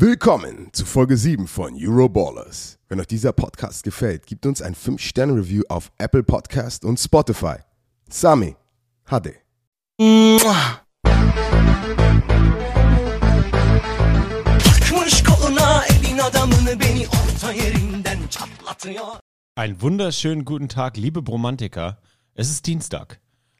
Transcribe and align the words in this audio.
Willkommen 0.00 0.68
zu 0.72 0.86
Folge 0.86 1.16
7 1.16 1.48
von 1.48 1.74
Euroballers. 1.76 2.78
Wenn 2.86 3.00
euch 3.00 3.08
dieser 3.08 3.32
Podcast 3.32 3.82
gefällt, 3.82 4.28
gebt 4.28 4.46
uns 4.46 4.62
ein 4.62 4.76
5-Sterne-Review 4.76 5.64
auf 5.68 5.90
Apple 5.98 6.22
Podcast 6.22 6.84
und 6.84 7.00
Spotify. 7.00 7.56
Sami, 8.08 8.54
Hade. 9.06 9.34
Einen 19.56 19.82
wunderschönen 19.82 20.44
guten 20.44 20.68
Tag, 20.68 20.96
liebe 20.96 21.22
Bromantiker. 21.22 21.98
Es 22.34 22.50
ist 22.50 22.64
Dienstag, 22.68 23.18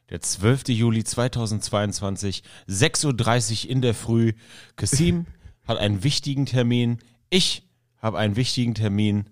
der 0.09 0.20
12. 0.20 0.68
Juli 0.68 1.02
2022, 1.02 2.45
6.30 2.68 3.64
Uhr 3.64 3.70
in 3.73 3.82
der 3.82 3.95
Früh. 3.95 4.34
Kasim 4.77 5.27
hat 5.68 5.78
einen 5.78 6.02
wichtigen 6.02 6.46
Termin. 6.46 6.98
Ich 7.30 7.68
habe 8.00 8.18
einen 8.18 8.36
wichtigen 8.36 8.74
Termin. 8.74 9.26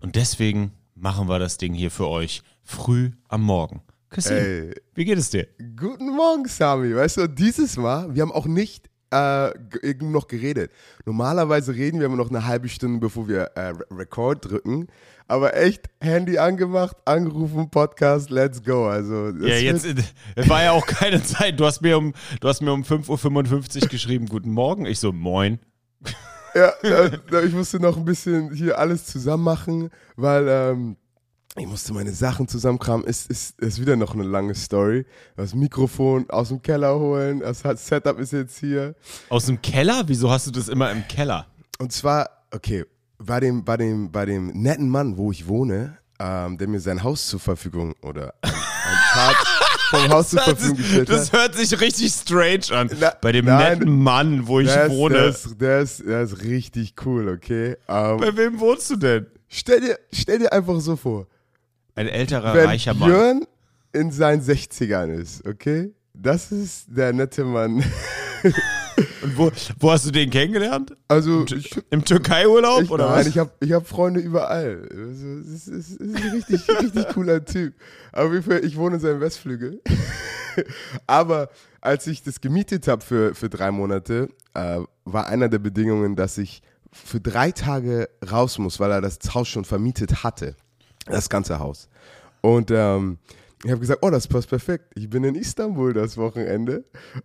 Und 0.00 0.16
deswegen 0.16 0.72
machen 0.94 1.28
wir 1.28 1.38
das 1.38 1.56
Ding 1.58 1.72
hier 1.74 1.90
für 1.90 2.08
euch 2.08 2.42
früh 2.64 3.12
am 3.28 3.42
Morgen. 3.42 3.80
Ey. 4.26 4.72
wie 4.94 5.04
geht 5.04 5.18
es 5.18 5.30
dir? 5.30 5.46
Guten 5.76 6.10
Morgen, 6.10 6.46
Sami. 6.46 6.94
Weißt 6.94 7.18
du, 7.18 7.26
dieses 7.28 7.76
Mal, 7.76 8.14
wir 8.14 8.22
haben 8.22 8.32
auch 8.32 8.46
nicht 8.46 8.88
äh, 9.10 9.50
g- 9.70 9.94
noch 10.00 10.26
geredet. 10.26 10.70
Normalerweise 11.04 11.74
reden 11.74 11.98
wir 12.00 12.06
immer 12.06 12.16
noch 12.16 12.30
eine 12.30 12.46
halbe 12.46 12.68
Stunde, 12.68 12.98
bevor 12.98 13.28
wir 13.28 13.42
äh, 13.56 13.68
Re- 13.68 13.86
Record 13.90 14.44
drücken. 14.50 14.86
Aber 15.28 15.56
echt, 15.56 15.90
Handy 16.00 16.38
angemacht, 16.38 16.96
angerufen, 17.04 17.68
Podcast, 17.68 18.30
let's 18.30 18.62
go. 18.62 18.86
Also, 18.86 19.30
Ja, 19.40 19.56
jetzt 19.56 19.84
äh, 19.84 19.94
war 20.48 20.62
ja 20.62 20.72
auch 20.72 20.86
keine 20.86 21.22
Zeit. 21.22 21.58
Du 21.60 21.66
hast 21.66 21.82
mir 21.82 21.98
um, 21.98 22.14
du 22.40 22.48
hast 22.48 22.62
mir 22.62 22.72
um 22.72 22.82
5.55 22.84 23.82
Uhr 23.82 23.88
geschrieben, 23.88 24.26
guten 24.26 24.50
Morgen. 24.52 24.86
Ich 24.86 24.98
so, 25.00 25.12
moin. 25.12 25.58
Ja, 26.54 26.72
ich 27.42 27.52
musste 27.52 27.78
noch 27.78 27.98
ein 27.98 28.06
bisschen 28.06 28.50
hier 28.54 28.78
alles 28.78 29.04
zusammen 29.04 29.44
machen, 29.44 29.90
weil 30.16 30.46
ähm, 30.48 30.96
ich 31.58 31.66
musste 31.66 31.92
meine 31.92 32.12
Sachen 32.12 32.48
zusammenkramen. 32.48 33.06
Ist, 33.06 33.30
ist, 33.30 33.58
ist 33.60 33.80
wieder 33.80 33.96
noch 33.96 34.14
eine 34.14 34.22
lange 34.22 34.54
Story. 34.54 35.04
Das 35.36 35.54
Mikrofon 35.54 36.28
aus 36.30 36.48
dem 36.48 36.62
Keller 36.62 36.98
holen, 36.98 37.40
das 37.40 37.62
Setup 37.86 38.18
ist 38.18 38.32
jetzt 38.32 38.58
hier. 38.58 38.94
Aus 39.28 39.46
dem 39.46 39.60
Keller? 39.60 40.04
Wieso 40.06 40.30
hast 40.30 40.46
du 40.46 40.50
das 40.50 40.68
immer 40.68 40.90
im 40.90 41.06
Keller? 41.08 41.46
Und 41.78 41.92
zwar, 41.92 42.30
okay, 42.52 42.84
bei 43.18 43.40
dem, 43.40 43.64
bei 43.64 43.76
dem, 43.76 44.10
bei 44.10 44.26
dem 44.26 44.48
netten 44.48 44.88
Mann, 44.88 45.16
wo 45.16 45.30
ich 45.30 45.46
wohne, 45.46 45.98
ähm, 46.18 46.58
der 46.58 46.68
mir 46.68 46.80
sein 46.80 47.02
Haus 47.02 47.26
zur 47.26 47.40
Verfügung 47.40 47.94
oder 48.02 48.34
ein, 48.42 48.52
ein 48.52 48.98
Part 49.12 49.36
vom 49.90 50.08
Haus 50.08 50.30
zur 50.30 50.40
Verfügung 50.40 50.76
gestellt 50.76 51.08
Das 51.08 51.32
hat. 51.32 51.40
hört 51.40 51.54
sich 51.56 51.80
richtig 51.80 52.12
strange 52.12 52.64
an. 52.72 52.90
Na, 53.00 53.12
Bei 53.20 53.32
dem 53.32 53.44
nein. 53.46 53.78
netten 53.78 54.02
Mann, 54.02 54.46
wo 54.46 54.60
ich 54.60 54.68
ist, 54.68 54.90
wohne. 54.90 55.14
der, 55.14 55.28
ist, 55.80 56.04
der, 56.06 56.22
ist, 56.22 56.42
richtig 56.42 56.94
cool, 57.04 57.28
okay? 57.28 57.76
Ähm, 57.88 58.16
Bei 58.18 58.36
wem 58.36 58.58
wohnst 58.60 58.90
du 58.90 58.96
denn? 58.96 59.26
stell, 59.48 59.80
dir, 59.80 59.98
stell 60.12 60.38
dir 60.40 60.52
einfach 60.52 60.80
so 60.80 60.96
vor, 60.96 61.26
Ein 61.94 62.08
älterer, 62.08 62.54
wenn 62.54 62.66
reicher 62.66 62.94
Mann. 62.94 63.08
Björn 63.10 63.46
in 63.92 64.10
seinen 64.10 64.42
60ern 64.42 65.12
ist, 65.12 65.46
okay? 65.46 65.92
Das 66.14 66.52
ist 66.52 66.86
der 66.88 67.12
nette 67.12 67.44
Mann. 67.44 67.82
Und 69.26 69.36
wo, 69.38 69.50
wo 69.80 69.90
hast 69.90 70.06
du 70.06 70.12
den 70.12 70.30
kennengelernt? 70.30 70.96
Also, 71.08 71.44
ich, 71.46 71.76
Im 71.90 72.04
Türkei-Urlaub 72.04 72.88
oder 72.90 73.08
nein, 73.08 73.18
was? 73.20 73.26
ich 73.26 73.38
habe 73.38 73.50
ich 73.58 73.72
hab 73.72 73.86
Freunde 73.86 74.20
überall. 74.20 74.88
Also, 74.88 75.26
es 75.26 75.48
ist, 75.48 75.68
es 75.68 75.90
ist 75.90 76.00
ein 76.00 76.16
richtig, 76.32 76.68
richtig 76.80 77.08
cooler 77.08 77.44
Typ. 77.44 77.74
Aber 78.12 78.32
ich 78.62 78.76
wohne 78.76 78.96
in 78.96 79.00
seinem 79.00 79.20
Westflügel. 79.20 79.82
Aber 81.08 81.50
als 81.80 82.06
ich 82.06 82.22
das 82.22 82.40
gemietet 82.40 82.86
habe 82.86 83.04
für, 83.04 83.34
für 83.34 83.48
drei 83.50 83.72
Monate, 83.72 84.28
äh, 84.54 84.78
war 85.04 85.26
einer 85.26 85.48
der 85.48 85.58
Bedingungen, 85.58 86.14
dass 86.14 86.38
ich 86.38 86.62
für 86.92 87.20
drei 87.20 87.50
Tage 87.50 88.08
raus 88.30 88.58
muss, 88.58 88.78
weil 88.78 88.92
er 88.92 89.00
das 89.00 89.18
Haus 89.34 89.48
schon 89.48 89.64
vermietet 89.64 90.22
hatte. 90.22 90.54
Das 91.06 91.28
ganze 91.28 91.58
Haus. 91.58 91.88
Und 92.42 92.70
ähm, 92.70 93.18
ich 93.64 93.70
habe 93.70 93.80
gesagt, 93.80 94.00
oh, 94.02 94.10
das 94.10 94.28
passt 94.28 94.48
perfekt. 94.48 94.84
Ich 94.94 95.08
bin 95.08 95.24
in 95.24 95.34
Istanbul 95.34 95.92
das 95.92 96.16
Wochenende. 96.16 96.84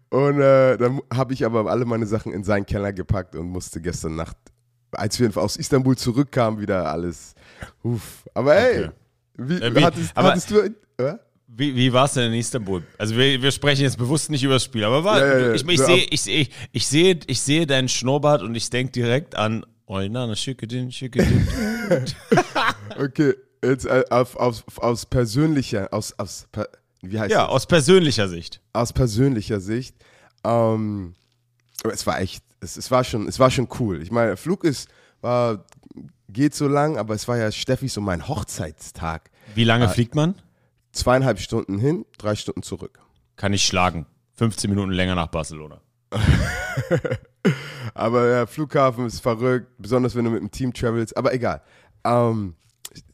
Und 0.09 0.39
äh, 0.41 0.77
dann 0.77 1.01
habe 1.13 1.33
ich 1.33 1.45
aber 1.45 1.69
alle 1.69 1.85
meine 1.85 2.05
Sachen 2.05 2.31
in 2.33 2.43
seinen 2.43 2.65
Keller 2.65 2.93
gepackt 2.93 3.35
und 3.35 3.47
musste 3.49 3.81
gestern 3.81 4.15
Nacht, 4.15 4.37
als 4.91 5.19
wir 5.19 5.35
aus 5.37 5.57
Istanbul 5.57 5.97
zurückkamen, 5.97 6.59
wieder 6.59 6.89
alles. 6.91 7.35
Uff. 7.83 8.23
Aber 8.33 8.55
ey, 8.55 8.85
Okay. 8.85 8.91
wie, 9.37 9.55
Äh, 9.55 9.75
wie- 9.75 9.83
hattest, 9.83 10.17
aber- 10.17 10.29
hattest 10.29 10.51
du. 10.51 10.59
Äh? 10.97 11.15
Wie, 11.53 11.75
wie 11.75 11.91
war 11.91 12.05
es 12.05 12.13
denn 12.13 12.31
in 12.31 12.39
Istanbul? 12.39 12.81
Also 12.97 13.17
wir, 13.17 13.41
wir 13.41 13.51
sprechen 13.51 13.81
jetzt 13.81 13.97
bewusst 13.97 14.29
nicht 14.29 14.41
über 14.43 14.53
das 14.53 14.63
Spiel, 14.63 14.85
aber 14.85 15.03
war, 15.03 15.19
Ja, 15.19 15.37
ja, 15.37 15.53
ich, 15.53 15.67
ich, 15.67 15.79
sehe, 15.81 16.05
ich, 16.09 16.21
sehe, 16.21 16.47
ich, 16.71 16.87
sehe, 16.87 17.19
ich 17.27 17.41
sehe 17.41 17.67
deinen 17.67 17.89
Schnurrbart 17.89 18.41
und 18.41 18.55
ich 18.55 18.69
denke 18.69 18.93
direkt 18.93 19.35
an 19.35 19.65
Oinana, 19.85 20.33
Schickedin, 20.37 20.91
Schickedin. 20.93 21.45
Okay, 22.97 23.33
jetzt 23.63 23.85
äh, 23.85 24.03
auf, 24.09 24.35
auf, 24.35 24.63
aus 24.77 25.05
persönlicher, 25.05 25.89
aus, 25.91 26.13
aus, 26.17 26.47
wie 27.01 27.19
heißt 27.19 27.31
Ja, 27.31 27.41
das? 27.43 27.49
aus 27.49 27.65
persönlicher 27.67 28.27
Sicht. 28.27 28.61
aus 28.73 28.93
persönlicher 28.93 29.59
Sicht, 29.59 29.95
ähm, 30.43 31.13
aber 31.83 31.93
es 31.93 32.05
war 32.07 32.19
echt, 32.21 32.43
es, 32.59 32.77
es, 32.77 32.91
war 32.91 33.03
schon, 33.03 33.27
es 33.27 33.39
war 33.39 33.49
schon 33.51 33.67
cool. 33.79 34.01
Ich 34.01 34.11
meine, 34.11 34.27
der 34.27 34.37
Flug 34.37 34.63
ist, 34.63 34.89
war, 35.21 35.65
geht 36.29 36.53
so 36.55 36.67
lang, 36.67 36.97
aber 36.97 37.13
es 37.15 37.27
war 37.27 37.37
ja 37.37 37.51
Steffi 37.51 37.87
so 37.87 38.01
mein 38.01 38.27
Hochzeitstag. 38.27 39.29
Wie 39.55 39.63
lange 39.63 39.89
fliegt 39.89 40.15
man? 40.15 40.35
Zweieinhalb 40.91 41.39
Stunden 41.39 41.79
hin, 41.79 42.05
drei 42.17 42.35
Stunden 42.35 42.63
zurück. 42.63 42.99
Kann 43.35 43.53
ich 43.53 43.65
schlagen. 43.65 44.05
15 44.35 44.69
Minuten 44.69 44.91
länger 44.91 45.15
nach 45.15 45.27
Barcelona. 45.27 45.81
Aber 47.93 48.27
der 48.27 48.47
Flughafen 48.47 49.05
ist 49.07 49.19
verrückt, 49.19 49.67
besonders 49.77 50.15
wenn 50.15 50.25
du 50.25 50.31
mit 50.31 50.41
dem 50.41 50.51
Team 50.51 50.73
travelst, 50.73 51.15
aber 51.17 51.33
egal. 51.33 51.61
Ähm, 52.03 52.55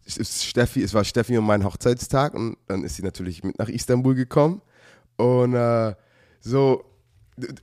Steffi, 0.07 0.83
es 0.83 0.93
war 0.93 1.03
Steffi 1.03 1.37
und 1.37 1.45
mein 1.45 1.63
Hochzeitstag 1.63 2.33
und 2.33 2.57
dann 2.67 2.83
ist 2.83 2.95
sie 2.95 3.03
natürlich 3.03 3.43
mit 3.43 3.59
nach 3.59 3.69
Istanbul 3.69 4.15
gekommen. 4.15 4.61
Und 5.17 5.53
äh, 5.53 5.95
so, 6.39 6.85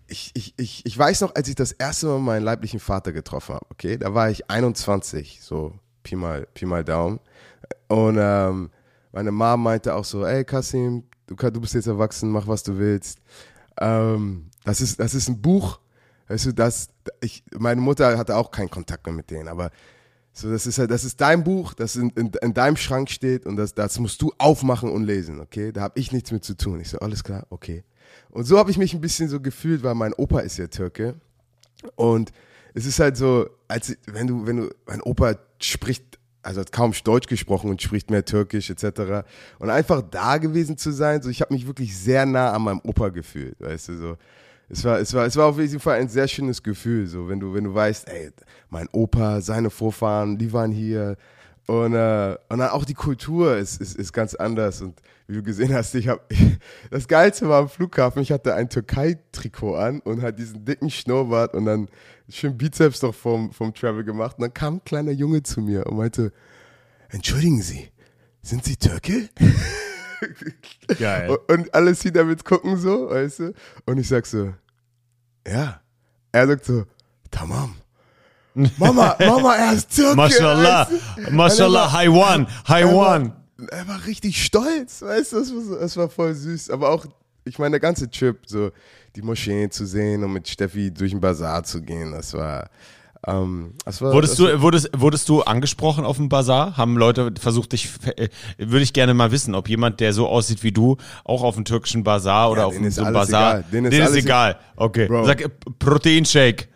ich, 0.06 0.30
ich, 0.34 0.54
ich, 0.56 0.86
ich 0.86 0.98
weiß 0.98 1.22
noch, 1.22 1.34
als 1.34 1.48
ich 1.48 1.54
das 1.54 1.72
erste 1.72 2.06
Mal 2.06 2.18
meinen 2.18 2.44
leiblichen 2.44 2.80
Vater 2.80 3.12
getroffen 3.12 3.54
habe, 3.54 3.66
okay, 3.70 3.96
da 3.96 4.14
war 4.14 4.30
ich 4.30 4.50
21, 4.50 5.40
so 5.42 5.72
Pi 6.02 6.16
mal, 6.16 6.46
Pi 6.54 6.66
mal 6.66 6.84
Daumen. 6.84 7.18
Und 7.88 8.18
ähm, 8.20 8.70
meine 9.12 9.32
Mom 9.32 9.62
meinte 9.62 9.94
auch 9.94 10.04
so, 10.04 10.24
ey 10.24 10.44
Kasim, 10.44 11.04
du, 11.26 11.34
du 11.34 11.60
bist 11.60 11.74
jetzt 11.74 11.86
erwachsen, 11.86 12.30
mach 12.30 12.46
was 12.46 12.62
du 12.62 12.78
willst. 12.78 13.18
Ähm, 13.80 14.50
das, 14.64 14.80
ist, 14.80 15.00
das 15.00 15.14
ist 15.14 15.28
ein 15.28 15.40
Buch, 15.40 15.80
weißt 16.28 16.46
du, 16.46 16.52
das, 16.52 16.88
ich, 17.20 17.42
meine 17.58 17.80
Mutter 17.80 18.16
hatte 18.18 18.36
auch 18.36 18.50
keinen 18.50 18.70
Kontakt 18.70 19.06
mehr 19.06 19.14
mit 19.14 19.30
denen, 19.30 19.48
aber 19.48 19.70
so, 20.36 20.50
das 20.50 20.66
ist 20.66 20.78
halt, 20.78 20.90
das 20.90 21.04
ist 21.04 21.20
dein 21.20 21.44
Buch, 21.44 21.74
das 21.74 21.94
in, 21.94 22.10
in, 22.10 22.32
in 22.42 22.54
deinem 22.54 22.76
Schrank 22.76 23.08
steht 23.08 23.46
und 23.46 23.54
das, 23.54 23.72
das 23.72 24.00
musst 24.00 24.20
du 24.20 24.32
aufmachen 24.36 24.90
und 24.90 25.04
lesen, 25.04 25.38
okay? 25.38 25.70
Da 25.70 25.82
habe 25.82 25.98
ich 26.00 26.10
nichts 26.10 26.32
mit 26.32 26.44
zu 26.44 26.56
tun. 26.56 26.80
Ich 26.80 26.88
so, 26.88 26.98
alles 26.98 27.22
klar, 27.22 27.46
okay. 27.50 27.84
Und 28.30 28.42
so 28.44 28.58
habe 28.58 28.72
ich 28.72 28.76
mich 28.76 28.92
ein 28.94 29.00
bisschen 29.00 29.28
so 29.28 29.40
gefühlt, 29.40 29.84
weil 29.84 29.94
mein 29.94 30.12
Opa 30.12 30.40
ist 30.40 30.56
ja 30.56 30.66
Türke. 30.66 31.14
Und 31.94 32.32
es 32.74 32.84
ist 32.84 32.98
halt 32.98 33.16
so, 33.16 33.48
als 33.68 33.96
wenn 34.06 34.26
du, 34.26 34.44
wenn 34.44 34.56
du, 34.56 34.70
mein 34.86 35.02
Opa 35.02 35.36
spricht, 35.60 36.18
also 36.42 36.60
hat 36.60 36.72
kaum 36.72 36.92
Deutsch 37.04 37.28
gesprochen 37.28 37.70
und 37.70 37.80
spricht 37.80 38.10
mehr 38.10 38.24
Türkisch 38.24 38.70
etc. 38.70 39.24
Und 39.60 39.70
einfach 39.70 40.02
da 40.02 40.38
gewesen 40.38 40.76
zu 40.76 40.90
sein, 40.90 41.22
so 41.22 41.30
ich 41.30 41.42
habe 41.42 41.54
mich 41.54 41.68
wirklich 41.68 41.96
sehr 41.96 42.26
nah 42.26 42.52
an 42.52 42.62
meinem 42.62 42.80
Opa 42.80 43.10
gefühlt, 43.10 43.60
weißt 43.60 43.88
du 43.90 43.96
so. 43.98 44.16
Es 44.74 44.84
war, 44.84 44.98
es 44.98 45.14
war, 45.14 45.24
es 45.24 45.36
war 45.36 45.46
auf 45.46 45.58
jeden 45.60 45.78
Fall 45.78 46.00
ein 46.00 46.08
sehr 46.08 46.26
schönes 46.26 46.60
Gefühl, 46.60 47.06
so 47.06 47.28
wenn 47.28 47.38
du, 47.38 47.54
wenn 47.54 47.62
du 47.62 47.72
weißt, 47.72 48.08
ey, 48.08 48.32
mein 48.70 48.88
Opa, 48.90 49.40
seine 49.40 49.70
Vorfahren, 49.70 50.36
die 50.36 50.52
waren 50.52 50.72
hier 50.72 51.16
und, 51.68 51.94
äh, 51.94 52.36
und 52.48 52.58
dann 52.58 52.70
auch 52.70 52.84
die 52.84 52.94
Kultur 52.94 53.56
ist, 53.56 53.80
ist, 53.80 53.94
ist 53.94 54.12
ganz 54.12 54.34
anders 54.34 54.82
und 54.82 55.00
wie 55.28 55.34
du 55.34 55.44
gesehen 55.44 55.72
hast, 55.72 55.94
ich 55.94 56.08
habe 56.08 56.22
das 56.90 57.06
Geilste 57.06 57.48
war 57.48 57.60
am 57.60 57.68
Flughafen, 57.68 58.20
ich 58.20 58.32
hatte 58.32 58.52
ein 58.56 58.68
Türkei-Trikot 58.68 59.76
an 59.76 60.00
und 60.00 60.22
halt 60.22 60.40
diesen 60.40 60.64
dicken 60.64 60.90
Schnurrbart 60.90 61.54
und 61.54 61.66
dann 61.66 61.88
schön 62.28 62.58
Bizeps 62.58 63.00
noch 63.02 63.14
vom, 63.14 63.52
vom 63.52 63.72
Travel 63.72 64.02
gemacht 64.02 64.38
und 64.38 64.42
dann 64.42 64.54
kam 64.54 64.74
ein 64.74 64.84
kleiner 64.84 65.12
Junge 65.12 65.44
zu 65.44 65.60
mir 65.60 65.86
und 65.86 65.98
meinte, 65.98 66.32
entschuldigen 67.10 67.62
Sie, 67.62 67.90
sind 68.42 68.64
Sie 68.64 68.74
Türke? 68.74 69.28
Geil. 70.98 71.30
Und, 71.48 71.48
und 71.52 71.74
alle 71.74 71.94
sie 71.94 72.10
damit 72.10 72.44
gucken 72.44 72.78
so, 72.78 73.10
weißt 73.10 73.40
du? 73.40 73.52
Und 73.84 73.98
ich 73.98 74.08
sag 74.08 74.24
so, 74.24 74.54
ja. 75.46 75.80
Er 76.32 76.46
sagt 76.46 76.64
so, 76.64 76.84
tamam. 77.30 77.76
Mama, 78.78 79.16
Mama, 79.18 79.56
er 79.56 79.72
ist 79.72 79.94
Türke. 79.94 80.14
Mashallah? 80.14 80.88
Mashallah, 81.30 81.92
One, 82.08 82.46
Hi 82.68 82.82
Er 82.82 83.32
er 83.70 83.88
war 83.88 84.06
richtig 84.06 84.44
stolz, 84.44 85.02
weißt 85.02 85.32
du? 85.32 85.38
Das 85.40 85.50
war, 85.50 85.78
das 85.80 85.96
war 85.96 86.08
voll 86.08 86.34
süß. 86.34 86.70
Aber 86.70 86.90
auch, 86.90 87.04
ich 87.44 87.58
meine, 87.58 87.72
der 87.72 87.80
ganze 87.80 88.08
Trip, 88.08 88.38
so 88.46 88.70
die 89.16 89.22
Moscheen 89.22 89.70
zu 89.70 89.86
sehen 89.86 90.22
und 90.22 90.32
mit 90.32 90.48
Steffi 90.48 90.92
durch 90.92 91.10
den 91.10 91.20
Bazar 91.20 91.64
zu 91.64 91.82
gehen, 91.82 92.12
das 92.12 92.32
war, 92.34 92.68
ähm, 93.26 93.72
war 93.84 94.12
Wurdest 94.12 94.38
du, 94.38 94.60
wurdest, 94.60 94.90
wurdest 94.96 95.28
du 95.28 95.42
angesprochen 95.42 96.04
auf 96.04 96.16
dem 96.16 96.28
Bazar? 96.28 96.76
Haben 96.76 96.96
Leute 96.96 97.32
versucht, 97.38 97.72
dich, 97.72 97.90
äh, 98.16 98.28
würde 98.58 98.82
ich 98.82 98.92
gerne 98.92 99.14
mal 99.14 99.32
wissen, 99.32 99.54
ob 99.54 99.68
jemand, 99.68 100.00
der 100.00 100.12
so 100.12 100.28
aussieht 100.28 100.62
wie 100.62 100.72
du, 100.72 100.96
auch 101.24 101.42
auf 101.42 101.54
dem 101.54 101.64
türkischen 101.64 102.04
Bazar 102.04 102.50
oder 102.50 102.62
Ja, 102.62 102.66
auf 102.66 102.74
dem, 102.74 102.90
so 102.90 103.02
Bazar, 103.04 103.58
egal. 103.58 103.64
Denen 103.72 103.86
ist 103.86 103.92
denen 103.92 104.06
ist 104.06 104.16
egal. 104.16 104.58
Okay. 104.76 105.06
Bro. 105.06 105.24
Sag, 105.24 105.40
äh, 105.42 105.48
Proteinshake. 105.78 106.68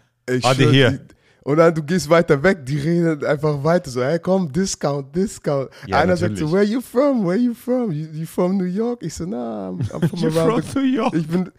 Warte 0.43 0.71
hier. 0.71 1.01
Und 1.43 1.57
dann 1.57 1.75
du 1.75 1.83
gehst 1.83 2.11
weiter 2.11 2.43
weg, 2.43 2.67
die 2.67 2.79
reden 2.79 3.25
einfach 3.25 3.65
weiter 3.65 3.91
so, 3.91 4.03
hey 4.03 4.19
komm, 4.19 4.53
Discount, 4.53 5.17
Discount. 5.17 5.71
Ja, 5.87 6.01
Einer 6.01 6.17
sagt 6.17 6.37
so, 6.37 6.45
natürlich. 6.45 6.53
where 6.53 6.65
you 6.65 6.81
from, 6.83 7.27
where 7.27 7.39
you 7.39 7.55
from? 7.55 7.91
You, 7.91 8.07
you 8.13 8.27
from 8.27 8.59
New 8.59 8.65
York? 8.65 9.03
Ich 9.03 9.15
so, 9.15 9.25
nah, 9.25 9.71
I'm, 9.71 9.81
I'm 9.91 10.09
from 10.09 10.25
around 10.37 10.65
from 10.65 10.83
New 10.83 10.89
York. 10.95 11.15
Ich 11.15 11.27
bin, 11.27 11.51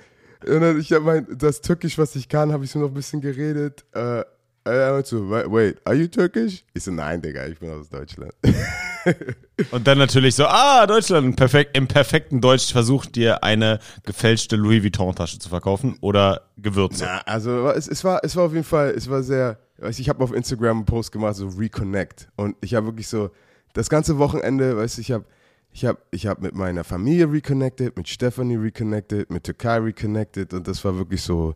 und 0.46 0.62
dann, 0.62 0.80
ich 0.80 0.94
habe 0.94 1.06
mein, 1.06 1.28
das 1.36 1.62
Türkisch, 1.62 1.98
was 1.98 2.16
ich 2.16 2.30
kann, 2.30 2.52
habe 2.52 2.66
ich 2.66 2.72
so 2.72 2.80
noch 2.80 2.90
ein 2.90 2.94
bisschen 2.94 3.20
geredet. 3.20 3.84
Äh, 3.94 4.24
er 4.72 5.52
wait, 5.52 5.78
are 5.86 5.96
you 5.96 6.08
Turkish? 6.08 6.64
Ich 6.74 6.84
so, 6.84 6.92
nein, 6.92 7.22
Digga, 7.22 7.46
ich 7.48 7.60
bin 7.60 7.72
aus 7.72 7.90
Deutschland. 7.90 8.34
Und 9.72 9.88
dann 9.88 9.98
natürlich 9.98 10.36
so, 10.36 10.46
ah, 10.46 10.86
Deutschland, 10.86 11.36
perfekt, 11.36 11.76
im 11.76 11.88
perfekten 11.88 12.42
Deutsch 12.42 12.72
versucht 12.72 13.16
dir 13.16 13.44
eine 13.44 13.80
gefälschte 14.06 14.56
Louis 14.56 14.84
Vuitton-Tasche 14.84 15.40
zu 15.40 15.50
verkaufen 15.50 15.98
oder 16.02 16.42
Gewürze. 16.58 17.06
Na, 17.06 17.22
also 17.26 17.70
es, 17.70 17.88
es, 17.88 18.04
war, 18.04 18.22
es 18.24 18.36
war 18.36 18.46
auf 18.46 18.54
jeden 18.54 18.64
Fall, 18.64 18.90
es 18.92 19.10
war 19.10 19.24
sehr, 19.24 19.60
weißt, 19.78 20.00
ich 20.00 20.10
habe 20.10 20.24
auf 20.24 20.34
Instagram 20.34 20.78
einen 20.78 20.86
Post 20.86 21.12
gemacht, 21.12 21.36
so 21.36 21.48
Reconnect. 21.48 22.30
Und 22.36 22.56
ich 22.62 22.76
habe 22.76 22.88
wirklich 22.88 23.08
so, 23.08 23.32
das 23.74 23.90
ganze 23.90 24.18
Wochenende, 24.18 24.78
weißt 24.78 24.98
du, 24.98 25.02
ich 25.02 25.12
habe 25.12 25.26
ich 25.72 25.86
hab, 25.86 26.00
ich 26.12 26.28
hab 26.28 26.42
mit 26.42 26.56
meiner 26.56 26.84
Familie 26.84 27.32
reconnected, 27.32 27.96
mit 27.96 28.08
Stephanie 28.08 28.56
reconnected, 28.56 29.30
mit 29.30 29.44
Türkei 29.44 29.78
reconnected 29.78 30.54
und 30.54 30.68
das 30.68 30.84
war 30.84 30.98
wirklich 30.98 31.22
so, 31.22 31.56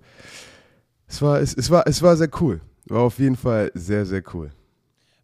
es 1.08 1.22
war, 1.22 1.40
es, 1.42 1.54
es 1.54 1.70
war, 1.70 1.88
es 1.88 2.02
war 2.02 2.16
sehr 2.16 2.30
cool. 2.40 2.62
War 2.88 3.02
auf 3.02 3.20
jeden 3.20 3.36
Fall 3.38 3.72
sehr, 3.74 4.06
sehr 4.06 4.24
cool. 4.34 4.52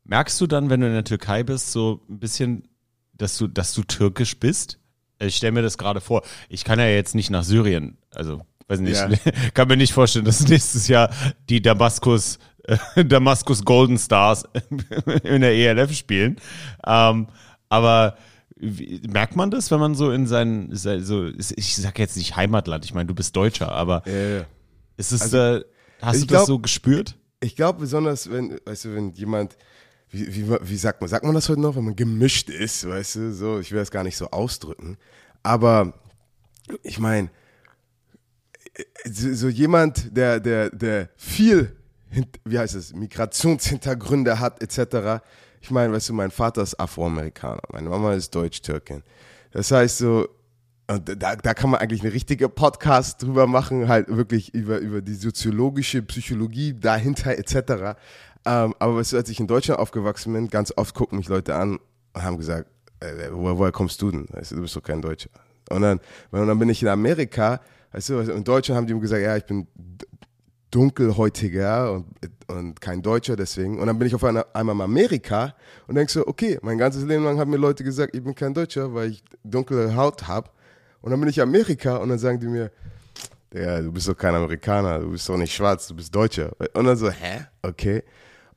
Merkst 0.05 0.39
du 0.41 0.47
dann, 0.47 0.69
wenn 0.69 0.81
du 0.81 0.87
in 0.87 0.93
der 0.93 1.03
Türkei 1.03 1.43
bist, 1.43 1.71
so 1.71 2.01
ein 2.09 2.19
bisschen, 2.19 2.67
dass 3.13 3.37
du, 3.37 3.47
dass 3.47 3.73
du 3.73 3.83
türkisch 3.83 4.39
bist? 4.39 4.79
Ich 5.19 5.35
stelle 5.35 5.51
mir 5.51 5.61
das 5.61 5.77
gerade 5.77 5.99
vor. 6.01 6.23
Ich 6.47 6.63
kann 6.63 6.79
ja 6.79 6.87
jetzt 6.87 7.13
nicht 7.15 7.29
nach 7.29 7.43
Syrien, 7.43 7.97
also 8.15 8.41
weiß 8.67 8.79
nicht, 8.79 8.95
Ja. 8.97 9.09
kann 9.53 9.67
mir 9.67 9.75
nicht 9.77 9.93
vorstellen, 9.93 10.25
dass 10.25 10.47
nächstes 10.47 10.87
Jahr 10.87 11.09
die 11.49 11.61
Damaskus, 11.61 12.39
äh, 12.63 13.03
Damaskus 13.03 13.65
Golden 13.65 13.97
Stars 13.97 14.45
in 15.23 15.41
der 15.41 15.51
ELF 15.53 15.93
spielen. 15.93 16.37
Ähm, 16.87 17.27
aber 17.67 18.15
wie, 18.55 19.01
merkt 19.09 19.35
man 19.35 19.51
das, 19.51 19.69
wenn 19.71 19.79
man 19.79 19.95
so 19.95 20.11
in 20.11 20.25
sein, 20.27 20.69
so, 20.73 21.27
ich 21.27 21.75
sag 21.75 21.99
jetzt 21.99 22.15
nicht 22.17 22.35
Heimatland, 22.37 22.85
ich 22.85 22.93
meine, 22.93 23.07
du 23.07 23.13
bist 23.15 23.35
Deutscher, 23.35 23.71
aber 23.71 24.01
Ja, 24.07 24.45
ist 24.97 25.11
es, 25.11 25.21
Also, 25.21 25.37
äh, 25.37 25.63
hast 26.01 26.21
du 26.21 26.25
das 26.25 26.27
glaub- 26.27 26.47
so 26.47 26.59
gespürt? 26.59 27.15
Ich 27.41 27.55
glaube 27.55 27.79
besonders, 27.79 28.29
wenn, 28.29 28.59
weißt 28.65 28.85
du, 28.85 28.95
wenn 28.95 29.13
jemand, 29.13 29.57
wie, 30.09 30.35
wie, 30.35 30.57
wie 30.61 30.77
sagt 30.77 31.01
man, 31.01 31.09
sagt 31.09 31.23
man 31.23 31.35
das 31.35 31.47
heute 31.47 31.61
noch, 31.61 31.75
wenn 31.75 31.85
man 31.85 31.95
gemischt 31.95 32.49
ist, 32.49 32.87
weißt 32.87 33.15
du, 33.15 33.33
so, 33.33 33.59
ich 33.59 33.71
will 33.71 33.79
das 33.79 33.91
gar 33.91 34.03
nicht 34.03 34.17
so 34.17 34.29
ausdrücken, 34.31 34.97
aber 35.43 35.93
ich 36.83 36.99
meine, 36.99 37.29
so, 39.05 39.47
jemand, 39.47 40.15
der, 40.15 40.39
der, 40.39 40.69
der 40.69 41.09
viel, 41.15 41.75
wie 42.45 42.59
heißt 42.59 42.75
es, 42.75 42.93
Migrationshintergründe 42.93 44.39
hat, 44.39 44.61
etc. 44.61 45.23
Ich 45.61 45.71
meine, 45.71 45.93
weißt 45.93 46.09
du, 46.09 46.13
mein 46.13 46.31
Vater 46.31 46.61
ist 46.63 46.79
Afroamerikaner, 46.79 47.61
meine 47.71 47.89
Mama 47.89 48.13
ist 48.13 48.33
Deutsch-Türkin. 48.33 49.03
Das 49.51 49.71
heißt 49.71 49.99
so, 49.99 50.27
und 50.89 51.21
da, 51.21 51.35
da 51.35 51.53
kann 51.53 51.69
man 51.69 51.79
eigentlich 51.79 52.01
eine 52.01 52.13
richtige 52.13 52.49
Podcast 52.49 53.21
drüber 53.21 53.45
machen, 53.45 53.87
halt 53.87 54.07
wirklich 54.09 54.55
über, 54.55 54.79
über 54.79 55.01
die 55.01 55.13
soziologische 55.13 56.01
Psychologie 56.01 56.73
dahinter 56.73 57.37
etc. 57.37 57.99
Ähm, 58.43 58.73
aber 58.79 58.95
weißt 58.95 59.13
du, 59.13 59.17
als 59.17 59.29
ich 59.29 59.39
in 59.39 59.45
Deutschland 59.45 59.79
aufgewachsen 59.79 60.33
bin, 60.33 60.47
ganz 60.47 60.73
oft 60.75 60.95
gucken 60.95 61.19
mich 61.19 61.29
Leute 61.29 61.53
an 61.53 61.77
und 62.13 62.23
haben 62.23 62.37
gesagt, 62.37 62.69
äh, 63.01 63.29
woher, 63.31 63.59
woher 63.59 63.71
kommst 63.71 64.01
du 64.01 64.09
denn? 64.09 64.25
Weißt 64.31 64.51
du, 64.51 64.55
du 64.55 64.61
bist 64.63 64.75
doch 64.75 64.81
kein 64.81 64.99
Deutscher. 64.99 65.29
Und 65.69 65.83
dann, 65.83 65.99
und 66.31 66.47
dann 66.47 66.57
bin 66.57 66.69
ich 66.69 66.81
in 66.81 66.87
Amerika, 66.87 67.61
weißt 67.91 68.09
du, 68.09 68.19
in 68.21 68.43
Deutschland 68.43 68.77
haben 68.77 68.87
die 68.87 68.95
mir 68.95 69.01
gesagt, 69.01 69.21
ja, 69.21 69.37
ich 69.37 69.45
bin 69.45 69.67
dunkelhäutiger 70.71 71.93
und, 71.93 72.05
und 72.47 72.81
kein 72.81 73.03
Deutscher 73.03 73.35
deswegen. 73.35 73.79
Und 73.79 73.85
dann 73.85 73.99
bin 73.99 74.07
ich 74.07 74.15
auf 74.15 74.23
einer, 74.23 74.47
einmal 74.53 74.75
in 74.75 74.81
Amerika 74.81 75.53
und 75.85 75.93
denkst 75.93 76.13
so, 76.13 76.25
okay, 76.25 76.57
mein 76.63 76.79
ganzes 76.79 77.03
Leben 77.03 77.23
lang 77.25 77.37
haben 77.37 77.51
mir 77.51 77.57
Leute 77.57 77.83
gesagt, 77.83 78.15
ich 78.15 78.23
bin 78.23 78.33
kein 78.33 78.55
Deutscher, 78.55 78.91
weil 78.95 79.11
ich 79.11 79.23
dunkle 79.43 79.95
Haut 79.95 80.27
habe. 80.27 80.49
Und 81.01 81.11
dann 81.11 81.19
bin 81.19 81.29
ich 81.29 81.41
Amerika 81.41 81.97
und 81.97 82.09
dann 82.09 82.19
sagen 82.19 82.39
die 82.39 82.47
mir, 82.47 82.71
ja, 83.53 83.81
du 83.81 83.91
bist 83.91 84.07
doch 84.07 84.17
kein 84.17 84.35
Amerikaner, 84.35 84.99
du 84.99 85.11
bist 85.11 85.27
doch 85.27 85.37
nicht 85.37 85.53
schwarz, 85.53 85.87
du 85.87 85.95
bist 85.95 86.13
Deutscher. 86.13 86.51
Und 86.73 86.85
dann 86.85 86.97
so, 86.97 87.09
hä? 87.09 87.45
Okay. 87.61 88.03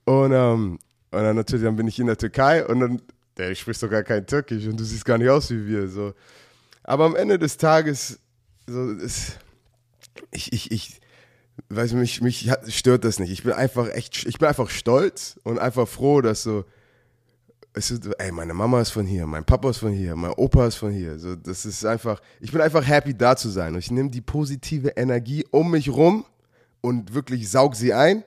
Und, 0.05 0.33
ähm, 0.33 0.79
und 1.11 1.23
dann 1.23 1.37
natürlich, 1.37 1.65
dann 1.65 1.77
bin 1.77 1.87
ich 1.87 1.99
in 1.99 2.07
der 2.07 2.19
Türkei 2.19 2.65
und 2.67 2.81
dann, 2.81 3.03
der 3.37 3.55
spricht 3.55 3.83
doch 3.83 3.91
gar 3.91 4.03
kein 4.03 4.27
Türkisch 4.27 4.67
und 4.67 4.79
du 4.79 4.85
siehst 4.85 5.05
gar 5.05 5.19
nicht 5.19 5.31
aus 5.31 5.51
wie 5.51 5.67
wir. 5.67 5.89
So. 5.89 6.15
Aber 6.83 7.07
am 7.07 7.17
Ende 7.17 7.39
des 7.39 7.57
Tages, 7.57 8.19
so, 8.67 8.91
ist, 8.93 9.39
ich, 10.31 10.53
ich, 10.53 10.71
ich, 10.71 11.01
weiß 11.69 11.93
mich, 11.95 12.21
mich 12.21 12.51
stört 12.69 13.05
das 13.05 13.19
nicht. 13.19 13.31
Ich 13.31 13.43
bin 13.43 13.53
einfach 13.53 13.89
echt, 13.89 14.27
ich 14.27 14.39
bin 14.39 14.49
einfach 14.49 14.71
stolz 14.71 15.39
und 15.45 15.59
einfach 15.59 15.89
froh, 15.89 16.21
dass 16.21 16.43
so, 16.43 16.65
es 17.75 17.91
ist, 17.91 18.07
ey, 18.19 18.31
meine 18.33 18.53
Mama 18.53 18.81
ist 18.81 18.91
von 18.91 19.07
hier, 19.07 19.27
mein 19.27 19.45
Papa 19.45 19.71
ist 19.71 19.79
von 19.79 19.93
hier, 19.93 20.15
mein 20.15 20.33
Opa 20.33 20.67
ist 20.67 20.77
von 20.77 20.93
hier. 20.93 21.19
So, 21.19 21.37
das 21.37 21.65
ist 21.65 21.85
einfach, 21.87 22.21
ich 22.41 22.53
bin 22.53 22.61
einfach 22.61 22.87
happy 22.87 23.15
da 23.15 23.35
zu 23.35 23.49
sein. 23.49 23.75
Und 23.75 23.79
ich 23.79 23.91
nehme 23.91 24.11
die 24.11 24.21
positive 24.21 24.89
Energie 24.91 25.45
um 25.51 25.71
mich 25.71 25.89
rum 25.89 26.25
und 26.83 27.15
wirklich 27.15 27.49
saug 27.49 27.75
sie 27.75 27.95
ein 27.95 28.25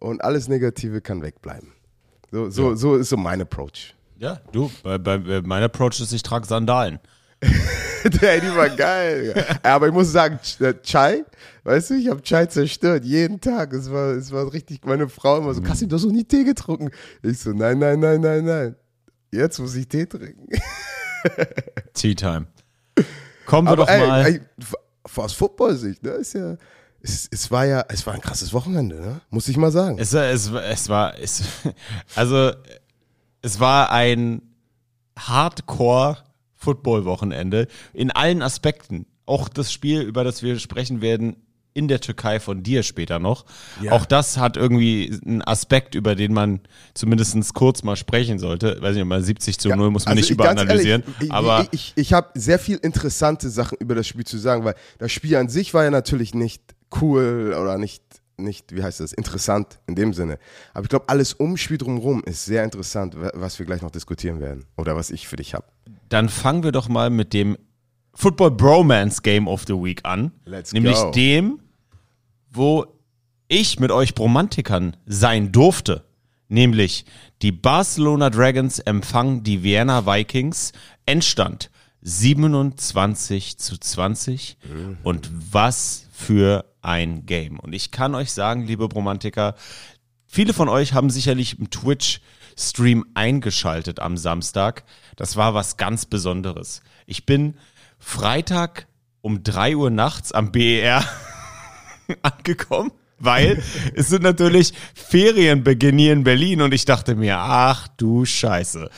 und 0.00 0.22
alles 0.22 0.48
Negative 0.48 1.00
kann 1.00 1.22
wegbleiben. 1.22 1.72
So, 2.30 2.50
so, 2.50 2.74
so 2.74 2.96
ist 2.96 3.08
so 3.08 3.16
mein 3.16 3.40
Approach. 3.40 3.94
Ja, 4.18 4.40
du, 4.52 4.70
bei, 4.82 4.98
bei, 4.98 5.42
mein 5.42 5.62
Approach 5.62 6.00
ist, 6.00 6.12
ich 6.12 6.22
trage 6.22 6.46
Sandalen. 6.46 6.98
Der, 8.20 8.40
die 8.40 8.54
war 8.54 8.68
geil. 8.68 9.32
Ja. 9.34 9.72
Aber 9.74 9.88
ich 9.88 9.92
muss 9.92 10.10
sagen, 10.10 10.38
äh, 10.60 10.74
Chai, 10.82 11.24
weißt 11.64 11.90
du, 11.90 11.94
ich 11.94 12.08
habe 12.08 12.22
Chai 12.22 12.46
zerstört, 12.46 13.04
jeden 13.04 13.40
Tag. 13.40 13.72
Es 13.72 13.90
war, 13.90 14.10
es 14.10 14.32
war 14.32 14.52
richtig, 14.52 14.84
meine 14.84 15.08
Frau 15.08 15.38
immer 15.38 15.54
so, 15.54 15.62
Kassim, 15.62 15.88
du 15.88 15.96
hast 15.96 16.04
doch 16.04 16.10
nie 16.10 16.24
Tee 16.24 16.44
getrunken. 16.44 16.90
Ich 17.22 17.38
so, 17.40 17.50
nein, 17.50 17.78
nein, 17.78 18.00
nein, 18.00 18.20
nein, 18.20 18.44
nein. 18.44 18.76
Jetzt 19.30 19.58
muss 19.58 19.74
ich 19.74 19.88
Tee 19.88 20.06
trinken. 20.06 20.48
Tea 21.94 22.14
Time. 22.14 22.46
Kommen 23.46 23.66
wir 23.66 23.72
Aber 23.72 23.84
doch 23.84 23.88
ey, 23.88 24.06
mal. 24.06 24.26
ey, 24.26 24.40
aus 25.16 25.32
Football-Sicht, 25.32 26.02
ne, 26.02 26.10
ist 26.10 26.34
ja, 26.34 26.56
es, 27.00 27.28
es 27.30 27.50
war 27.50 27.64
ja, 27.64 27.84
es 27.88 28.06
war 28.06 28.14
ein 28.14 28.20
krasses 28.20 28.52
Wochenende, 28.52 29.00
ne? 29.00 29.20
Muss 29.30 29.48
ich 29.48 29.56
mal 29.56 29.70
sagen. 29.70 29.98
Es, 29.98 30.12
es, 30.12 30.50
es 30.50 30.88
war, 30.88 31.18
es, 31.18 31.42
also, 32.14 32.52
es 33.40 33.60
war 33.60 33.92
ein 33.92 34.42
Hardcore-Football-Wochenende 35.18 37.68
in 37.92 38.10
allen 38.10 38.42
Aspekten. 38.42 39.06
Auch 39.26 39.48
das 39.48 39.72
Spiel, 39.72 40.02
über 40.02 40.24
das 40.24 40.42
wir 40.42 40.58
sprechen 40.58 41.00
werden, 41.00 41.36
in 41.78 41.88
der 41.88 42.00
Türkei 42.00 42.40
von 42.40 42.62
dir 42.62 42.82
später 42.82 43.18
noch. 43.18 43.44
Ja. 43.80 43.92
Auch 43.92 44.04
das 44.04 44.36
hat 44.36 44.56
irgendwie 44.56 45.18
einen 45.24 45.42
Aspekt, 45.42 45.94
über 45.94 46.14
den 46.14 46.34
man 46.34 46.60
zumindest 46.94 47.54
kurz 47.54 47.82
mal 47.82 47.96
sprechen 47.96 48.38
sollte. 48.38 48.76
Weiß 48.82 48.94
nicht, 48.96 49.04
mal 49.04 49.22
70 49.22 49.58
zu 49.58 49.68
0 49.68 49.90
muss 49.90 50.04
man 50.04 50.12
Also 50.12 50.20
nicht 50.20 50.30
überanalysieren. 50.30 51.02
ehrlich, 51.02 51.16
ich, 51.22 51.32
aber 51.32 51.60
ich, 51.62 51.68
ich, 51.72 51.92
ich 51.96 52.12
habe 52.12 52.28
sehr 52.34 52.58
viel 52.58 52.76
interessante 52.78 53.48
Sachen 53.48 53.78
über 53.78 53.94
das 53.94 54.06
Spiel 54.06 54.24
zu 54.24 54.36
sagen, 54.38 54.64
weil 54.64 54.74
das 54.98 55.12
Spiel 55.12 55.36
an 55.36 55.48
sich 55.48 55.72
war 55.72 55.84
ja 55.84 55.90
natürlich 55.90 56.34
nicht 56.34 56.62
cool 57.00 57.54
oder 57.60 57.78
nicht, 57.78 58.02
nicht 58.36 58.74
wie 58.74 58.82
heißt 58.82 59.00
das, 59.00 59.12
interessant 59.12 59.78
in 59.86 59.94
dem 59.94 60.12
Sinne. 60.14 60.38
Aber 60.74 60.84
ich 60.84 60.88
glaube, 60.88 61.08
alles 61.08 61.32
um 61.34 61.56
Spiel 61.56 61.78
drumherum 61.78 62.22
ist 62.24 62.44
sehr 62.44 62.64
interessant, 62.64 63.20
wa- 63.20 63.30
was 63.34 63.58
wir 63.58 63.66
gleich 63.66 63.82
noch 63.82 63.90
diskutieren 63.90 64.40
werden 64.40 64.64
oder 64.76 64.96
was 64.96 65.10
ich 65.10 65.28
für 65.28 65.36
dich 65.36 65.54
habe. 65.54 65.66
dann 66.08 66.28
fangen 66.28 66.62
wir 66.64 66.72
doch 66.72 66.88
mal 66.88 67.10
mit 67.10 67.32
dem 67.34 67.56
Football 68.14 68.50
Bromance 68.52 69.22
Game 69.22 69.46
of 69.46 69.62
the 69.68 69.74
Week 69.74 70.00
an. 70.04 70.32
Let's 70.44 70.72
nämlich 70.72 70.96
go. 70.96 71.10
dem, 71.12 71.60
wo 72.50 72.86
ich 73.48 73.80
mit 73.80 73.90
euch 73.90 74.14
Bromantikern 74.14 74.96
sein 75.06 75.52
durfte. 75.52 76.04
Nämlich 76.48 77.04
die 77.42 77.52
Barcelona 77.52 78.30
Dragons 78.30 78.78
empfangen 78.78 79.42
die 79.42 79.62
Vienna 79.62 80.06
Vikings. 80.06 80.72
Endstand 81.06 81.70
27 82.02 83.58
zu 83.58 83.78
20. 83.78 84.56
Und 85.02 85.30
was 85.52 86.06
für 86.12 86.64
ein 86.80 87.26
Game. 87.26 87.58
Und 87.58 87.74
ich 87.74 87.90
kann 87.90 88.14
euch 88.14 88.32
sagen, 88.32 88.66
liebe 88.66 88.88
Bromantiker, 88.88 89.54
Viele 90.30 90.52
von 90.52 90.68
euch 90.68 90.92
haben 90.92 91.08
sicherlich 91.08 91.58
im 91.58 91.70
Twitch-Stream 91.70 93.06
eingeschaltet 93.14 93.98
am 93.98 94.18
Samstag. 94.18 94.84
Das 95.16 95.36
war 95.36 95.54
was 95.54 95.78
ganz 95.78 96.04
Besonderes. 96.04 96.82
Ich 97.06 97.24
bin 97.24 97.54
Freitag 97.98 98.86
um 99.22 99.42
3 99.42 99.74
Uhr 99.76 99.90
nachts 99.90 100.32
am 100.32 100.52
BER 100.52 101.02
angekommen, 102.22 102.90
weil 103.18 103.62
es 103.94 104.08
sind 104.08 104.22
natürlich 104.22 104.72
Ferienbeginn 104.94 105.98
hier 105.98 106.12
in 106.12 106.24
Berlin 106.24 106.62
und 106.62 106.72
ich 106.72 106.84
dachte 106.84 107.14
mir, 107.14 107.38
ach 107.38 107.88
du 107.96 108.24
Scheiße. 108.24 108.90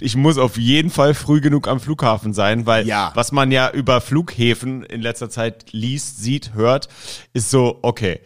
Ich 0.00 0.14
muss 0.14 0.38
auf 0.38 0.56
jeden 0.56 0.90
Fall 0.90 1.12
früh 1.12 1.40
genug 1.40 1.66
am 1.66 1.80
Flughafen 1.80 2.32
sein, 2.32 2.66
weil 2.66 2.86
Ja. 2.86 3.10
was 3.14 3.32
man 3.32 3.50
ja 3.50 3.70
über 3.70 4.00
Flughäfen 4.00 4.84
in 4.84 5.00
letzter 5.00 5.28
Zeit 5.28 5.72
liest, 5.72 6.22
sieht, 6.22 6.54
hört, 6.54 6.88
ist 7.32 7.50
so, 7.50 7.80
okay, 7.82 8.20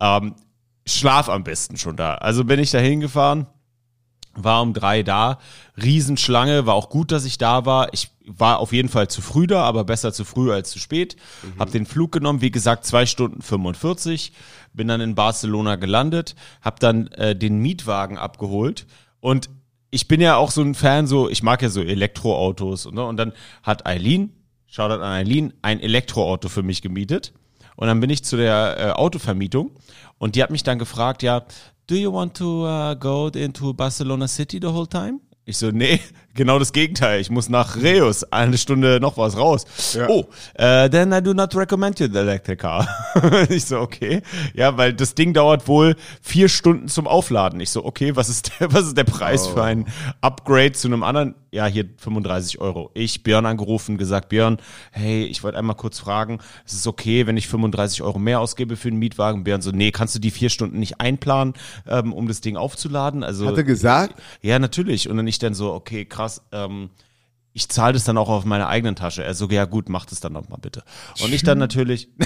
ähm, 0.00 0.36
schlaf 0.86 1.28
am 1.28 1.42
besten 1.44 1.76
schon 1.76 1.96
da. 1.96 2.14
Also 2.14 2.44
bin 2.44 2.60
ich 2.60 2.70
da 2.70 2.78
hingefahren, 2.78 3.46
war 4.44 4.62
um 4.62 4.74
drei 4.74 5.02
da, 5.02 5.38
Riesenschlange, 5.76 6.66
war 6.66 6.74
auch 6.74 6.88
gut, 6.88 7.12
dass 7.12 7.24
ich 7.24 7.38
da 7.38 7.66
war. 7.66 7.92
Ich 7.92 8.10
war 8.26 8.58
auf 8.58 8.72
jeden 8.72 8.88
Fall 8.88 9.08
zu 9.08 9.22
früh 9.22 9.46
da, 9.46 9.62
aber 9.62 9.84
besser 9.84 10.12
zu 10.12 10.24
früh 10.24 10.52
als 10.52 10.70
zu 10.70 10.78
spät. 10.78 11.16
Hab 11.58 11.70
den 11.70 11.86
Flug 11.86 12.12
genommen, 12.12 12.40
wie 12.40 12.50
gesagt, 12.50 12.84
zwei 12.84 13.06
Stunden 13.06 13.42
45, 13.42 14.32
bin 14.72 14.88
dann 14.88 15.00
in 15.00 15.14
Barcelona 15.14 15.76
gelandet, 15.76 16.36
hab 16.62 16.78
dann 16.80 17.08
äh, 17.08 17.34
den 17.34 17.58
Mietwagen 17.58 18.18
abgeholt 18.18 18.86
und 19.20 19.50
ich 19.90 20.08
bin 20.08 20.20
ja 20.20 20.36
auch 20.36 20.50
so 20.50 20.62
ein 20.62 20.74
Fan, 20.74 21.06
so, 21.06 21.28
ich 21.30 21.42
mag 21.42 21.62
ja 21.62 21.70
so 21.70 21.82
Elektroautos 21.82 22.86
und, 22.86 22.94
ne, 22.94 23.04
und 23.04 23.16
dann 23.16 23.32
hat 23.62 23.86
Eileen, 23.86 24.32
Shoutout 24.66 25.02
an 25.02 25.12
Eileen, 25.12 25.54
ein 25.62 25.80
Elektroauto 25.80 26.50
für 26.50 26.62
mich 26.62 26.82
gemietet. 26.82 27.32
Und 27.74 27.86
dann 27.86 28.00
bin 28.00 28.10
ich 28.10 28.24
zu 28.24 28.36
der 28.36 28.76
äh, 28.78 28.90
Autovermietung 28.90 29.70
und 30.18 30.34
die 30.34 30.42
hat 30.42 30.50
mich 30.50 30.64
dann 30.64 30.78
gefragt, 30.78 31.22
ja, 31.22 31.44
do 31.88 31.96
you 31.96 32.10
want 32.10 32.34
to 32.34 32.64
uh, 32.64 32.94
go 32.94 33.28
into 33.28 33.72
Barcelona 33.72 34.28
City 34.28 34.60
the 34.60 34.70
whole 34.70 34.86
time? 34.86 35.20
Ich 35.46 35.56
so, 35.56 35.70
nee, 35.70 35.98
genau 36.38 36.58
das 36.58 36.72
Gegenteil. 36.72 37.20
Ich 37.20 37.30
muss 37.30 37.50
nach 37.50 37.76
Reus, 37.76 38.24
eine 38.24 38.56
Stunde 38.56 39.00
noch 39.00 39.18
was 39.18 39.36
raus. 39.36 39.66
Oh, 40.08 40.24
äh, 40.54 40.88
then 40.88 41.12
I 41.12 41.20
do 41.20 41.34
not 41.34 41.54
recommend 41.54 41.98
you 42.00 42.06
the 42.10 42.18
electric 42.20 42.58
car. 42.58 42.88
ich 43.50 43.66
so, 43.66 43.80
okay. 43.80 44.22
Ja, 44.54 44.78
weil 44.78 44.94
das 44.94 45.14
Ding 45.14 45.34
dauert 45.34 45.66
wohl 45.68 45.96
vier 46.22 46.48
Stunden 46.48 46.88
zum 46.88 47.06
Aufladen. 47.06 47.60
Ich 47.60 47.70
so, 47.70 47.84
okay, 47.84 48.16
was 48.16 48.28
ist 48.28 48.52
der, 48.58 48.72
was 48.72 48.86
ist 48.86 48.96
der 48.96 49.04
Preis 49.04 49.48
für 49.48 49.62
ein 49.62 49.86
Upgrade 50.20 50.72
zu 50.72 50.88
einem 50.88 51.02
anderen? 51.02 51.34
Ja, 51.50 51.66
hier 51.66 51.86
35 51.96 52.60
Euro. 52.60 52.90
Ich, 52.92 53.22
Björn 53.22 53.46
angerufen, 53.46 53.96
gesagt, 53.96 54.28
Björn, 54.28 54.58
hey, 54.92 55.24
ich 55.24 55.42
wollte 55.42 55.58
einmal 55.58 55.76
kurz 55.76 55.98
fragen, 55.98 56.40
ist 56.66 56.74
es 56.74 56.86
okay, 56.86 57.26
wenn 57.26 57.38
ich 57.38 57.48
35 57.48 58.02
Euro 58.02 58.18
mehr 58.18 58.40
ausgebe 58.40 58.76
für 58.76 58.88
einen 58.88 58.98
Mietwagen? 58.98 59.44
Björn 59.44 59.62
so, 59.62 59.70
nee, 59.70 59.90
kannst 59.90 60.14
du 60.14 60.18
die 60.18 60.30
vier 60.30 60.50
Stunden 60.50 60.78
nicht 60.78 61.00
einplanen, 61.00 61.54
ähm, 61.88 62.12
um 62.12 62.28
das 62.28 62.42
Ding 62.42 62.58
aufzuladen? 62.58 63.24
Also, 63.24 63.46
Hat 63.46 63.56
er 63.56 63.64
gesagt? 63.64 64.20
ja, 64.42 64.58
natürlich. 64.58 65.08
Und 65.08 65.16
dann 65.16 65.26
ich 65.26 65.38
dann 65.38 65.54
so, 65.54 65.72
okay, 65.72 66.04
krass, 66.04 66.27
ähm, 66.52 66.90
ich 67.52 67.68
zahle 67.68 67.94
das 67.94 68.04
dann 68.04 68.16
auch 68.18 68.28
auf 68.28 68.44
meine 68.44 68.68
eigenen 68.68 68.94
Tasche. 68.94 69.24
Er 69.24 69.34
so, 69.34 69.48
ja 69.48 69.64
gut, 69.64 69.88
mach 69.88 70.06
das 70.06 70.20
dann 70.20 70.32
noch 70.32 70.48
mal 70.48 70.58
bitte. 70.58 70.84
Und 71.22 71.32
ich 71.32 71.42
dann 71.42 71.58
natürlich. 71.66 72.08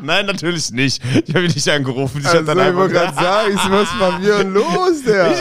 Nein, 0.00 0.26
natürlich 0.26 0.70
nicht. 0.72 1.02
Ich 1.26 1.34
habe 1.34 1.44
ihn 1.44 1.52
nicht 1.52 1.68
angerufen. 1.68 2.20
Ich 2.20 2.26
Also, 2.26 2.42
dann 2.42 2.58
ich 2.70 2.74
wollte 2.74 2.94
gerade 2.94 3.14
sagen, 3.14 3.52
ich, 3.54 3.70
was 3.70 4.00
war 4.00 4.18
mir 4.18 4.42
los, 4.44 5.02
der? 5.06 5.34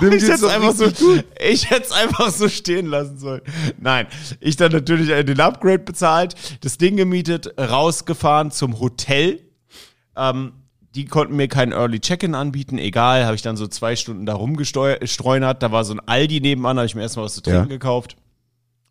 Dem 0.00 0.12
ich 0.12 0.28
hätte 0.28 0.50
einfach 0.50 0.74
so, 0.74 0.90
gut. 0.90 1.24
ich 1.38 1.70
hätte 1.70 1.84
es 1.84 1.92
einfach 1.92 2.30
so 2.30 2.48
stehen 2.48 2.86
lassen 2.86 3.18
sollen. 3.18 3.42
Nein, 3.78 4.06
ich 4.40 4.56
dann 4.56 4.72
natürlich 4.72 5.08
den 5.24 5.40
Upgrade 5.40 5.80
bezahlt, 5.80 6.34
das 6.62 6.78
Ding 6.78 6.96
gemietet, 6.96 7.54
rausgefahren 7.58 8.50
zum 8.50 8.80
Hotel. 8.80 9.40
Ähm, 10.16 10.52
die 10.94 11.04
konnten 11.04 11.36
mir 11.36 11.48
keinen 11.48 11.72
Early 11.72 12.00
Check-in 12.00 12.34
anbieten, 12.34 12.78
egal, 12.78 13.24
habe 13.24 13.36
ich 13.36 13.42
dann 13.42 13.56
so 13.56 13.66
zwei 13.66 13.94
Stunden 13.96 14.26
da 14.26 14.34
rumgestreunert. 14.34 15.62
Da 15.62 15.70
war 15.72 15.84
so 15.84 15.94
ein 15.94 16.00
Aldi 16.00 16.40
nebenan, 16.40 16.76
habe 16.78 16.86
ich 16.86 16.94
mir 16.94 17.02
erstmal 17.02 17.26
was 17.26 17.34
zu 17.34 17.42
trinken 17.42 17.60
Ja. 17.70 17.76
gekauft. 17.76 18.16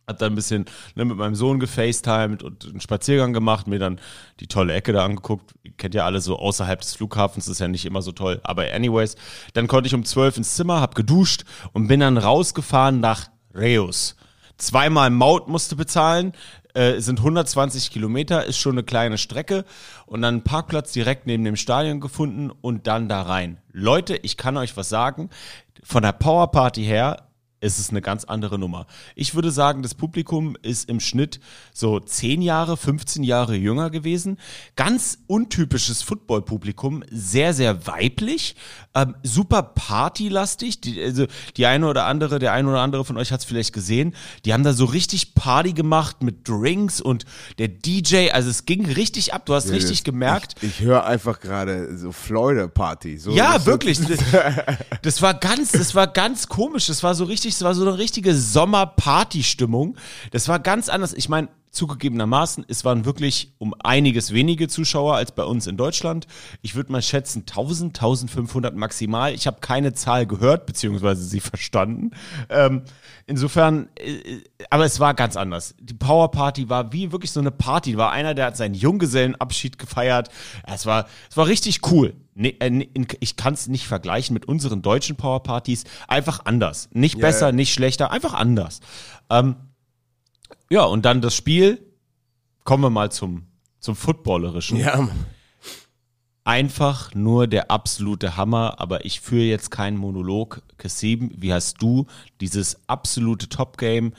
Hab 0.07 0.17
dann 0.17 0.31
ein 0.33 0.35
bisschen 0.35 0.65
ne, 0.95 1.05
mit 1.05 1.17
meinem 1.17 1.35
Sohn 1.35 1.59
gefacetimed 1.59 2.41
und 2.41 2.65
einen 2.65 2.81
Spaziergang 2.81 3.31
gemacht, 3.31 3.67
mir 3.67 3.77
dann 3.77 3.99
die 4.39 4.47
tolle 4.47 4.73
Ecke 4.73 4.91
da 4.91 5.05
angeguckt. 5.05 5.53
Ihr 5.61 5.73
kennt 5.73 5.93
ja 5.93 6.05
alle 6.05 6.19
so 6.19 6.39
außerhalb 6.39 6.81
des 6.81 6.95
Flughafens, 6.95 7.47
ist 7.47 7.59
ja 7.59 7.67
nicht 7.67 7.85
immer 7.85 8.01
so 8.01 8.11
toll. 8.11 8.39
Aber 8.43 8.63
anyways, 8.73 9.17
dann 9.53 9.67
konnte 9.67 9.85
ich 9.87 9.93
um 9.93 10.03
12 10.05 10.37
ins 10.37 10.55
Zimmer, 10.55 10.81
hab 10.81 10.95
geduscht 10.95 11.43
und 11.73 11.87
bin 11.87 11.99
dann 11.99 12.17
rausgefahren 12.17 12.99
nach 12.99 13.27
Reus. 13.53 14.15
Zweimal 14.57 15.09
Maut 15.11 15.47
musste 15.47 15.75
bezahlen, 15.75 16.33
äh, 16.73 16.99
sind 16.99 17.19
120 17.19 17.91
Kilometer, 17.91 18.45
ist 18.45 18.57
schon 18.57 18.73
eine 18.73 18.83
kleine 18.83 19.17
Strecke 19.17 19.65
und 20.05 20.21
dann 20.21 20.35
einen 20.35 20.43
Parkplatz 20.43 20.91
direkt 20.91 21.27
neben 21.27 21.43
dem 21.43 21.55
Stadion 21.55 21.99
gefunden 21.99 22.51
und 22.61 22.87
dann 22.87 23.09
da 23.09 23.23
rein. 23.23 23.57
Leute, 23.71 24.15
ich 24.17 24.37
kann 24.37 24.57
euch 24.57 24.77
was 24.77 24.89
sagen, 24.89 25.29
von 25.83 26.03
der 26.03 26.11
Powerparty 26.11 26.83
her 26.83 27.28
ist 27.61 27.79
es 27.79 27.89
eine 27.89 28.01
ganz 28.01 28.23
andere 28.23 28.57
Nummer. 28.57 28.85
Ich 29.15 29.35
würde 29.35 29.51
sagen, 29.51 29.81
das 29.81 29.93
Publikum 29.93 30.55
ist 30.61 30.89
im 30.89 30.99
Schnitt 30.99 31.39
so 31.73 31.99
10 31.99 32.41
Jahre, 32.41 32.77
15 32.77 33.23
Jahre 33.23 33.55
jünger 33.55 33.89
gewesen. 33.89 34.37
Ganz 34.75 35.19
untypisches 35.27 36.01
Football-Publikum, 36.01 37.03
sehr, 37.11 37.53
sehr 37.53 37.85
weiblich, 37.87 38.55
ähm, 38.95 39.15
super 39.23 39.61
partylastig. 39.63 40.81
Die, 40.81 41.01
also 41.01 41.25
die 41.57 41.65
eine 41.65 41.87
oder 41.87 42.05
andere, 42.05 42.39
der 42.39 42.53
eine 42.53 42.69
oder 42.69 42.79
andere 42.79 43.05
von 43.05 43.17
euch 43.17 43.31
hat 43.31 43.41
es 43.41 43.45
vielleicht 43.45 43.73
gesehen. 43.73 44.15
Die 44.45 44.53
haben 44.53 44.63
da 44.63 44.73
so 44.73 44.85
richtig 44.85 45.35
Party 45.35 45.73
gemacht 45.73 46.23
mit 46.23 46.47
Drinks 46.47 47.01
und 47.01 47.25
der 47.57 47.67
DJ. 47.67 48.31
Also 48.31 48.49
es 48.49 48.65
ging 48.65 48.85
richtig 48.85 49.33
ab. 49.33 49.45
Du 49.45 49.53
hast 49.53 49.69
richtig 49.71 50.03
gemerkt. 50.03 50.55
Ich, 50.61 50.69
ich 50.69 50.79
höre 50.81 51.05
einfach 51.05 51.39
gerade 51.39 51.97
so 51.97 52.11
Florida 52.11 52.67
Party. 52.67 53.17
So, 53.17 53.31
Ja, 53.31 53.65
wirklich. 53.65 53.99
Das, 53.99 54.19
das 55.01 55.21
war 55.21 55.33
ganz, 55.33 55.71
das 55.71 55.93
war 55.93 56.07
ganz 56.07 56.47
komisch. 56.47 56.87
Das 56.87 57.03
war 57.03 57.15
so 57.15 57.25
richtig, 57.25 57.48
das 57.55 57.63
war 57.63 57.75
so 57.75 57.81
eine 57.81 57.97
richtige 57.97 58.35
Sommer-Party-Stimmung. 58.35 59.97
Das 60.31 60.47
war 60.47 60.59
ganz 60.59 60.89
anders. 60.89 61.13
Ich 61.13 61.29
meine, 61.29 61.49
zugegebenermaßen, 61.71 62.65
es 62.67 62.83
waren 62.85 63.05
wirklich 63.05 63.53
um 63.57 63.75
einiges 63.79 64.33
wenige 64.33 64.67
Zuschauer 64.67 65.15
als 65.15 65.31
bei 65.31 65.43
uns 65.43 65.67
in 65.67 65.77
Deutschland. 65.77 66.27
Ich 66.61 66.75
würde 66.75 66.91
mal 66.91 67.01
schätzen 67.01 67.41
1000, 67.41 67.97
1500 67.97 68.75
maximal. 68.75 69.33
Ich 69.33 69.47
habe 69.47 69.59
keine 69.61 69.93
Zahl 69.93 70.25
gehört, 70.25 70.65
beziehungsweise 70.65 71.23
sie 71.23 71.39
verstanden. 71.39 72.11
Ähm, 72.49 72.83
insofern, 73.27 73.89
äh, 73.95 74.41
aber 74.69 74.85
es 74.85 74.99
war 74.99 75.13
ganz 75.13 75.37
anders. 75.37 75.75
Die 75.79 75.93
Power 75.93 76.31
Party 76.31 76.69
war 76.69 76.91
wie 76.91 77.11
wirklich 77.11 77.31
so 77.31 77.39
eine 77.39 77.51
Party. 77.51 77.97
War 77.97 78.11
einer, 78.11 78.33
der 78.33 78.47
hat 78.47 78.57
seinen 78.57 78.73
Junggesellenabschied 78.73 79.77
gefeiert. 79.77 80.29
Es 80.65 80.85
war, 80.85 81.07
es 81.29 81.37
war 81.37 81.47
richtig 81.47 81.81
cool. 81.91 82.15
Nee, 82.33 82.55
äh, 82.59 82.87
ich 83.19 83.35
kann 83.35 83.53
es 83.53 83.67
nicht 83.67 83.85
vergleichen 83.85 84.33
mit 84.33 84.45
unseren 84.45 84.81
deutschen 84.81 85.17
Powerpartys. 85.17 85.83
Einfach 86.07 86.45
anders. 86.45 86.89
Nicht 86.93 87.15
Ja, 87.15 87.21
besser, 87.21 87.51
nicht 87.51 87.73
schlechter, 87.73 88.11
einfach 88.11 88.33
anders. 88.33 88.79
Ähm, 89.29 89.55
ja, 90.69 90.83
und 90.83 91.05
dann 91.05 91.21
das 91.21 91.35
Spiel. 91.35 91.85
Kommen 92.63 92.83
wir 92.83 92.89
mal 92.89 93.11
zum, 93.11 93.47
zum 93.79 93.95
Footballerischen. 93.95 94.77
Ja. 94.77 95.09
Einfach 96.43 97.13
nur 97.13 97.47
der 97.47 97.71
absolute 97.71 98.37
Hammer, 98.37 98.79
aber 98.79 99.05
ich 99.05 99.21
führe 99.21 99.43
jetzt 99.43 99.71
keinen 99.71 99.97
Monolog. 99.97 100.61
Kasim, 100.77 101.31
wie 101.35 101.53
hast 101.53 101.81
du 101.81 102.05
dieses 102.41 102.79
absolute 102.87 103.49
Top-Game 103.49 104.13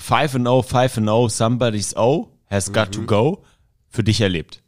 5-0, 0.00 0.66
5-0, 0.66 1.30
somebody's 1.30 1.96
O 1.96 2.32
has 2.48 2.72
got 2.72 2.92
to 2.92 3.02
go 3.02 3.44
für 3.88 4.04
dich 4.04 4.20
erlebt? 4.20 4.62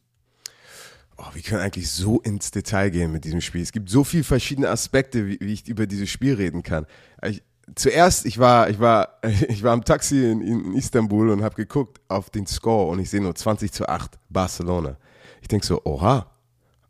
Oh, 1.16 1.26
wir 1.33 1.42
können 1.42 1.61
eigentlich 1.61 1.90
so 1.90 2.21
ins 2.21 2.52
Detail 2.52 2.90
gehen 2.90 3.11
mit 3.11 3.25
diesem 3.25 3.40
Spiel. 3.40 3.62
Es 3.62 3.73
gibt 3.73 3.90
so 3.90 4.04
viele 4.04 4.23
verschiedene 4.23 4.68
Aspekte, 4.68 5.26
wie, 5.26 5.38
wie 5.40 5.52
ich 5.52 5.66
über 5.66 5.88
dieses 5.88 6.09
Spiel 6.09 6.35
reden 6.35 6.62
kann. 6.62 6.87
Ich, 7.26 7.42
zuerst, 7.75 8.26
ich 8.26 8.38
war, 8.38 8.70
ich 8.70 8.78
war, 8.78 9.18
ich 9.48 9.62
war 9.62 9.72
am 9.72 9.84
Taxi 9.84 10.30
in, 10.30 10.40
in 10.40 10.75
Istanbul 10.75 11.30
und 11.30 11.42
habe 11.42 11.54
geguckt 11.54 12.00
auf 12.08 12.30
den 12.30 12.46
Score 12.46 12.90
und 12.90 12.98
ich 12.98 13.10
sehe 13.10 13.20
nur 13.20 13.34
20 13.34 13.72
zu 13.72 13.88
8 13.88 14.18
Barcelona. 14.28 14.96
Ich 15.40 15.48
denke 15.48 15.66
so, 15.66 15.80
oha, 15.84 16.30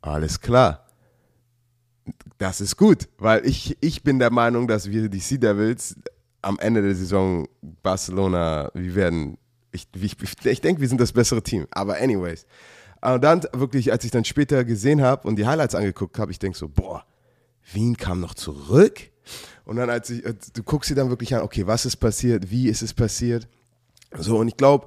alles 0.00 0.40
klar. 0.40 0.86
Das 2.38 2.60
ist 2.60 2.76
gut, 2.76 3.08
weil 3.18 3.44
ich, 3.46 3.76
ich 3.80 4.02
bin 4.02 4.18
der 4.18 4.30
Meinung, 4.30 4.68
dass 4.68 4.88
wir 4.88 5.08
die 5.08 5.18
Sea 5.18 5.38
Devils 5.38 5.96
am 6.40 6.58
Ende 6.58 6.82
der 6.82 6.94
Saison 6.94 7.48
Barcelona, 7.82 8.70
wir 8.74 8.94
werden, 8.94 9.38
ich, 9.72 9.88
ich, 9.94 10.16
ich 10.44 10.60
denke, 10.60 10.80
wir 10.80 10.88
sind 10.88 11.00
das 11.00 11.12
bessere 11.12 11.42
Team. 11.42 11.66
Aber 11.70 11.96
anyways. 11.96 12.46
Und 13.00 13.22
dann 13.22 13.42
wirklich, 13.52 13.92
als 13.92 14.04
ich 14.04 14.10
dann 14.10 14.24
später 14.24 14.64
gesehen 14.64 15.02
habe 15.02 15.28
und 15.28 15.36
die 15.36 15.46
Highlights 15.46 15.74
angeguckt 15.74 16.18
habe, 16.18 16.32
ich 16.32 16.38
denke 16.38 16.58
so, 16.58 16.68
boah, 16.68 17.04
Wien 17.72 17.96
kam 17.96 18.20
noch 18.20 18.34
zurück. 18.34 19.10
Und 19.64 19.76
dann, 19.76 19.90
als 19.90 20.10
ich, 20.10 20.24
als- 20.26 20.52
du 20.52 20.62
guckst 20.62 20.90
dir 20.90 20.94
dann 20.94 21.10
wirklich 21.10 21.34
an, 21.34 21.42
okay, 21.42 21.66
was 21.66 21.84
ist 21.86 21.96
passiert, 21.96 22.50
wie 22.50 22.68
ist 22.68 22.82
es 22.82 22.94
passiert. 22.94 23.46
So, 24.18 24.38
und 24.38 24.48
ich 24.48 24.56
glaube, 24.56 24.86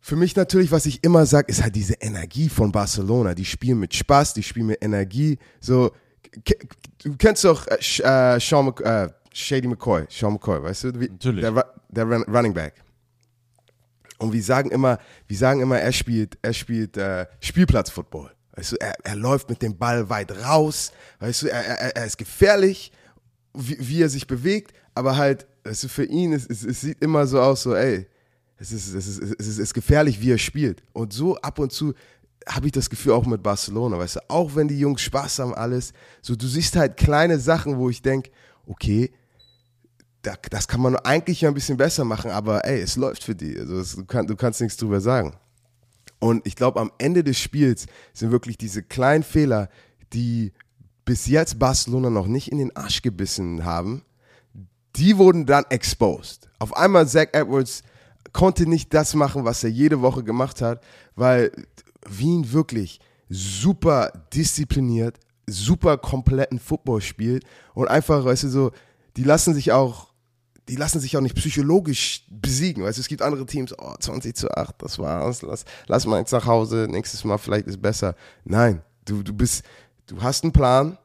für 0.00 0.16
mich 0.16 0.34
natürlich, 0.34 0.70
was 0.72 0.86
ich 0.86 1.04
immer 1.04 1.26
sage, 1.26 1.48
ist 1.50 1.62
halt 1.62 1.76
diese 1.76 1.94
Energie 1.94 2.48
von 2.48 2.72
Barcelona. 2.72 3.34
Die 3.34 3.44
spielen 3.44 3.78
mit 3.80 3.94
Spaß, 3.94 4.32
die 4.34 4.42
spielen 4.42 4.66
mit 4.68 4.82
Energie. 4.82 5.38
So, 5.60 5.90
du 7.02 7.16
kennst 7.18 7.44
doch 7.44 7.66
äh, 7.66 7.74
äh, 7.76 8.40
Sean 8.40 8.66
Mc, 8.66 8.80
äh, 8.82 9.08
Shady 9.32 9.68
McCoy, 9.68 10.06
Sean 10.08 10.32
McCoy, 10.32 10.62
weißt 10.62 10.84
du? 10.84 11.00
Wie, 11.00 11.08
Natürlich. 11.08 11.42
Der, 11.42 11.74
der 11.90 12.04
Run, 12.04 12.22
Running 12.24 12.54
Back. 12.54 12.74
Und 14.18 14.32
wir 14.32 14.42
sagen 14.42 14.70
immer, 14.70 14.98
wir 15.28 15.36
sagen 15.36 15.60
immer, 15.60 15.78
er 15.78 15.92
spielt, 15.92 16.36
er 16.42 16.52
spielt 16.52 16.96
äh, 16.96 17.26
Spielplatzfootball. 17.40 18.30
Weißt 18.56 18.72
du, 18.72 18.76
er, 18.80 18.94
er 19.04 19.16
läuft 19.16 19.48
mit 19.48 19.62
dem 19.62 19.76
Ball 19.78 20.08
weit 20.10 20.32
raus. 20.44 20.92
Weißt 21.20 21.42
du, 21.42 21.46
er, 21.48 21.62
er, 21.64 21.96
er 21.96 22.04
ist 22.06 22.18
gefährlich, 22.18 22.90
wie, 23.54 23.76
wie 23.80 24.02
er 24.02 24.08
sich 24.08 24.26
bewegt, 24.26 24.72
aber 24.94 25.16
halt, 25.16 25.46
weißt 25.64 25.84
du, 25.84 25.88
für 25.88 26.04
ihn, 26.04 26.32
es, 26.32 26.46
es, 26.46 26.64
es 26.64 26.80
sieht 26.80 27.02
immer 27.02 27.26
so 27.26 27.40
aus, 27.40 27.62
so, 27.62 27.74
ey, 27.74 28.06
es 28.58 28.72
ist, 28.72 28.94
es, 28.94 29.06
ist, 29.06 29.22
es, 29.22 29.30
ist, 29.30 29.48
es 29.48 29.58
ist 29.58 29.74
gefährlich, 29.74 30.20
wie 30.20 30.32
er 30.32 30.38
spielt. 30.38 30.82
Und 30.92 31.12
so 31.12 31.36
ab 31.38 31.58
und 31.58 31.72
zu 31.72 31.94
habe 32.46 32.66
ich 32.66 32.72
das 32.72 32.90
Gefühl 32.90 33.12
auch 33.12 33.26
mit 33.26 33.42
Barcelona, 33.42 33.98
weißt 33.98 34.16
du, 34.16 34.20
auch 34.28 34.54
wenn 34.54 34.68
die 34.68 34.78
Jungs 34.78 35.02
Spaß 35.02 35.38
haben, 35.40 35.54
alles, 35.54 35.92
so 36.22 36.36
du 36.36 36.46
siehst 36.46 36.76
halt 36.76 36.96
kleine 36.96 37.38
Sachen, 37.38 37.78
wo 37.78 37.90
ich 37.90 38.02
denke, 38.02 38.30
okay, 38.66 39.12
da, 40.22 40.34
das 40.50 40.68
kann 40.68 40.80
man 40.80 40.96
eigentlich 40.96 41.40
ja 41.40 41.48
ein 41.48 41.54
bisschen 41.54 41.76
besser 41.76 42.04
machen, 42.04 42.30
aber 42.30 42.64
ey, 42.64 42.80
es 42.80 42.96
läuft 42.96 43.24
für 43.24 43.34
die. 43.34 43.58
Also 43.58 43.78
es, 43.78 43.96
du, 43.96 44.04
kann, 44.04 44.26
du 44.26 44.36
kannst 44.36 44.60
nichts 44.60 44.76
drüber 44.76 45.00
sagen. 45.00 45.34
Und 46.18 46.46
ich 46.46 46.56
glaube, 46.56 46.80
am 46.80 46.92
Ende 46.98 47.24
des 47.24 47.38
Spiels 47.38 47.86
sind 48.12 48.30
wirklich 48.30 48.58
diese 48.58 48.82
kleinen 48.82 49.22
Fehler, 49.22 49.70
die 50.12 50.52
bis 51.10 51.26
jetzt 51.26 51.58
Barcelona 51.58 52.08
noch 52.08 52.28
nicht 52.28 52.52
in 52.52 52.58
den 52.58 52.76
Arsch 52.76 53.02
gebissen 53.02 53.64
haben, 53.64 54.04
die 54.94 55.18
wurden 55.18 55.44
dann 55.44 55.64
exposed. 55.68 56.48
Auf 56.60 56.76
einmal 56.76 57.08
Zach 57.08 57.26
Edwards 57.32 57.82
konnte 58.32 58.64
nicht 58.64 58.94
das 58.94 59.14
machen, 59.14 59.44
was 59.44 59.64
er 59.64 59.70
jede 59.70 60.02
Woche 60.02 60.22
gemacht 60.22 60.62
hat, 60.62 60.84
weil 61.16 61.50
Wien 62.08 62.52
wirklich 62.52 63.00
super 63.28 64.12
diszipliniert, 64.32 65.18
super 65.48 65.98
kompletten 65.98 66.60
Football 66.60 67.00
spielt 67.00 67.42
und 67.74 67.88
einfach, 67.88 68.24
weißt 68.24 68.44
du, 68.44 68.48
so, 68.48 68.70
die 69.16 69.24
lassen 69.24 69.52
sich 69.52 69.72
auch, 69.72 70.12
die 70.68 70.76
lassen 70.76 71.00
sich 71.00 71.16
auch 71.16 71.22
nicht 71.22 71.34
psychologisch 71.34 72.24
besiegen. 72.30 72.84
Weißt 72.84 72.98
du, 72.98 73.00
es 73.00 73.08
gibt 73.08 73.22
andere 73.22 73.46
Teams, 73.46 73.74
oh, 73.76 73.96
20 73.98 74.36
zu 74.36 74.48
8, 74.48 74.80
das 74.80 75.00
war's, 75.00 75.42
lass, 75.42 75.64
lass 75.88 76.06
mal 76.06 76.20
jetzt 76.20 76.30
nach 76.30 76.46
Hause, 76.46 76.86
nächstes 76.88 77.24
Mal 77.24 77.38
vielleicht 77.38 77.66
ist 77.66 77.82
besser. 77.82 78.14
Nein, 78.44 78.82
du, 79.06 79.24
du 79.24 79.34
bist, 79.34 79.64
du 80.06 80.22
hast 80.22 80.44
einen 80.44 80.52
Plan, 80.52 80.98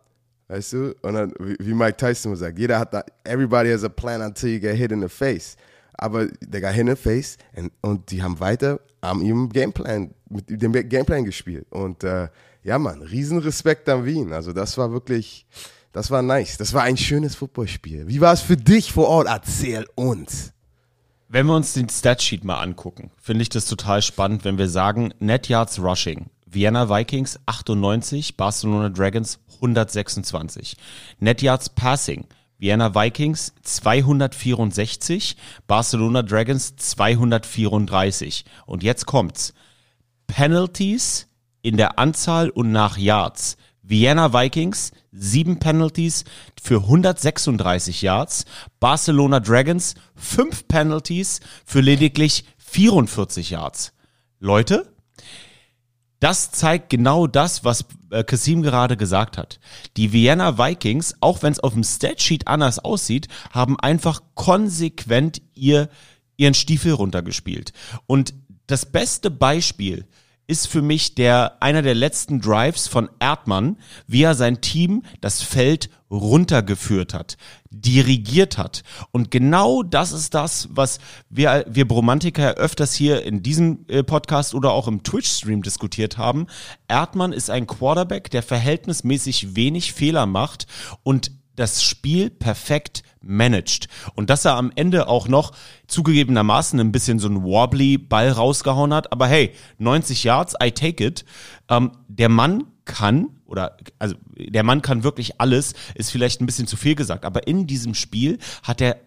weißt 0.48 0.74
du, 0.74 0.96
und 1.02 1.14
dann, 1.14 1.34
wie 1.40 1.74
Mike 1.74 1.98
Tyson 1.98 2.36
sagt, 2.36 2.60
jeder 2.60 2.80
hat 2.80 2.94
da, 2.94 3.04
everybody 3.24 3.72
has 3.72 3.84
a 3.84 3.90
plan 3.90 4.22
until 4.22 4.50
you 4.50 4.60
get 4.60 4.76
hit 4.76 4.92
in 4.92 5.02
the 5.02 5.10
face. 5.10 5.56
Aber 5.94 6.28
der 6.42 6.62
got 6.62 6.72
hit 6.72 6.82
in 6.82 6.88
the 6.88 6.96
face 6.96 7.38
und, 7.56 7.72
und 7.82 8.12
die 8.12 8.22
haben 8.22 8.40
weiter 8.40 8.80
am 9.02 9.22
ihrem 9.22 9.50
Gameplan, 9.50 10.14
mit 10.30 10.50
dem 10.50 10.72
Gameplan 10.74 11.24
gespielt. 11.24 11.66
Und 11.70 12.04
äh, 12.04 12.28
ja, 12.64 12.80
Mann, 12.80 13.02
Riesenrespekt 13.02 13.88
an 13.90 14.06
Wien. 14.06 14.34
Also 14.34 14.52
das 14.52 14.78
war 14.78 14.92
wirklich, 14.92 15.46
das 15.94 16.12
war 16.12 16.22
nice. 16.22 16.58
Das 16.58 16.74
war 16.74 16.84
ein 16.84 16.98
schönes 16.98 17.36
Footballspiel. 17.36 18.08
Wie 18.08 18.20
war 18.22 18.34
es 18.34 18.42
für 18.42 18.58
dich 18.58 18.92
vor 18.92 19.08
Ort? 19.08 19.28
Erzähl 19.28 19.86
uns. 19.96 20.52
Wenn 21.28 21.48
wir 21.48 21.56
uns 21.56 21.74
den 21.74 21.90
Statsheet 21.90 22.44
mal 22.44 22.60
angucken, 22.62 23.12
finde 23.22 23.44
ich 23.44 23.50
das 23.50 23.66
total 23.66 24.02
spannend, 24.02 24.46
wenn 24.46 24.58
wir 24.58 24.70
sagen, 24.70 25.14
Net 25.20 25.48
Yards 25.48 25.80
Rushing. 25.80 26.28
Vienna 26.46 26.90
Vikings 26.90 27.40
98, 27.46 28.38
Barcelona 28.38 28.90
Dragons 28.90 29.40
126. 29.56 30.76
Net 31.20 31.42
Yards 31.42 31.70
Passing. 31.70 32.26
Vienna 32.58 32.96
Vikings 32.96 33.54
264, 33.64 35.36
Barcelona 35.68 36.22
Dragons 36.22 36.76
234. 36.78 38.46
Und 38.66 38.84
jetzt 38.84 39.06
kommt's. 39.06 39.54
Penalties 40.28 41.28
in 41.62 41.78
der 41.78 42.00
Anzahl 42.00 42.50
und 42.50 42.72
nach 42.72 42.98
Yards. 42.98 43.58
Vienna 43.82 44.34
Vikings 44.34 44.92
sieben 45.12 45.60
Penalties 45.60 46.24
für 46.62 46.78
136 46.78 48.02
Yards, 48.02 48.46
Barcelona 48.80 49.40
Dragons 49.40 49.96
fünf 50.16 50.68
Penalties 50.68 51.40
für 51.66 51.82
lediglich 51.82 52.46
44 52.58 53.52
Yards. 53.52 53.94
Leute, 54.40 54.95
das 56.20 56.52
zeigt 56.52 56.90
genau 56.90 57.28
das, 57.28 57.64
was 57.64 57.86
äh, 58.10 58.24
Kasim 58.24 58.62
gerade 58.62 58.98
gesagt 58.98 59.38
hat. 59.38 59.60
Die 59.98 60.14
Vienna 60.14 60.58
Vikings, 60.58 61.16
auch 61.20 61.44
wenn 61.44 61.52
es 61.52 61.60
auf 61.60 61.74
dem 61.74 61.84
Statsheet 61.84 62.48
anders 62.48 62.80
aussieht, 62.80 63.28
haben 63.52 63.80
einfach 63.80 64.22
konsequent 64.34 65.42
ihr, 65.54 65.90
ihren 66.38 66.54
Stiefel 66.54 66.94
runtergespielt. 66.94 67.74
Und 68.08 68.34
das 68.68 68.86
beste 68.86 69.30
Beispiel 69.30 70.06
ist 70.48 70.68
für 70.68 70.82
mich 70.82 71.16
der, 71.16 71.62
einer 71.62 71.82
der 71.82 71.96
letzten 71.96 72.40
Drives 72.40 72.88
von 72.88 73.10
Erdmann, 73.20 73.78
wie 74.08 74.24
er 74.24 74.36
sein 74.36 74.62
Team 74.62 75.04
das 75.22 75.42
Feld 75.42 75.90
runtergeführt 76.12 77.14
hat, 77.14 77.38
dirigiert 77.70 78.58
hat. 78.58 78.84
Und 79.12 79.32
genau 79.32 79.84
das 79.84 80.12
ist 80.12 80.34
das, 80.34 80.70
was 80.72 81.00
wir, 81.30 81.66
wir 81.68 81.88
Bromantiker 81.88 82.56
öfters 82.56 82.94
hier 82.94 83.24
in 83.24 83.42
diesem 83.44 83.86
äh, 83.88 84.04
Podcast 84.04 84.54
oder 84.54 84.72
auch 84.72 84.88
im 84.88 85.04
Twitch-Stream 85.04 85.62
diskutiert 85.62 86.18
haben. 86.18 86.48
Erdmann 86.88 87.34
ist 87.34 87.50
ein 87.50 87.68
Quarterback, 87.68 88.30
der 88.30 88.44
verhältnismäßig 88.44 89.56
wenig 89.56 89.94
Fehler 89.94 90.26
macht 90.26 90.68
und 91.04 91.32
das 91.56 91.84
Spiel 91.84 92.30
perfekt 92.30 93.04
managed. 93.22 93.88
Und 94.16 94.30
dass 94.30 94.46
er 94.46 94.56
am 94.56 94.72
Ende 94.76 95.08
auch 95.08 95.28
noch 95.28 95.54
zugegebenermaßen 95.88 96.80
ein 96.80 96.92
bisschen 96.92 97.20
so 97.20 97.28
ein 97.28 97.44
wobbly 97.44 97.98
Ball 97.98 98.30
rausgehauen 98.30 98.94
hat. 98.94 99.12
Aber 99.12 99.28
hey, 99.28 99.52
90 99.78 100.24
Yards, 100.24 100.56
I 100.62 100.72
take 100.72 101.04
it. 101.04 101.26
Ähm, 101.70 101.92
der 102.08 102.30
Mann 102.30 102.66
kann, 102.86 103.30
oder 103.46 103.78
also 104.00 104.16
der 104.38 104.64
Mann 104.64 104.82
kann 104.82 105.04
wirklich 105.04 105.40
alles, 105.40 105.74
ist 105.94 106.12
vielleicht 106.12 106.42
ein 106.42 106.46
bisschen 106.46 106.68
zu 106.68 106.78
viel 106.78 106.96
gesagt, 106.96 107.26
aber 107.26 107.48
in 107.48 107.68
diesem 107.68 107.94
Spiel 107.94 108.40
hat 108.64 108.82
er 108.82 109.00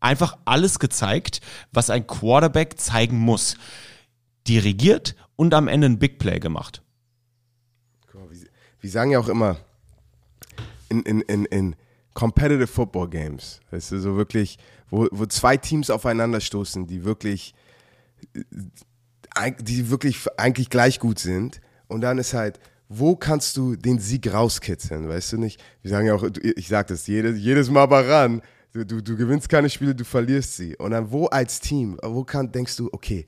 einfach 0.00 0.36
alles 0.44 0.78
gezeigt, 0.78 1.40
was 1.72 1.90
ein 1.90 2.06
Quarterback 2.06 2.78
zeigen 2.78 3.18
muss. 3.18 3.56
Dirigiert 4.46 5.16
und 5.36 5.54
am 5.54 5.68
Ende 5.68 5.86
ein 5.88 5.98
Big 5.98 6.18
Play 6.18 6.38
gemacht. 6.38 6.82
Wir 8.80 8.90
sagen 8.90 9.12
ja 9.12 9.18
auch 9.18 9.28
immer, 9.28 9.56
in, 10.90 11.02
in, 11.02 11.20
in, 11.22 11.44
in 11.46 11.76
Competitive 12.12 12.66
Football 12.66 13.08
Games, 13.08 13.60
weißt 13.70 13.92
du, 13.92 14.00
so 14.00 14.16
wirklich, 14.16 14.58
wo, 14.90 15.08
wo 15.10 15.24
zwei 15.26 15.56
Teams 15.56 15.88
aufeinanderstoßen, 15.88 16.86
die 16.86 17.04
wirklich, 17.04 17.54
die 19.60 19.88
wirklich 19.90 20.26
eigentlich 20.36 20.68
gleich 20.68 21.00
gut 21.00 21.18
sind. 21.18 21.62
Und 21.88 22.02
dann 22.02 22.18
ist 22.18 22.34
halt, 22.34 22.60
wo 22.98 23.16
kannst 23.16 23.56
du 23.56 23.76
den 23.76 23.98
Sieg 23.98 24.32
rauskitzeln, 24.32 25.08
weißt 25.08 25.32
du 25.32 25.38
nicht? 25.38 25.62
Wir 25.82 25.90
sagen 25.90 26.06
ja 26.06 26.14
auch, 26.14 26.24
ich 26.42 26.68
sag 26.68 26.86
das 26.88 27.06
jedes, 27.06 27.38
jedes 27.38 27.70
Mal 27.70 27.86
mal 27.86 28.04
ran, 28.04 28.42
du, 28.72 28.84
du, 28.84 29.02
du 29.02 29.16
gewinnst 29.16 29.48
keine 29.48 29.70
Spiele, 29.70 29.94
du 29.94 30.04
verlierst 30.04 30.56
sie. 30.56 30.76
Und 30.76 30.92
dann 30.92 31.10
wo 31.10 31.26
als 31.26 31.60
Team, 31.60 31.98
wo 32.02 32.24
kann, 32.24 32.52
denkst 32.52 32.76
du, 32.76 32.88
okay, 32.92 33.26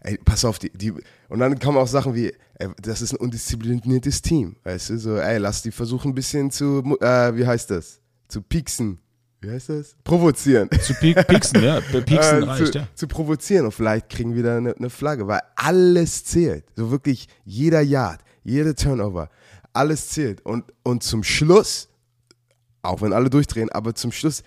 ey, 0.00 0.18
pass 0.24 0.44
auf, 0.44 0.58
die, 0.58 0.70
die, 0.70 0.92
und 1.28 1.38
dann 1.38 1.58
kommen 1.58 1.78
auch 1.78 1.86
Sachen 1.86 2.14
wie, 2.14 2.32
ey, 2.54 2.68
das 2.80 3.02
ist 3.02 3.12
ein 3.12 3.18
undiszipliniertes 3.18 4.22
Team, 4.22 4.56
weißt 4.64 4.90
du, 4.90 4.98
so, 4.98 5.16
ey, 5.16 5.38
lass 5.38 5.62
die 5.62 5.70
versuchen 5.70 6.12
ein 6.12 6.14
bisschen 6.14 6.50
zu, 6.50 6.96
äh, 7.00 7.36
wie 7.36 7.46
heißt 7.46 7.70
das, 7.70 8.00
zu 8.28 8.42
pieksen. 8.42 8.98
Wie 9.42 9.50
heißt 9.50 9.70
das? 9.70 9.96
Provozieren. 10.04 10.68
Zu 10.82 10.92
piek 10.94 11.26
pieksen, 11.26 11.62
ja. 11.62 11.80
Pieksen 12.04 12.42
äh, 12.42 12.44
reicht, 12.44 12.72
zu, 12.72 12.78
ja. 12.78 12.88
zu 12.94 13.08
provozieren 13.08 13.64
und 13.64 13.72
vielleicht 13.72 14.10
kriegen 14.10 14.34
wir 14.34 14.42
da 14.42 14.58
eine, 14.58 14.76
eine 14.76 14.90
Flagge, 14.90 15.26
weil 15.26 15.40
alles 15.56 16.24
zählt. 16.24 16.64
So 16.76 16.90
wirklich 16.90 17.26
jeder 17.46 17.80
Yard, 17.80 18.20
jeder 18.44 18.74
Turnover, 18.74 19.30
alles 19.72 20.08
zählt. 20.10 20.44
Und, 20.44 20.64
und 20.82 21.02
zum 21.02 21.22
Schluss, 21.22 21.88
auch 22.82 23.02
wenn 23.02 23.12
alle 23.12 23.30
durchdrehen, 23.30 23.70
aber 23.70 23.94
zum 23.94 24.12
Schluss 24.12 24.42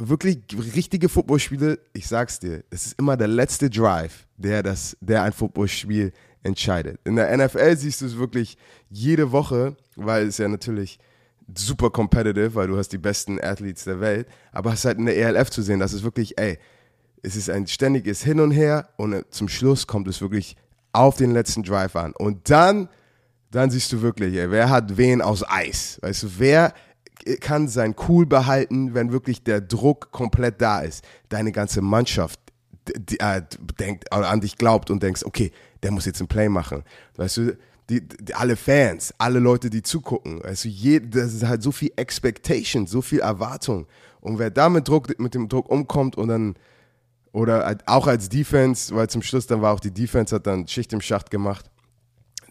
wirklich 0.00 0.38
richtige 0.74 1.08
Footballspiele, 1.08 1.78
ich 1.92 2.08
sag's 2.08 2.40
dir, 2.40 2.64
es 2.70 2.86
ist 2.86 2.98
immer 2.98 3.16
der 3.16 3.28
letzte 3.28 3.68
Drive, 3.68 4.26
der, 4.36 4.62
das, 4.62 4.96
der 5.00 5.22
ein 5.22 5.32
Footballspiel 5.32 6.12
entscheidet. 6.42 6.98
In 7.04 7.16
der 7.16 7.36
NFL 7.36 7.76
siehst 7.76 8.00
du 8.00 8.06
es 8.06 8.16
wirklich 8.16 8.56
jede 8.88 9.30
Woche, 9.30 9.76
weil 9.96 10.26
es 10.26 10.38
ja 10.38 10.48
natürlich 10.48 10.98
super 11.54 11.90
competitive, 11.90 12.54
weil 12.54 12.68
du 12.68 12.76
hast 12.76 12.90
die 12.90 12.98
besten 12.98 13.40
Athletes 13.40 13.84
der 13.84 14.00
Welt, 14.00 14.28
aber 14.52 14.72
hast 14.72 14.84
halt 14.84 14.98
in 14.98 15.06
der 15.06 15.16
ELF 15.16 15.50
zu 15.50 15.62
sehen, 15.62 15.80
dass 15.80 15.92
es 15.92 16.02
wirklich, 16.02 16.38
ey, 16.38 16.58
es 17.22 17.36
ist 17.36 17.50
ein 17.50 17.66
ständiges 17.66 18.22
Hin 18.22 18.40
und 18.40 18.52
Her 18.52 18.88
und 18.96 19.24
zum 19.30 19.48
Schluss 19.48 19.86
kommt 19.86 20.08
es 20.08 20.20
wirklich 20.20 20.56
auf 20.92 21.16
den 21.16 21.32
letzten 21.32 21.62
Drive 21.62 21.96
an. 21.96 22.12
Und 22.12 22.48
dann, 22.50 22.88
dann 23.50 23.70
siehst 23.70 23.92
du 23.92 24.02
wirklich, 24.02 24.34
ey, 24.34 24.50
wer 24.50 24.68
hat 24.70 24.96
wen 24.96 25.22
aus 25.22 25.48
Eis? 25.48 25.98
Weißt 26.02 26.22
du, 26.22 26.28
wer 26.38 26.74
kann 27.40 27.68
sein 27.68 27.94
Cool 28.08 28.26
behalten, 28.26 28.94
wenn 28.94 29.12
wirklich 29.12 29.42
der 29.42 29.60
Druck 29.60 30.10
komplett 30.12 30.60
da 30.60 30.80
ist? 30.80 31.04
Deine 31.28 31.52
ganze 31.52 31.82
Mannschaft 31.82 32.40
die, 32.96 33.20
äh, 33.20 33.42
denkt, 33.78 34.12
an 34.12 34.40
dich 34.40 34.56
glaubt 34.56 34.90
und 34.90 35.02
denkst, 35.02 35.24
okay, 35.24 35.52
der 35.82 35.90
muss 35.90 36.06
jetzt 36.06 36.20
ein 36.20 36.28
Play 36.28 36.48
machen. 36.48 36.82
Weißt 37.16 37.36
du, 37.38 37.58
die, 37.88 38.06
die, 38.06 38.34
alle 38.34 38.56
Fans, 38.56 39.12
alle 39.18 39.38
Leute, 39.38 39.70
die 39.70 39.82
zugucken, 39.82 40.42
also 40.42 40.68
je, 40.68 41.00
das 41.00 41.34
ist 41.34 41.46
halt 41.46 41.62
so 41.62 41.72
viel 41.72 41.92
Expectation, 41.96 42.86
so 42.86 43.02
viel 43.02 43.20
Erwartung. 43.20 43.86
Und 44.20 44.38
wer 44.38 44.50
da 44.50 44.68
mit, 44.68 44.86
Druck, 44.86 45.18
mit 45.18 45.34
dem 45.34 45.48
Druck 45.48 45.68
umkommt 45.68 46.16
und 46.16 46.28
dann, 46.28 46.54
oder 47.32 47.64
halt 47.64 47.86
auch 47.86 48.06
als 48.06 48.28
Defense, 48.28 48.94
weil 48.94 49.08
zum 49.08 49.22
Schluss 49.22 49.46
dann 49.46 49.62
war 49.62 49.74
auch 49.74 49.80
die 49.80 49.92
Defense, 49.92 50.34
hat 50.34 50.46
dann 50.46 50.68
Schicht 50.68 50.92
im 50.92 51.00
Schacht 51.00 51.30
gemacht. 51.30 51.70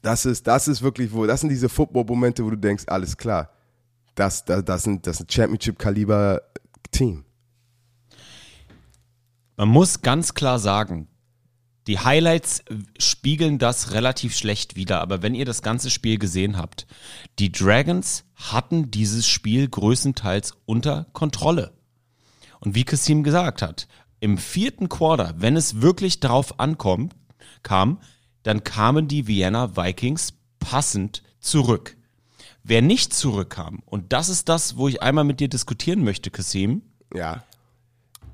Das 0.02 0.26
ist, 0.26 0.48
das 0.48 0.68
ist 0.68 0.82
wirklich, 0.82 1.12
wo, 1.12 1.26
das 1.26 1.42
sind 1.42 1.50
diese 1.50 1.70
Football-Momente, 1.70 2.46
wo 2.46 2.50
du 2.50 2.58
denkst, 2.58 2.86
alles 2.88 3.18
klar, 3.18 3.50
das, 4.16 4.46
das, 4.46 4.64
das 4.66 4.84
sind, 4.84 5.06
das 5.06 5.20
ist 5.20 5.32
Championship-Kaliber-Team. 5.32 7.26
Man 9.58 9.70
muss 9.70 10.02
ganz 10.02 10.34
klar 10.34 10.58
sagen, 10.60 11.08
die 11.88 12.00
Highlights 12.00 12.64
spiegeln 13.00 13.58
das 13.58 13.94
relativ 13.94 14.38
schlecht 14.38 14.76
wider, 14.76 15.02
aber 15.02 15.22
wenn 15.22 15.36
ihr 15.36 15.46
das 15.46 15.62
ganze 15.62 15.90
Spiel 15.90 16.20
gesehen 16.20 16.56
habt, 16.56 16.86
die 17.40 17.52
Dragons 17.52 18.26
hatten 18.36 18.92
dieses 18.92 19.28
Spiel 19.28 19.68
größtenteils 19.68 20.54
unter 20.66 21.08
Kontrolle. 21.14 21.74
Und 22.60 22.76
wie 22.76 22.84
Kassim 22.84 23.24
gesagt 23.24 23.62
hat, 23.62 23.88
im 24.20 24.38
vierten 24.38 24.88
Quarter, 24.88 25.34
wenn 25.38 25.58
es 25.58 25.82
wirklich 25.82 26.20
darauf 26.20 26.60
ankommt, 26.60 27.16
kam, 27.64 28.00
dann 28.50 28.64
kamen 28.64 29.08
die 29.08 29.28
Vienna 29.28 29.78
Vikings 29.78 30.34
passend 30.58 31.22
zurück. 31.40 31.96
Wer 32.64 32.82
nicht 32.82 33.14
zurückkam, 33.14 33.84
und 33.86 34.12
das 34.12 34.28
ist 34.28 34.50
das, 34.50 34.76
wo 34.76 34.88
ich 34.88 35.04
einmal 35.04 35.24
mit 35.24 35.40
dir 35.40 35.50
diskutieren 35.50 36.04
möchte, 36.04 36.32
Kassim, 36.32 36.82
Ja. 37.14 37.44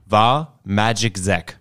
war 0.05 0.61
Magic 0.63 1.17
Zack. 1.21 1.59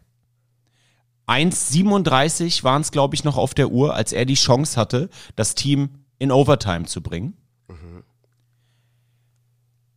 1,37 1.26 2.62
waren 2.62 2.82
es, 2.82 2.92
glaube 2.92 3.16
ich, 3.16 3.24
noch 3.24 3.36
auf 3.36 3.54
der 3.54 3.70
Uhr, 3.72 3.94
als 3.96 4.12
er 4.12 4.24
die 4.24 4.34
Chance 4.34 4.78
hatte, 4.80 5.10
das 5.34 5.56
Team 5.56 6.04
in 6.18 6.30
Overtime 6.30 6.84
zu 6.84 7.02
bringen. 7.02 7.36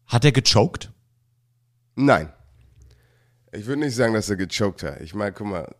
Hat 0.07 0.25
er 0.25 0.31
gechoked? 0.31 0.91
Nein. 1.95 2.33
Ich 3.51 3.67
würde 3.67 3.81
nicht 3.81 3.95
sagen, 3.95 4.15
dass 4.15 4.29
er 4.31 4.35
gechoked 4.35 4.81
hat. 4.81 5.01
Ich 5.01 5.13
meine, 5.13 5.31
guck 5.33 5.45
mal. 5.47 5.75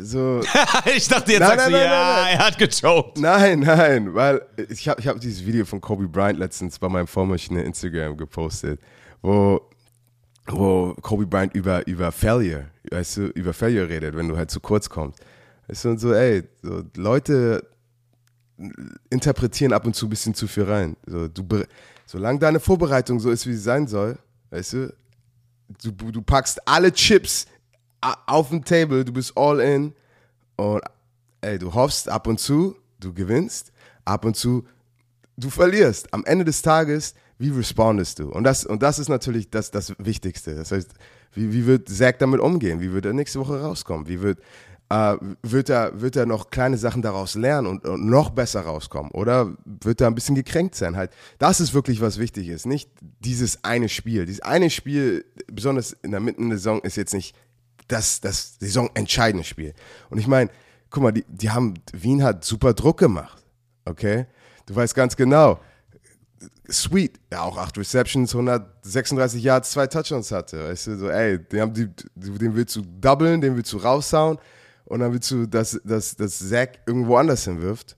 So. 0.00 0.40
ich 0.94 1.08
dachte, 1.08 1.32
jetzt 1.32 1.40
Nein, 1.40 1.58
sagst 1.58 1.70
nein, 1.70 1.72
du, 1.72 1.78
nein, 1.78 1.86
ja, 1.86 2.28
er 2.28 2.38
hat 2.46 2.58
gechoked. 2.58 3.18
Nein, 3.18 3.60
nein, 3.60 4.14
weil 4.14 4.42
ich 4.68 4.88
habe 4.88 5.00
ich 5.00 5.08
hab 5.08 5.18
dieses 5.20 5.44
Video 5.46 5.64
von 5.64 5.80
Kobe 5.80 6.06
Bryant 6.06 6.38
letztens 6.38 6.78
bei 6.78 6.88
meinem 6.88 7.06
Vormaschine 7.06 7.62
Instagram 7.62 8.16
gepostet, 8.16 8.80
wo, 9.22 9.62
wo 10.46 10.94
Kobe 11.00 11.26
Bryant 11.26 11.54
über, 11.54 11.86
über 11.86 12.12
Failure, 12.12 12.66
weißt 12.90 13.16
du, 13.16 13.22
über 13.28 13.54
Failure 13.54 13.88
redet, 13.88 14.14
wenn 14.14 14.28
du 14.28 14.36
halt 14.36 14.50
zu 14.50 14.60
kurz 14.60 14.90
kommst. 14.90 15.20
Weißt 15.68 15.84
du, 15.84 15.88
und 15.90 15.98
so, 15.98 16.12
ey, 16.12 16.42
so 16.62 16.82
Leute 16.96 17.66
interpretieren 19.10 19.72
ab 19.72 19.86
und 19.86 19.96
zu 19.96 20.06
ein 20.06 20.10
bisschen 20.10 20.34
zu 20.34 20.46
viel 20.46 20.64
rein. 20.64 20.96
So, 21.06 21.28
du, 21.28 21.44
solange 22.06 22.38
deine 22.38 22.60
Vorbereitung 22.60 23.18
so 23.20 23.30
ist, 23.30 23.46
wie 23.46 23.54
sie 23.54 23.58
sein 23.58 23.86
soll, 23.86 24.18
weißt 24.50 24.72
du, 24.74 24.94
du, 25.82 26.10
du 26.12 26.22
packst 26.22 26.66
alle 26.68 26.92
Chips 26.92 27.46
auf 28.26 28.50
den 28.50 28.64
Table, 28.64 29.04
du 29.04 29.12
bist 29.12 29.36
all 29.36 29.60
in 29.60 29.94
und 30.56 30.82
ey, 31.40 31.58
du 31.58 31.74
hoffst 31.74 32.08
ab 32.08 32.26
und 32.26 32.40
zu, 32.40 32.76
du 33.00 33.12
gewinnst, 33.12 33.72
ab 34.04 34.24
und 34.24 34.36
zu, 34.36 34.64
du 35.36 35.50
verlierst. 35.50 36.12
Am 36.12 36.24
Ende 36.24 36.44
des 36.44 36.62
Tages, 36.62 37.14
wie 37.38 37.50
respondest 37.50 38.18
du? 38.18 38.30
Und 38.30 38.44
das, 38.44 38.64
und 38.64 38.82
das 38.82 38.98
ist 38.98 39.08
natürlich 39.08 39.50
das, 39.50 39.70
das 39.70 39.92
Wichtigste. 39.98 40.54
Das 40.54 40.72
heißt, 40.72 40.94
wie, 41.32 41.52
wie 41.52 41.66
wird 41.66 41.88
Zack 41.88 42.18
damit 42.18 42.40
umgehen? 42.40 42.80
Wie 42.80 42.92
wird 42.92 43.06
er 43.06 43.12
nächste 43.12 43.40
Woche 43.40 43.60
rauskommen? 43.60 44.06
Wie 44.06 44.20
wird, 44.22 44.38
äh, 44.88 45.16
wird, 45.42 45.68
er, 45.68 46.00
wird 46.00 46.16
er 46.16 46.26
noch 46.26 46.50
kleine 46.50 46.78
Sachen 46.78 47.02
daraus 47.02 47.34
lernen 47.34 47.66
und, 47.66 47.84
und 47.84 48.06
noch 48.06 48.30
besser 48.30 48.60
rauskommen? 48.60 49.10
Oder 49.10 49.56
wird 49.64 50.00
er 50.00 50.06
ein 50.06 50.14
bisschen 50.14 50.36
gekränkt 50.36 50.76
sein? 50.76 50.96
Halt, 50.96 51.10
das 51.38 51.60
ist 51.60 51.74
wirklich 51.74 52.00
was 52.00 52.18
wichtig 52.18 52.48
ist. 52.48 52.66
Nicht 52.66 52.90
dieses 53.00 53.64
eine 53.64 53.88
Spiel. 53.88 54.26
Dieses 54.26 54.42
eine 54.42 54.70
Spiel, 54.70 55.24
besonders 55.52 55.92
in 56.02 56.12
der 56.12 56.20
Mitte 56.20 56.40
der 56.40 56.58
Saison, 56.58 56.80
ist 56.82 56.96
jetzt 56.96 57.14
nicht 57.14 57.34
das, 57.88 58.20
das 58.20 58.56
saisonentscheidende 58.58 59.44
Spiel. 59.44 59.74
Und 60.10 60.18
ich 60.18 60.26
meine, 60.26 60.50
guck 60.90 61.02
mal, 61.02 61.12
die, 61.12 61.24
die 61.28 61.50
haben, 61.50 61.74
Wien 61.92 62.22
hat 62.22 62.44
super 62.44 62.72
Druck 62.74 62.98
gemacht. 62.98 63.44
Okay? 63.84 64.26
Du 64.66 64.74
weißt 64.74 64.94
ganz 64.94 65.16
genau. 65.16 65.60
Sweet, 66.70 67.20
ja 67.30 67.42
auch 67.42 67.58
acht 67.58 67.76
Receptions, 67.76 68.34
136 68.34 69.42
Yards, 69.42 69.70
zwei 69.70 69.86
Touchdowns 69.86 70.30
hatte. 70.30 70.68
Weißt 70.68 70.86
du, 70.86 70.96
so, 70.96 71.08
ey, 71.10 71.38
den, 71.38 71.60
haben 71.60 71.74
die, 71.74 71.88
den 72.14 72.54
willst 72.54 72.74
du 72.76 72.82
doublen, 72.82 73.40
den 73.40 73.56
willst 73.56 73.72
du 73.72 73.78
raushauen 73.78 74.38
und 74.86 75.00
dann 75.00 75.12
willst 75.12 75.30
du, 75.30 75.46
dass, 75.46 75.78
dass, 75.84 76.16
dass 76.16 76.48
Zach 76.48 76.68
irgendwo 76.86 77.16
anders 77.16 77.44
hinwirft. 77.44 77.96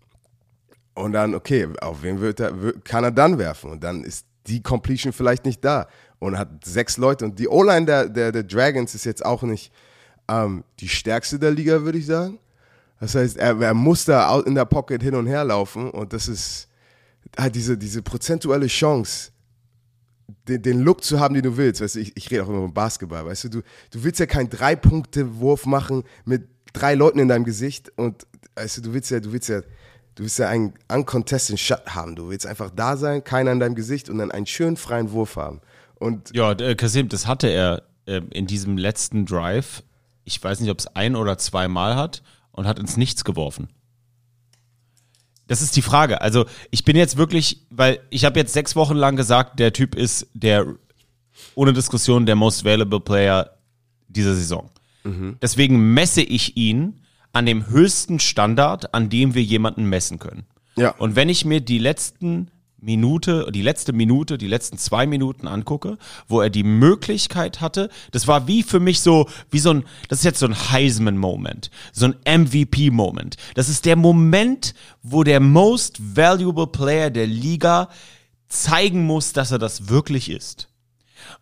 Und 0.94 1.12
dann, 1.12 1.34
okay, 1.34 1.68
auf 1.80 2.02
wen 2.02 2.20
wird 2.20 2.40
er, 2.40 2.52
kann 2.82 3.04
er 3.04 3.10
dann 3.10 3.38
werfen? 3.38 3.70
Und 3.70 3.84
dann 3.84 4.02
ist 4.02 4.26
die 4.46 4.62
Completion 4.62 5.12
vielleicht 5.12 5.44
nicht 5.44 5.64
da. 5.64 5.88
Und 6.18 6.38
hat 6.38 6.64
sechs 6.64 6.96
Leute. 6.96 7.24
Und 7.24 7.38
die 7.38 7.48
O-Line 7.48 7.86
der, 7.86 8.08
der, 8.08 8.32
der 8.32 8.42
Dragons 8.42 8.94
ist 8.94 9.04
jetzt 9.04 9.24
auch 9.24 9.42
nicht 9.42 9.72
ähm, 10.28 10.64
die 10.80 10.88
stärkste 10.88 11.38
der 11.38 11.50
Liga, 11.50 11.82
würde 11.82 11.98
ich 11.98 12.06
sagen. 12.06 12.38
Das 13.00 13.14
heißt, 13.14 13.36
er, 13.36 13.60
er 13.60 13.74
muss 13.74 14.04
da 14.04 14.40
in 14.40 14.54
der 14.54 14.64
Pocket 14.64 15.02
hin 15.02 15.14
und 15.14 15.26
her 15.26 15.44
laufen. 15.44 15.90
Und 15.90 16.12
das 16.12 16.28
ist 16.28 16.68
halt 17.38 17.54
diese, 17.54 17.76
diese 17.76 18.02
prozentuelle 18.02 18.66
Chance, 18.66 19.32
den, 20.48 20.62
den 20.62 20.80
Look 20.80 21.04
zu 21.04 21.20
haben, 21.20 21.34
den 21.34 21.42
du 21.42 21.56
willst. 21.56 21.80
Weißt 21.80 21.96
du, 21.96 22.00
ich, 22.00 22.16
ich 22.16 22.30
rede 22.30 22.44
auch 22.44 22.48
immer 22.48 22.62
vom 22.62 22.74
Basketball. 22.74 23.26
Weißt 23.26 23.44
du, 23.44 23.48
du, 23.48 23.62
du 23.90 24.04
willst 24.04 24.20
ja 24.20 24.26
keinen 24.26 24.48
Drei-Punkte-Wurf 24.48 25.66
machen 25.66 26.04
mit 26.24 26.48
drei 26.72 26.94
Leuten 26.94 27.18
in 27.18 27.28
deinem 27.28 27.44
Gesicht. 27.44 27.92
Und 27.96 28.26
weißt 28.54 28.78
du, 28.78 28.82
du 28.82 28.94
willst 28.94 29.10
ja, 29.10 29.20
du 29.20 29.32
willst 29.32 29.48
ja, 29.48 29.60
du 29.60 30.22
willst 30.22 30.38
ja 30.38 30.48
einen 30.48 30.74
uncontested 30.90 31.60
Shot 31.60 31.94
haben. 31.94 32.16
Du 32.16 32.30
willst 32.30 32.46
einfach 32.46 32.70
da 32.70 32.96
sein, 32.96 33.22
keiner 33.22 33.52
in 33.52 33.60
deinem 33.60 33.74
Gesicht 33.74 34.08
und 34.08 34.18
dann 34.18 34.30
einen 34.30 34.46
schönen 34.46 34.76
freien 34.76 35.12
Wurf 35.12 35.36
haben. 35.36 35.60
Und 35.98 36.34
Ja, 36.34 36.52
äh, 36.52 36.74
Kasim, 36.74 37.08
das 37.08 37.26
hatte 37.26 37.48
er 37.48 37.82
äh, 38.06 38.20
in 38.30 38.46
diesem 38.46 38.76
letzten 38.76 39.26
Drive. 39.26 39.82
Ich 40.24 40.42
weiß 40.42 40.60
nicht, 40.60 40.70
ob 40.70 40.78
es 40.78 40.88
ein 40.88 41.16
oder 41.16 41.38
zweimal 41.38 41.96
hat 41.96 42.22
und 42.52 42.66
hat 42.66 42.78
ins 42.78 42.96
Nichts 42.96 43.24
geworfen. 43.24 43.68
Das 45.46 45.62
ist 45.62 45.76
die 45.76 45.82
Frage. 45.82 46.20
Also 46.20 46.46
ich 46.70 46.84
bin 46.84 46.96
jetzt 46.96 47.16
wirklich, 47.16 47.66
weil 47.70 48.00
ich 48.10 48.24
habe 48.24 48.38
jetzt 48.38 48.52
sechs 48.52 48.74
Wochen 48.74 48.96
lang 48.96 49.16
gesagt, 49.16 49.60
der 49.60 49.72
Typ 49.72 49.94
ist 49.94 50.26
der 50.34 50.66
ohne 51.54 51.72
Diskussion 51.72 52.26
der 52.26 52.34
most 52.34 52.64
valuable 52.64 53.00
Player 53.00 53.56
dieser 54.08 54.34
Saison. 54.34 54.70
Deswegen 55.40 55.94
messe 55.94 56.22
ich 56.22 56.56
ihn 56.56 57.00
an 57.32 57.46
dem 57.46 57.68
höchsten 57.68 58.18
Standard, 58.18 58.92
an 58.92 59.08
dem 59.08 59.34
wir 59.34 59.42
jemanden 59.42 59.84
messen 59.84 60.18
können. 60.18 60.46
Ja. 60.76 60.90
Und 60.96 61.14
wenn 61.14 61.28
ich 61.28 61.44
mir 61.44 61.60
die 61.60 61.78
letzten 61.78 62.50
Minute, 62.78 63.50
die 63.52 63.62
letzte 63.62 63.92
Minute, 63.92 64.36
die 64.36 64.46
letzten 64.46 64.76
zwei 64.76 65.06
Minuten 65.06 65.48
angucke, 65.48 65.96
wo 66.28 66.40
er 66.40 66.50
die 66.50 66.62
Möglichkeit 66.62 67.60
hatte, 67.60 67.88
das 68.10 68.26
war 68.26 68.46
wie 68.46 68.62
für 68.62 68.80
mich 68.80 69.00
so, 69.00 69.28
wie 69.50 69.58
so 69.58 69.70
ein, 69.70 69.84
das 70.08 70.18
ist 70.18 70.24
jetzt 70.24 70.40
so 70.40 70.46
ein 70.46 70.54
Heisman-Moment, 70.54 71.70
so 71.92 72.06
ein 72.06 72.16
MVP-Moment. 72.42 73.36
Das 73.54 73.68
ist 73.68 73.86
der 73.86 73.96
Moment, 73.96 74.74
wo 75.02 75.24
der 75.24 75.40
most 75.40 76.16
valuable 76.16 76.66
Player 76.66 77.10
der 77.10 77.26
Liga 77.26 77.88
zeigen 78.48 79.04
muss, 79.04 79.32
dass 79.32 79.50
er 79.50 79.58
das 79.58 79.88
wirklich 79.88 80.30
ist. 80.30 80.68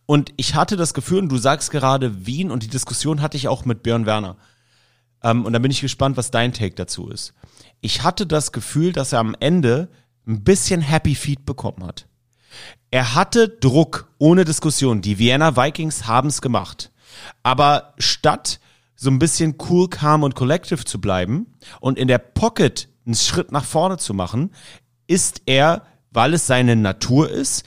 Und 0.07 0.33
ich 0.37 0.55
hatte 0.55 0.77
das 0.77 0.95
Gefühl, 0.95 1.19
und 1.19 1.29
du 1.31 1.39
sagst 1.39 1.71
gerade 1.71 2.27
Wien, 2.27 2.51
und 2.51 2.63
die 2.63 2.69
Diskussion 2.69 3.21
hatte 3.21 3.37
ich 3.37 3.49
auch 3.49 3.65
mit 3.65 3.83
Björn 3.83 4.07
Werner. 4.07 4.37
Ähm, 5.23 5.45
und 5.45 5.53
da 5.53 5.59
bin 5.59 5.71
ich 5.71 5.81
gespannt, 5.81 6.17
was 6.17 6.31
dein 6.31 6.53
Take 6.53 6.75
dazu 6.75 7.09
ist. 7.09 7.35
Ich 7.81 8.03
hatte 8.03 8.27
das 8.27 8.53
Gefühl, 8.53 8.93
dass 8.93 9.13
er 9.13 9.19
am 9.19 9.37
Ende 9.41 9.89
ein 10.27 10.43
bisschen 10.43 10.81
Happy 10.81 11.15
Feet 11.15 11.45
bekommen 11.45 11.85
hat. 11.87 12.07
Er 12.91 13.15
hatte 13.15 13.49
Druck, 13.49 14.13
ohne 14.19 14.45
Diskussion. 14.45 15.03
Die 15.03 15.19
Vienna 15.19 15.57
Vikings 15.57 16.07
haben 16.07 16.29
es 16.29 16.41
gemacht. 16.41 16.93
Aber 17.43 17.95
statt 17.99 18.61
so 18.95 19.11
ein 19.11 19.19
bisschen 19.19 19.57
cool, 19.69 19.89
calm 19.89 20.23
und 20.23 20.35
collective 20.35 20.85
zu 20.85 21.01
bleiben 21.01 21.55
und 21.81 21.99
in 21.99 22.09
der 22.09 22.19
Pocket 22.19 22.89
einen 23.05 23.15
Schritt 23.15 23.53
nach 23.53 23.65
vorne 23.65 23.99
zu 23.99 24.15
machen, 24.15 24.53
ist 25.07 25.43
er, 25.47 25.83
weil 26.11 26.35
es 26.35 26.47
seine 26.47 26.77
Natur 26.77 27.29
ist, 27.29 27.65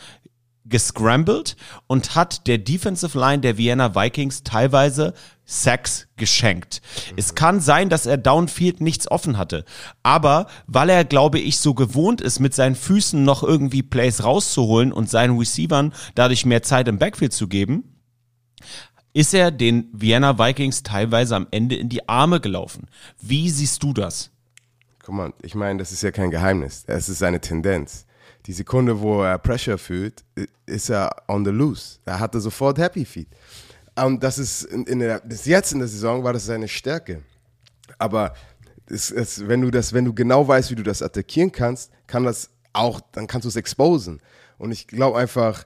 gescrambled 0.69 1.55
und 1.87 2.15
hat 2.15 2.47
der 2.47 2.57
Defensive 2.57 3.17
Line 3.17 3.39
der 3.39 3.57
Vienna 3.57 3.95
Vikings 3.95 4.43
teilweise 4.43 5.13
Sacks 5.45 6.07
geschenkt. 6.17 6.81
Es 7.15 7.33
kann 7.33 7.61
sein, 7.61 7.89
dass 7.89 8.05
er 8.05 8.17
downfield 8.17 8.81
nichts 8.81 9.09
offen 9.09 9.37
hatte, 9.37 9.63
aber 10.03 10.47
weil 10.67 10.89
er, 10.89 11.05
glaube 11.05 11.39
ich, 11.39 11.59
so 11.59 11.73
gewohnt 11.73 12.19
ist, 12.19 12.39
mit 12.39 12.53
seinen 12.53 12.75
Füßen 12.75 13.23
noch 13.23 13.43
irgendwie 13.43 13.81
Plays 13.81 14.23
rauszuholen 14.23 14.91
und 14.91 15.09
seinen 15.09 15.37
Receivern 15.37 15.93
dadurch 16.15 16.45
mehr 16.45 16.63
Zeit 16.63 16.87
im 16.87 16.97
Backfield 16.97 17.31
zu 17.31 17.47
geben, 17.47 17.97
ist 19.13 19.33
er 19.33 19.51
den 19.51 19.89
Vienna 19.93 20.37
Vikings 20.37 20.83
teilweise 20.83 21.35
am 21.35 21.47
Ende 21.51 21.75
in 21.75 21.89
die 21.89 22.07
Arme 22.09 22.41
gelaufen. 22.41 22.87
Wie 23.21 23.49
siehst 23.49 23.81
du 23.83 23.93
das? 23.93 24.31
Guck 24.99 25.15
mal, 25.15 25.33
ich 25.41 25.55
meine, 25.55 25.79
das 25.79 25.93
ist 25.93 26.03
ja 26.03 26.11
kein 26.11 26.31
Geheimnis. 26.31 26.83
Es 26.87 27.07
ist 27.07 27.23
eine 27.23 27.39
Tendenz. 27.39 28.06
Die 28.47 28.53
Sekunde, 28.53 28.99
wo 28.99 29.23
er 29.23 29.37
Pressure 29.37 29.77
fühlt, 29.77 30.23
ist 30.65 30.89
er 30.89 31.11
on 31.27 31.43
the 31.43 31.51
loose. 31.51 31.99
Er 32.05 32.19
hatte 32.19 32.39
sofort 32.39 32.77
Happy 32.77 33.03
Feet. 33.03 33.27
Und 33.95 34.23
das 34.23 34.37
ist 34.37 34.63
in, 34.63 34.99
der, 34.99 35.19
bis 35.19 35.45
jetzt 35.45 35.73
in 35.73 35.79
der 35.79 35.87
Saison 35.87 36.23
war 36.23 36.31
das 36.31 36.45
seine 36.45 36.67
Stärke. 36.67 37.23
Aber 37.97 38.33
es, 38.89 39.11
es, 39.11 39.45
wenn 39.47 39.61
du 39.61 39.69
das, 39.69 39.91
wenn 39.91 40.05
du 40.05 40.13
genau 40.13 40.47
weißt, 40.47 40.71
wie 40.71 40.75
du 40.75 40.83
das 40.83 41.01
attackieren 41.01 41.51
kannst, 41.51 41.91
kann 42.07 42.23
das 42.23 42.49
auch, 42.71 43.01
dann 43.11 43.27
kannst 43.27 43.43
du 43.43 43.49
es 43.49 43.55
exposen. 43.57 44.21
Und 44.57 44.71
ich 44.71 44.87
glaube 44.87 45.17
einfach, 45.17 45.65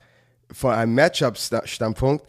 von 0.51 0.73
einem 0.73 0.95
Matchup-Standpunkt, 0.95 2.25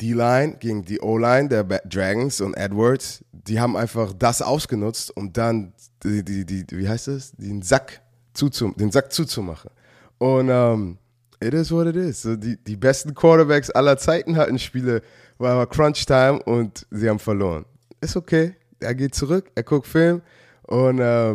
die 0.00 0.14
Line 0.14 0.56
gegen 0.58 0.84
die 0.84 1.00
O-Line 1.00 1.48
der 1.48 1.64
Dragons 1.64 2.40
und 2.40 2.54
Edwards, 2.54 3.24
die 3.32 3.60
haben 3.60 3.76
einfach 3.76 4.12
das 4.12 4.42
ausgenutzt, 4.42 5.16
um 5.16 5.32
dann 5.32 5.72
die, 6.02 6.24
die, 6.24 6.44
die, 6.44 6.66
wie 6.70 6.88
heißt 6.88 7.08
es, 7.08 7.32
den 7.32 7.62
Sack, 7.62 8.01
zuzum, 8.34 8.74
den 8.76 8.90
Sack 8.90 9.12
zuzumachen. 9.12 9.70
Und 10.18 10.48
ähm, 10.50 10.98
it 11.40 11.54
is 11.54 11.70
what 11.72 11.86
it 11.86 11.96
is. 11.96 12.22
So, 12.22 12.36
die, 12.36 12.56
die 12.56 12.76
besten 12.76 13.14
Quarterbacks 13.14 13.70
aller 13.70 13.96
Zeiten 13.98 14.36
hatten 14.36 14.58
Spiele, 14.58 15.02
war 15.38 15.66
Crunch 15.66 16.06
Time 16.06 16.42
und 16.42 16.86
sie 16.90 17.08
haben 17.08 17.18
verloren. 17.18 17.64
Ist 18.00 18.16
okay. 18.16 18.54
Er 18.80 18.94
geht 18.94 19.14
zurück, 19.14 19.50
er 19.54 19.62
guckt 19.62 19.86
Film 19.86 20.22
und 20.62 20.98
wer- 20.98 21.34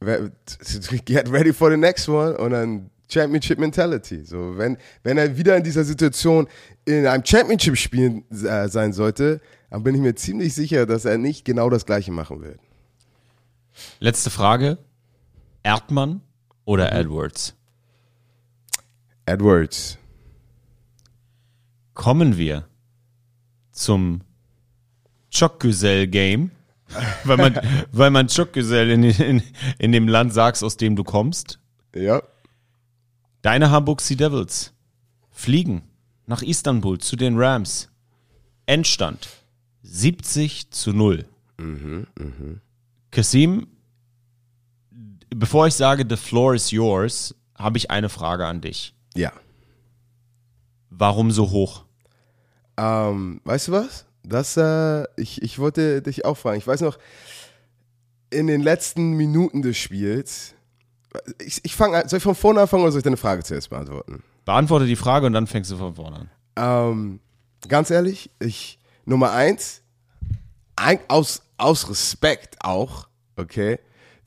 get 1.04 1.30
ready 1.30 1.52
for 1.52 1.70
the 1.70 1.76
next 1.76 2.08
one 2.08 2.36
und 2.38 2.50
dann 2.52 2.90
Championship 3.10 3.58
Mentality. 3.58 4.24
So, 4.24 4.56
wenn, 4.56 4.76
wenn 5.02 5.16
er 5.18 5.36
wieder 5.36 5.56
in 5.56 5.62
dieser 5.64 5.84
Situation 5.84 6.46
in 6.84 7.06
einem 7.06 7.24
Championship-Spiel 7.24 8.22
äh, 8.30 8.68
sein 8.68 8.92
sollte, 8.92 9.40
dann 9.70 9.82
bin 9.82 9.94
ich 9.94 10.00
mir 10.00 10.14
ziemlich 10.14 10.54
sicher, 10.54 10.86
dass 10.86 11.04
er 11.04 11.18
nicht 11.18 11.44
genau 11.44 11.70
das 11.70 11.86
Gleiche 11.86 12.12
machen 12.12 12.42
wird. 12.42 12.60
Letzte 14.00 14.30
Frage. 14.30 14.78
Erdmann 15.62 16.20
oder 16.68 16.92
Edwards? 16.92 17.56
Edwards. 19.24 19.98
kommen 21.94 22.36
wir 22.36 22.68
zum 23.72 24.20
Chokgüsel-Game. 25.30 26.50
weil 27.24 27.36
man, 27.36 27.60
weil 27.92 28.10
man 28.10 28.28
Chokgüsel 28.28 28.90
in, 28.90 29.02
in, 29.02 29.42
in 29.78 29.92
dem 29.92 30.08
Land 30.08 30.32
sagst, 30.32 30.62
aus 30.62 30.76
dem 30.76 30.94
du 30.94 31.04
kommst. 31.04 31.58
Ja. 31.94 32.22
Deine 33.42 33.70
Hamburg 33.70 34.00
Sea 34.00 34.16
Devils 34.16 34.74
fliegen 35.30 35.82
nach 36.26 36.42
Istanbul 36.42 36.98
zu 36.98 37.16
den 37.16 37.38
Rams. 37.38 37.90
Endstand 38.66 39.28
70 39.82 40.70
zu 40.70 40.92
0. 40.92 41.24
Kasim, 43.10 43.66
bevor 45.34 45.66
ich 45.66 45.74
sage, 45.74 46.04
the 46.08 46.16
floor 46.16 46.54
is 46.54 46.70
yours, 46.70 47.34
habe 47.54 47.78
ich 47.78 47.90
eine 47.90 48.08
Frage 48.08 48.46
an 48.46 48.60
dich. 48.60 48.94
Ja. 49.14 49.32
Warum 50.90 51.30
so 51.30 51.50
hoch? 51.50 51.84
Ähm, 52.76 53.40
weißt 53.44 53.68
du 53.68 53.72
was? 53.72 54.06
Das, 54.22 54.56
äh, 54.56 55.04
ich, 55.16 55.42
ich 55.42 55.58
wollte 55.58 56.02
dich 56.02 56.24
auch 56.24 56.36
fragen. 56.36 56.58
Ich 56.58 56.66
weiß 56.66 56.80
noch, 56.82 56.98
in 58.30 58.46
den 58.46 58.62
letzten 58.62 59.12
Minuten 59.12 59.62
des 59.62 59.76
Spiels, 59.76 60.54
ich, 61.40 61.64
ich 61.64 61.74
fange 61.74 62.06
soll 62.08 62.18
ich 62.18 62.22
von 62.22 62.34
vorne 62.34 62.60
anfangen 62.60 62.82
oder 62.82 62.92
soll 62.92 63.00
ich 63.00 63.04
deine 63.04 63.16
Frage 63.16 63.42
zuerst 63.42 63.70
beantworten? 63.70 64.22
Beantworte 64.44 64.86
die 64.86 64.96
Frage 64.96 65.26
und 65.26 65.32
dann 65.32 65.46
fängst 65.46 65.70
du 65.70 65.76
von 65.76 65.94
vorne 65.94 66.16
an. 66.16 66.30
Ähm, 66.56 67.20
ganz 67.68 67.90
ehrlich, 67.90 68.30
ich, 68.38 68.78
Nummer 69.04 69.32
eins, 69.32 69.82
ein, 70.76 71.00
aus, 71.08 71.42
aus 71.56 71.88
Respekt 71.88 72.56
auch, 72.60 73.08
okay, 73.36 73.78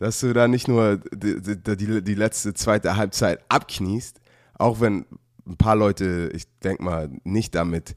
dass 0.02 0.20
du 0.20 0.34
da 0.34 0.48
nicht 0.48 0.68
nur 0.68 0.98
die, 1.14 1.40
die, 1.40 2.02
die, 2.02 2.16
letzte, 2.16 2.56
zweite 2.56 2.96
Halbzeit 2.96 3.40
abkniest, 3.50 4.20
auch 4.58 4.80
wenn 4.80 5.06
ein 5.46 5.58
paar 5.58 5.76
Leute, 5.76 6.32
ich 6.34 6.46
denke 6.64 6.82
mal, 6.84 7.12
nicht 7.24 7.54
damit 7.54 7.96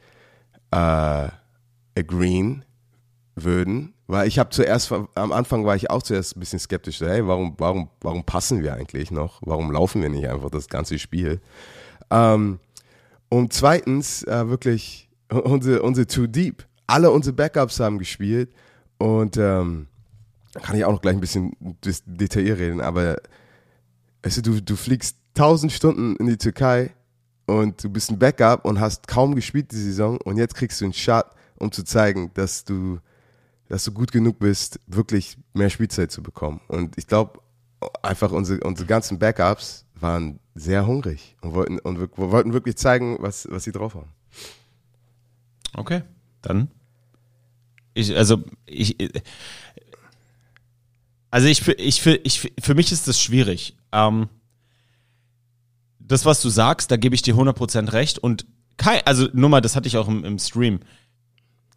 äh, 0.70 1.28
agreeen 1.96 2.66
würden, 3.36 3.94
weil 4.06 4.28
ich 4.28 4.38
habe 4.38 4.50
zuerst, 4.50 4.92
am 4.92 5.32
Anfang 5.32 5.64
war 5.64 5.76
ich 5.76 5.88
auch 5.88 6.02
zuerst 6.02 6.36
ein 6.36 6.40
bisschen 6.40 6.58
skeptisch, 6.58 7.00
hey, 7.00 7.26
warum, 7.26 7.54
warum, 7.56 7.88
warum 8.02 8.22
passen 8.22 8.62
wir 8.62 8.74
eigentlich 8.74 9.10
noch? 9.10 9.40
Warum 9.42 9.72
laufen 9.72 10.02
wir 10.02 10.10
nicht 10.10 10.28
einfach 10.28 10.50
das 10.50 10.68
ganze 10.68 10.98
Spiel? 10.98 11.40
Ähm, 12.10 12.58
und 13.30 13.54
zweitens, 13.54 14.24
äh, 14.24 14.50
wirklich, 14.50 15.08
unsere, 15.30 15.80
unsere 15.80 16.06
Too 16.06 16.26
Deep, 16.26 16.66
alle 16.86 17.10
unsere 17.10 17.34
Backups 17.34 17.80
haben 17.80 17.96
gespielt 17.96 18.52
und 18.98 19.38
ähm, 19.38 19.86
kann 20.62 20.76
ich 20.76 20.84
auch 20.84 20.92
noch 20.92 21.02
gleich 21.02 21.14
ein 21.14 21.20
bisschen 21.20 21.56
detailliert 22.06 22.58
reden, 22.58 22.80
aber 22.80 23.16
weißt 24.22 24.46
du, 24.46 24.60
du, 24.62 24.76
fliegst 24.76 25.16
tausend 25.34 25.72
Stunden 25.72 26.16
in 26.16 26.26
die 26.26 26.38
Türkei 26.38 26.94
und 27.46 27.82
du 27.82 27.90
bist 27.90 28.10
ein 28.10 28.18
Backup 28.18 28.64
und 28.64 28.80
hast 28.80 29.06
kaum 29.08 29.34
gespielt 29.34 29.72
die 29.72 29.76
Saison 29.76 30.18
und 30.18 30.36
jetzt 30.36 30.54
kriegst 30.54 30.80
du 30.80 30.84
einen 30.86 30.94
Shot, 30.94 31.26
um 31.56 31.72
zu 31.72 31.82
zeigen, 31.84 32.30
dass 32.34 32.64
du, 32.64 32.98
dass 33.68 33.84
du 33.84 33.92
gut 33.92 34.12
genug 34.12 34.38
bist, 34.38 34.80
wirklich 34.86 35.36
mehr 35.52 35.70
Spielzeit 35.70 36.10
zu 36.10 36.22
bekommen. 36.22 36.60
Und 36.68 36.96
ich 36.98 37.06
glaube, 37.06 37.40
einfach 38.02 38.32
unsere, 38.32 38.60
unsere 38.60 38.86
ganzen 38.86 39.18
Backups 39.18 39.84
waren 39.94 40.38
sehr 40.54 40.86
hungrig 40.86 41.36
und 41.42 41.54
wollten, 41.54 41.78
und 41.80 41.98
wir- 41.98 42.08
wollten 42.16 42.52
wirklich 42.52 42.76
zeigen, 42.76 43.16
was, 43.20 43.46
was 43.50 43.64
sie 43.64 43.72
drauf 43.72 43.94
haben. 43.94 44.10
Okay, 45.76 46.02
dann. 46.42 46.68
Ich, 47.94 48.16
also, 48.16 48.42
ich. 48.66 48.96
Also, 51.34 51.48
ich, 51.48 51.66
ich, 51.66 52.06
ich, 52.06 52.52
für 52.60 52.74
mich 52.76 52.92
ist 52.92 53.08
das 53.08 53.20
schwierig. 53.20 53.74
Ähm, 53.90 54.28
das, 55.98 56.24
was 56.24 56.40
du 56.40 56.48
sagst, 56.48 56.92
da 56.92 56.96
gebe 56.96 57.16
ich 57.16 57.22
dir 57.22 57.34
100% 57.34 57.92
recht. 57.92 58.20
Und 58.20 58.46
kein, 58.76 59.00
also, 59.04 59.26
nur 59.32 59.48
mal, 59.48 59.60
das 59.60 59.74
hatte 59.74 59.88
ich 59.88 59.96
auch 59.96 60.06
im, 60.06 60.24
im 60.24 60.38
Stream. 60.38 60.78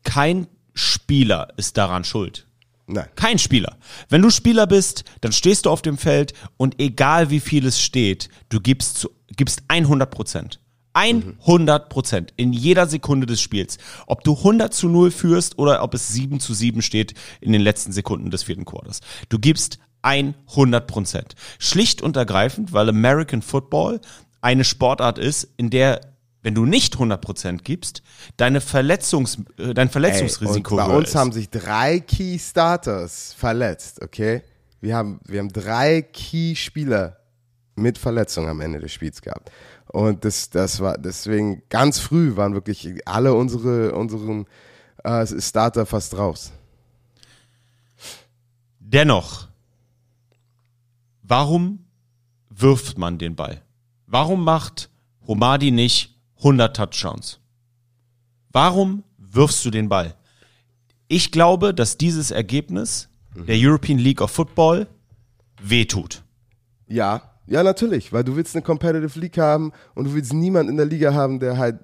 Kein 0.03 0.45
Spieler 0.75 1.47
ist 1.57 1.75
daran 1.75 2.03
schuld. 2.03 2.45
Nein. 2.85 3.07
Kein 3.15 3.39
Spieler. 3.39 3.79
Wenn 4.09 4.21
du 4.21 4.29
Spieler 4.29 4.67
bist, 4.67 5.05
dann 5.21 5.31
stehst 5.31 5.65
du 5.65 5.71
auf 5.71 5.81
dem 5.81 5.97
Feld 5.97 6.33
und 6.57 6.79
egal 6.79 7.31
wie 7.31 7.39
viel 7.39 7.65
es 7.65 7.81
steht, 7.81 8.29
du 8.49 8.61
gibst, 8.61 8.99
zu, 8.99 9.09
gibst 9.37 9.63
100 9.69 10.11
Prozent. 10.11 10.59
100 10.97 11.89
Prozent 11.89 12.33
in 12.37 12.53
jeder 12.53 12.87
Sekunde 12.87 13.27
des 13.27 13.39
Spiels. 13.41 13.77
Ob 14.07 14.23
du 14.23 14.35
100 14.35 14.73
zu 14.73 14.89
0 14.89 15.11
führst 15.11 15.59
oder 15.59 15.83
ob 15.83 15.93
es 15.93 16.07
7 16.09 16.39
zu 16.39 16.53
7 16.53 16.81
steht 16.81 17.13
in 17.39 17.51
den 17.51 17.61
letzten 17.61 17.91
Sekunden 17.91 18.31
des 18.31 18.43
vierten 18.43 18.65
Quarters. 18.65 19.01
Du 19.29 19.37
gibst 19.37 19.79
100 20.01 20.87
Prozent. 20.87 21.35
Schlicht 21.59 22.01
und 22.01 22.17
ergreifend, 22.17 22.73
weil 22.73 22.89
American 22.89 23.41
Football 23.41 24.01
eine 24.41 24.63
Sportart 24.63 25.19
ist, 25.19 25.47
in 25.57 25.69
der 25.69 26.01
wenn 26.43 26.55
du 26.55 26.65
nicht 26.65 26.95
100% 26.95 27.63
gibst, 27.63 28.03
deine 28.37 28.61
Verletzungs, 28.61 29.39
äh, 29.57 29.73
dein 29.73 29.87
Ey, 29.87 29.91
Verletzungsrisiko 29.91 30.75
und 30.75 30.87
bei 30.87 30.95
uns 30.95 31.09
ist. 31.09 31.15
haben 31.15 31.33
sich 31.33 31.49
drei 31.49 31.99
Key 31.99 32.39
Starters 32.39 33.33
verletzt, 33.37 34.01
okay? 34.01 34.43
Wir 34.79 34.95
haben, 34.95 35.19
wir 35.25 35.39
haben 35.39 35.51
drei 35.51 36.03
Key 36.03 36.55
Spieler 36.55 37.17
mit 37.75 37.97
Verletzung 37.97 38.47
am 38.47 38.61
Ende 38.61 38.79
des 38.79 38.91
Spiels 38.91 39.21
gehabt. 39.21 39.51
Und 39.89 40.25
das, 40.25 40.49
das 40.49 40.79
war 40.79 40.97
deswegen 40.97 41.63
ganz 41.69 41.99
früh 41.99 42.35
waren 42.35 42.53
wirklich 42.53 43.07
alle 43.07 43.33
unsere 43.33 43.93
unseren 43.95 44.45
äh, 45.03 45.25
Starter 45.41 45.85
fast 45.85 46.17
raus. 46.17 46.51
Dennoch, 48.79 49.47
warum 51.23 51.85
wirft 52.49 52.97
man 52.97 53.17
den 53.17 53.35
Ball? 53.35 53.61
Warum 54.05 54.43
macht 54.43 54.89
Homadi 55.27 55.71
nicht 55.71 56.15
100 56.37 56.75
Touchdowns? 56.75 57.39
Warum 58.51 59.03
wirfst 59.17 59.63
du 59.65 59.71
den 59.71 59.89
Ball? 59.89 60.15
Ich 61.07 61.31
glaube, 61.31 61.73
dass 61.73 61.97
dieses 61.97 62.31
Ergebnis 62.31 63.09
der 63.35 63.55
European 63.57 63.99
League 63.99 64.21
of 64.21 64.31
Football 64.31 64.87
wehtut. 65.61 66.23
Ja, 66.87 67.36
ja, 67.47 67.63
natürlich, 67.63 68.11
weil 68.11 68.23
du 68.23 68.35
willst 68.35 68.55
eine 68.55 68.61
Competitive 68.61 69.19
League 69.19 69.37
haben 69.37 69.71
und 69.95 70.05
du 70.05 70.13
willst 70.13 70.33
niemanden 70.33 70.71
in 70.71 70.77
der 70.77 70.85
Liga 70.85 71.13
haben, 71.13 71.39
der 71.39 71.57
halt 71.57 71.79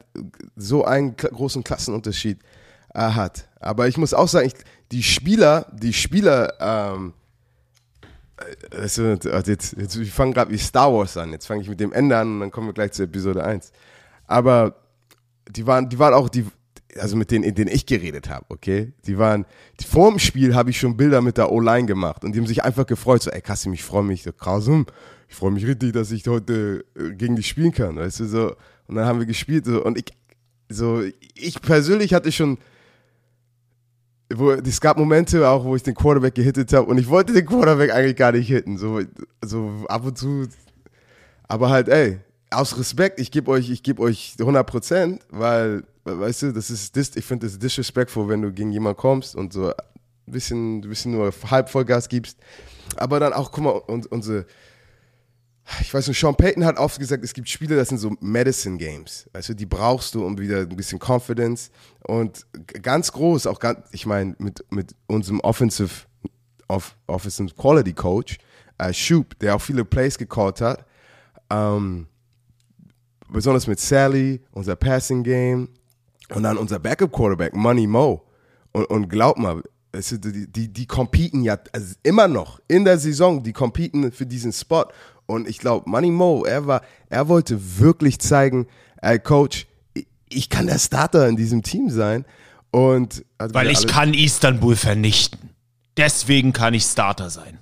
so 0.56 0.84
einen 0.84 1.16
großen 1.16 1.64
Klassenunterschied 1.64 2.40
äh, 2.94 3.00
hat. 3.00 3.48
Aber 3.60 3.88
ich 3.88 3.98
muss 3.98 4.14
auch 4.14 4.28
sagen, 4.28 4.48
ich, 4.48 4.54
die 4.92 5.04
Spieler, 5.04 5.68
die 5.74 5.94
Spieler, 5.94 6.54
ähm, 6.60 7.14
äh, 8.38 8.78
also 8.78 9.04
jetzt, 9.46 9.76
jetzt, 9.78 10.00
wir 10.00 10.06
fangen 10.08 10.34
gerade 10.34 10.52
wie 10.52 10.58
Star 10.58 10.94
Wars 10.94 11.18
an. 11.18 11.32
Jetzt 11.32 11.48
fange 11.48 11.62
ich 11.62 11.70
mit 11.70 11.80
dem 11.80 11.94
Ende 11.94 12.18
an 12.18 12.34
und 12.34 12.40
dann 12.42 12.52
kommen 12.52 12.68
wir 12.68 12.74
gleich 12.74 12.92
zu 12.92 13.04
Episode 13.04 13.44
1. 13.44 13.72
Aber 14.28 14.76
die 15.50 15.66
waren, 15.66 15.90
die 15.90 16.00
waren 16.00 16.14
auch 16.14 16.30
die, 16.30 16.46
also 16.98 17.16
mit 17.16 17.32
denen, 17.32 17.44
in 17.44 17.56
denen 17.56 17.72
ich 17.72 17.86
geredet 17.86 18.30
habe, 18.30 18.46
okay? 18.50 18.94
Die 19.06 19.18
waren, 19.18 19.46
die, 19.80 19.86
vor 19.86 20.10
dem 20.10 20.20
Spiel 20.20 20.56
habe 20.56 20.70
ich 20.70 20.80
schon 20.80 20.98
Bilder 20.98 21.22
mit 21.22 21.38
der 21.38 21.52
O-Line 21.52 21.88
gemacht 21.88 22.24
und 22.24 22.34
die 22.34 22.40
haben 22.40 22.48
sich 22.48 22.64
einfach 22.64 22.86
gefreut, 22.86 23.24
so, 23.24 23.32
ey 23.32 23.42
Kassim, 23.42 23.74
ich 23.74 23.84
freue 23.84 24.04
mich, 24.04 24.24
so, 24.24 24.32
Kassim, 24.32 24.86
ich 25.34 25.40
freue 25.40 25.50
mich 25.50 25.66
richtig, 25.66 25.94
dass 25.94 26.12
ich 26.12 26.28
heute 26.28 26.86
äh, 26.96 27.10
gegen 27.16 27.36
dich 27.36 27.48
spielen 27.48 27.72
kann, 27.72 27.96
weißt 27.96 28.20
du, 28.20 28.26
so. 28.26 28.56
Und 28.88 28.96
dann 28.96 29.06
haben 29.06 29.18
wir 29.18 29.26
gespielt, 29.26 29.66
so, 29.66 29.84
und 29.84 29.98
ich, 29.98 30.06
so, 30.70 31.02
ich 31.34 31.60
persönlich 31.60 32.14
hatte 32.14 32.32
schon, 32.32 32.60
wo, 34.32 34.52
es 34.52 34.80
gab 34.80 34.98
Momente 34.98 35.50
auch, 35.50 35.66
wo 35.66 35.76
ich 35.76 35.82
den 35.82 35.96
Quarterback 35.96 36.36
gehittet 36.36 36.72
habe 36.72 36.88
und 36.88 37.00
ich 37.00 37.10
wollte 37.10 37.34
den 37.34 37.48
Quarterback 37.48 37.92
eigentlich 37.92 38.16
gar 38.16 38.32
nicht 38.32 38.48
hitten, 38.48 38.78
so, 38.78 39.02
so 39.44 39.72
ab 39.88 40.06
und 40.06 40.20
zu, 40.20 40.48
aber 41.48 41.72
halt, 41.72 41.90
ey, 41.90 42.20
aus 42.52 42.78
Respekt, 42.78 43.20
ich 43.20 43.32
gebe 43.32 43.50
euch, 43.50 43.72
ich 43.72 43.82
gebe 43.82 44.04
euch 44.04 44.36
100 44.40 44.68
Prozent, 44.68 45.26
weil, 45.32 45.84
weißt 46.04 46.44
du, 46.44 46.54
das 46.54 46.70
ist, 46.70 46.96
ich 47.18 47.26
finde 47.26 47.48
das 47.48 47.58
disrespectful, 47.58 48.30
wenn 48.30 48.44
du 48.44 48.54
gegen 48.54 48.72
jemanden 48.72 48.98
kommst 48.98 49.36
und 49.36 49.52
so 49.52 49.70
ein 49.70 49.74
bisschen, 50.28 50.78
ein 50.78 50.82
bisschen 50.82 51.14
nur 51.14 51.34
halb 51.50 51.72
Vollgas 51.72 52.08
gibst. 52.08 52.38
Aber 52.98 53.20
dann 53.20 53.34
auch, 53.34 53.52
guck 53.52 53.64
mal, 53.64 53.72
und, 53.72 54.06
unsere, 54.12 54.46
ich 55.80 55.94
weiß 55.94 56.08
nicht, 56.08 56.20
Sean 56.20 56.36
Payton 56.36 56.66
hat 56.66 56.78
oft 56.78 57.00
gesagt, 57.00 57.24
es 57.24 57.34
gibt 57.34 57.50
Spiele, 57.50 57.76
das 57.76 57.90
sind 57.90 57.98
so 57.98 58.16
Medicine 58.20 58.78
Games. 58.78 59.30
Du, 59.48 59.54
die 59.54 59.66
brauchst 59.66 60.14
du, 60.14 60.26
um 60.26 60.38
wieder 60.38 60.60
ein 60.60 60.70
bisschen 60.70 61.00
Confidence. 61.00 61.72
Und 62.06 62.46
ganz 62.82 63.12
groß, 63.12 63.48
auch 63.48 63.60
ganz, 63.60 63.80
ich 63.92 64.06
meine, 64.06 64.36
mit, 64.40 64.64
mit 64.72 64.94
unserem 65.08 65.40
Offensive, 65.40 66.06
off, 66.68 66.96
Offensive 67.08 67.56
Quality 67.56 67.94
Coach, 67.94 68.38
äh, 68.78 68.94
Shoop, 68.94 69.40
der 69.40 69.56
auch 69.56 69.62
viele 69.62 69.86
Plays 69.86 70.18
gecallt 70.18 70.60
hat, 70.60 70.86
ähm, 71.50 72.08
besonders 73.30 73.66
mit 73.68 73.80
Sally, 73.80 74.42
unser 74.52 74.76
Passing 74.76 75.24
Game 75.24 75.70
und 76.30 76.44
dann 76.44 76.58
unser 76.58 76.80
Backup 76.80 77.12
Quarterback, 77.12 77.56
Money 77.56 77.88
Mo. 77.88 78.22
Und, 78.74 78.86
und 78.86 79.08
glaub 79.08 79.38
mal, 79.38 79.64
die, 79.94 80.52
die, 80.52 80.74
die 80.74 80.88
competen 80.88 81.44
ja 81.44 81.58
also 81.72 81.94
immer 82.04 82.28
noch 82.28 82.60
in 82.68 82.84
der 82.84 82.98
Saison, 82.98 83.44
die 83.44 83.54
competen 83.54 84.12
für 84.12 84.26
diesen 84.26 84.52
Spot. 84.52 84.86
Und 85.34 85.48
ich 85.48 85.58
glaube, 85.58 85.90
Money 85.90 86.12
Mo, 86.12 86.46
er 86.46 86.68
war, 86.68 86.82
er 87.10 87.28
wollte 87.28 87.80
wirklich 87.80 88.20
zeigen, 88.20 88.68
ey 89.02 89.20
Coach, 89.20 89.66
ich, 90.30 90.50
kann 90.50 90.68
der 90.68 90.80
Starter 90.80 91.28
in 91.28 91.36
diesem 91.36 91.64
Team 91.64 91.90
sein. 91.90 92.26
Und 92.72 93.24
Weil 93.38 93.70
ich 93.70 93.88
kann 93.88 94.14
Istanbul 94.14 94.76
vernichten. 94.76 95.50
Deswegen 95.98 96.54
kann 96.54 96.74
ich 96.74 96.84
Starter 96.84 97.30
sein. 97.30 97.60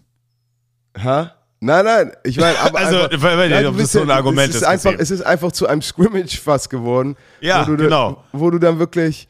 Ha? 1.02 1.36
Nein, 1.60 1.86
nein, 1.86 2.12
ich 2.24 2.38
meine, 2.38 2.58
aber 2.60 2.80
Also, 2.86 3.02
einfach, 3.04 3.38
weil- 3.38 3.50
nein, 3.50 3.66
ob 3.68 3.78
das 3.78 3.92
so 3.92 4.02
ein 4.02 4.10
Argument 4.10 4.50
es 4.50 4.56
ist, 4.56 4.62
ist. 4.64 4.68
Einfach, 4.68 4.94
es 4.98 5.12
ist 5.12 5.22
einfach 5.22 5.52
zu 5.52 5.68
einem 5.68 5.82
Scrimmage 5.82 6.38
fast 6.38 6.70
geworden. 6.70 7.16
Ja, 7.40 7.68
wo 7.68 7.76
du 7.76 7.84
genau. 7.84 8.24
Wo 8.32 8.50
du 8.50 8.58
dann 8.58 8.80
wirklich, 8.80 9.28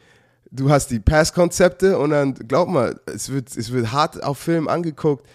du 0.49 0.69
hast 0.69 0.87
die 0.91 0.99
Passkonzepte 0.99 1.97
und 1.97 2.11
dann, 2.11 2.33
glaub 2.35 2.69
mal, 2.69 2.99
es 3.05 3.31
wird, 3.31 3.55
es 3.55 3.71
wird 3.71 3.91
hart 3.91 4.23
auf 4.23 4.37
Film 4.37 4.67
angeguckt. 4.67 5.27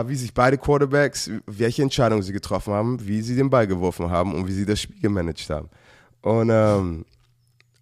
Äh, 0.00 0.08
wie 0.08 0.14
sich 0.14 0.32
beide 0.32 0.58
Quarterbacks, 0.58 1.30
welche 1.46 1.82
Entscheidungen 1.82 2.22
sie 2.22 2.32
getroffen 2.32 2.72
haben, 2.72 3.06
wie 3.06 3.22
sie 3.22 3.36
den 3.36 3.50
Ball 3.50 3.66
geworfen 3.66 4.10
haben 4.10 4.34
und 4.34 4.46
wie 4.48 4.52
sie 4.52 4.66
das 4.66 4.80
Spiel 4.80 5.00
gemanagt 5.00 5.48
haben. 5.50 5.68
Und, 6.22 6.50
ähm, 6.50 7.04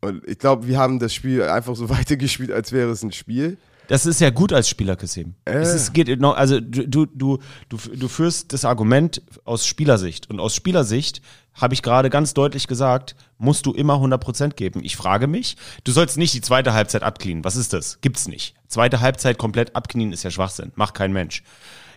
und 0.00 0.26
ich 0.26 0.38
glaube, 0.38 0.66
wir 0.66 0.78
haben 0.78 0.98
das 0.98 1.14
Spiel 1.14 1.42
einfach 1.42 1.76
so 1.76 1.88
weitergespielt, 1.90 2.50
als 2.50 2.72
wäre 2.72 2.90
es 2.90 3.02
ein 3.02 3.12
Spiel. 3.12 3.58
Das 3.90 4.06
ist 4.06 4.20
ja 4.20 4.30
gut 4.30 4.52
als 4.52 4.68
Spieler, 4.68 4.94
Kassim. 4.94 5.34
Es 5.44 5.74
ist, 5.74 5.92
geht 5.92 6.20
noch, 6.20 6.36
also 6.36 6.60
du, 6.60 7.06
du, 7.06 7.06
du, 7.06 7.38
du, 7.68 8.08
führst 8.08 8.52
das 8.52 8.64
Argument 8.64 9.20
aus 9.44 9.66
Spielersicht. 9.66 10.30
Und 10.30 10.38
aus 10.38 10.54
Spielersicht 10.54 11.20
habe 11.54 11.74
ich 11.74 11.82
gerade 11.82 12.08
ganz 12.08 12.32
deutlich 12.32 12.68
gesagt, 12.68 13.16
musst 13.36 13.66
du 13.66 13.72
immer 13.72 13.94
100% 13.94 14.54
geben. 14.54 14.84
Ich 14.84 14.96
frage 14.96 15.26
mich, 15.26 15.56
du 15.82 15.90
sollst 15.90 16.18
nicht 16.18 16.34
die 16.34 16.40
zweite 16.40 16.72
Halbzeit 16.72 17.02
abknien. 17.02 17.42
Was 17.42 17.56
ist 17.56 17.72
das? 17.72 18.00
Gibt's 18.00 18.28
nicht. 18.28 18.54
Zweite 18.68 19.00
Halbzeit 19.00 19.38
komplett 19.38 19.74
abknien 19.74 20.12
ist 20.12 20.22
ja 20.22 20.30
Schwachsinn. 20.30 20.70
Macht 20.76 20.94
kein 20.94 21.12
Mensch. 21.12 21.42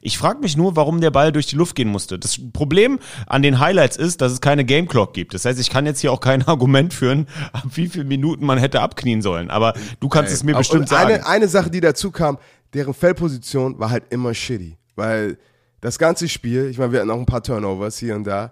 Ich 0.03 0.17
frage 0.17 0.39
mich 0.39 0.57
nur, 0.57 0.75
warum 0.75 0.99
der 0.99 1.11
Ball 1.11 1.31
durch 1.31 1.47
die 1.47 1.55
Luft 1.55 1.75
gehen 1.75 1.87
musste. 1.87 2.19
Das 2.19 2.39
Problem 2.51 2.99
an 3.25 3.41
den 3.41 3.59
Highlights 3.59 3.95
ist, 3.95 4.21
dass 4.21 4.33
es 4.33 4.41
keine 4.41 4.65
Game 4.65 4.87
Clock 4.87 5.13
gibt. 5.13 5.33
Das 5.33 5.45
heißt, 5.45 5.59
ich 5.59 5.69
kann 5.69 5.85
jetzt 5.85 6.01
hier 6.01 6.11
auch 6.11 6.19
kein 6.19 6.41
Argument 6.47 6.93
führen, 6.93 7.27
ab 7.53 7.63
wie 7.73 7.87
viele 7.87 8.05
Minuten 8.05 8.45
man 8.45 8.57
hätte 8.57 8.81
abknien 8.81 9.21
sollen. 9.21 9.49
Aber 9.49 9.73
du 9.99 10.09
kannst 10.09 10.33
es 10.33 10.43
mir 10.43 10.55
bestimmt 10.55 10.89
sagen. 10.89 11.13
Eine, 11.13 11.25
eine 11.25 11.47
Sache, 11.47 11.69
die 11.69 11.79
dazu 11.79 12.11
kam, 12.11 12.37
deren 12.73 12.93
Feldposition 12.93 13.79
war 13.79 13.89
halt 13.89 14.03
immer 14.09 14.33
shitty. 14.33 14.77
Weil 14.95 15.37
das 15.81 15.97
ganze 15.97 16.29
Spiel, 16.29 16.67
ich 16.69 16.77
meine, 16.77 16.91
wir 16.91 16.99
hatten 16.99 17.11
auch 17.11 17.19
ein 17.19 17.25
paar 17.25 17.43
Turnovers 17.43 17.97
hier 17.97 18.15
und 18.15 18.25
da. 18.25 18.51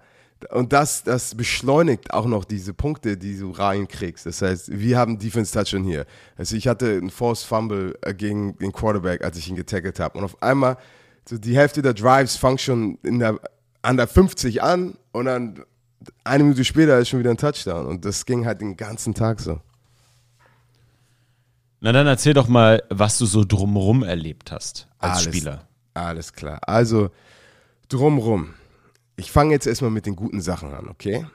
Und 0.50 0.74
das, 0.74 1.04
das 1.04 1.36
beschleunigt 1.36 2.14
auch 2.14 2.26
noch 2.26 2.46
diese 2.46 2.74
Punkte, 2.74 3.16
die 3.16 3.38
du 3.38 3.52
reinkriegst. 3.52 4.26
Das 4.26 4.42
heißt, 4.42 4.72
wir 4.72 4.98
haben 4.98 5.20
Defense 5.20 5.54
Touchdown 5.54 5.84
hier. 5.84 6.06
Also 6.36 6.56
ich 6.56 6.68
hatte 6.68 6.88
einen 6.94 7.10
Forced 7.10 7.46
Fumble 7.46 7.98
äh, 8.02 8.14
gegen 8.14 8.58
den 8.58 8.72
Quarterback, 8.72 9.24
als 9.24 9.38
ich 9.38 9.50
ihn 9.50 9.56
getackelt 9.56 10.00
habe. 10.00 10.18
Und 10.18 10.24
auf 10.24 10.42
einmal, 10.42 10.78
so 11.28 11.38
die 11.38 11.56
Hälfte 11.56 11.82
der 11.82 11.94
Drives 11.94 12.36
fangen 12.36 12.58
schon 12.58 12.98
in 13.04 13.20
der, 13.20 13.40
an 13.82 13.98
der 13.98 14.08
50 14.08 14.62
an 14.64 14.98
und 15.12 15.26
dann 15.26 15.64
eine 16.24 16.44
Minute 16.44 16.66
später 16.66 16.98
ist 17.00 17.10
schon 17.10 17.20
wieder 17.20 17.32
ein 17.32 17.38
Touchdown. 17.38 17.86
Und 17.86 18.06
das 18.06 18.26
ging 18.26 18.46
halt 18.46 18.62
den 18.62 18.78
ganzen 18.78 19.14
Tag 19.14 19.40
so. 19.40 19.60
Na 21.80 21.92
dann 21.92 22.08
erzähl 22.08 22.34
doch 22.34 22.48
mal, 22.48 22.84
was 22.90 23.18
du 23.18 23.26
so 23.26 23.44
drumrum 23.44 24.04
erlebt 24.04 24.52
hast 24.52 24.88
als 25.00 25.14
Alles. 25.14 25.24
Spieler. 25.24 25.68
Alles 25.94 26.34
klar. 26.34 26.60
Also, 26.68 27.10
drumrum. 27.90 28.54
Ich 29.16 29.32
fange 29.32 29.52
jetzt 29.52 29.68
erstmal 29.68 29.92
mit 29.92 30.06
den 30.06 30.16
guten 30.16 30.42
Sachen 30.42 30.74
an, 30.74 30.88
okay? 30.88 31.26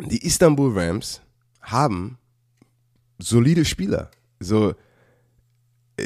Die 0.00 0.24
Istanbul 0.24 0.78
Rams 0.78 1.20
haben 1.62 2.18
solide 3.18 3.64
Spieler. 3.64 4.10
So, 4.38 4.74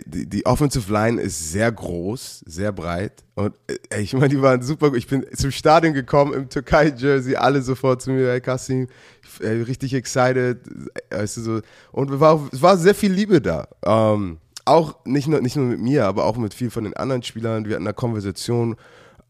die, 0.05 0.27
die 0.27 0.45
Offensive 0.45 0.93
Line 0.93 1.21
ist 1.21 1.51
sehr 1.51 1.73
groß, 1.73 2.45
sehr 2.47 2.73
breit. 2.73 3.25
Und 3.35 3.55
äh, 3.91 4.01
ich 4.01 4.13
meine, 4.13 4.29
die 4.29 4.43
waren 4.43 4.63
super 4.63 4.91
gut. 4.91 4.99
Ich 4.99 5.07
bin 5.07 5.25
zum 5.35 5.51
Stadion 5.51 5.95
gekommen 5.95 6.35
im 6.35 6.49
Türkei-Jersey, 6.49 7.37
alle 7.37 7.63
sofort 7.63 8.03
zu 8.03 8.11
mir, 8.11 8.29
hey 8.29 8.41
Kassim, 8.41 8.89
äh, 9.41 9.49
richtig 9.49 9.95
excited. 9.95 10.59
Weißt 11.11 11.39
du, 11.39 11.41
so. 11.41 11.61
Und 11.93 12.11
es 12.11 12.21
war, 12.21 12.41
war 12.53 12.77
sehr 12.77 12.95
viel 12.95 13.13
Liebe 13.13 13.41
da. 13.41 13.67
Ähm, 13.85 14.39
auch 14.67 14.97
nicht 15.07 15.29
nur, 15.29 15.41
nicht 15.41 15.57
nur 15.57 15.65
mit 15.65 15.81
mir, 15.81 16.07
aber 16.07 16.25
auch 16.27 16.37
mit 16.37 16.53
vielen 16.53 16.71
von 16.71 16.85
den 16.85 16.95
anderen 16.95 17.23
Spielern. 17.23 17.65
Wir 17.65 17.77
hatten 17.77 17.87
eine 17.87 17.95
Konversation, 17.95 18.77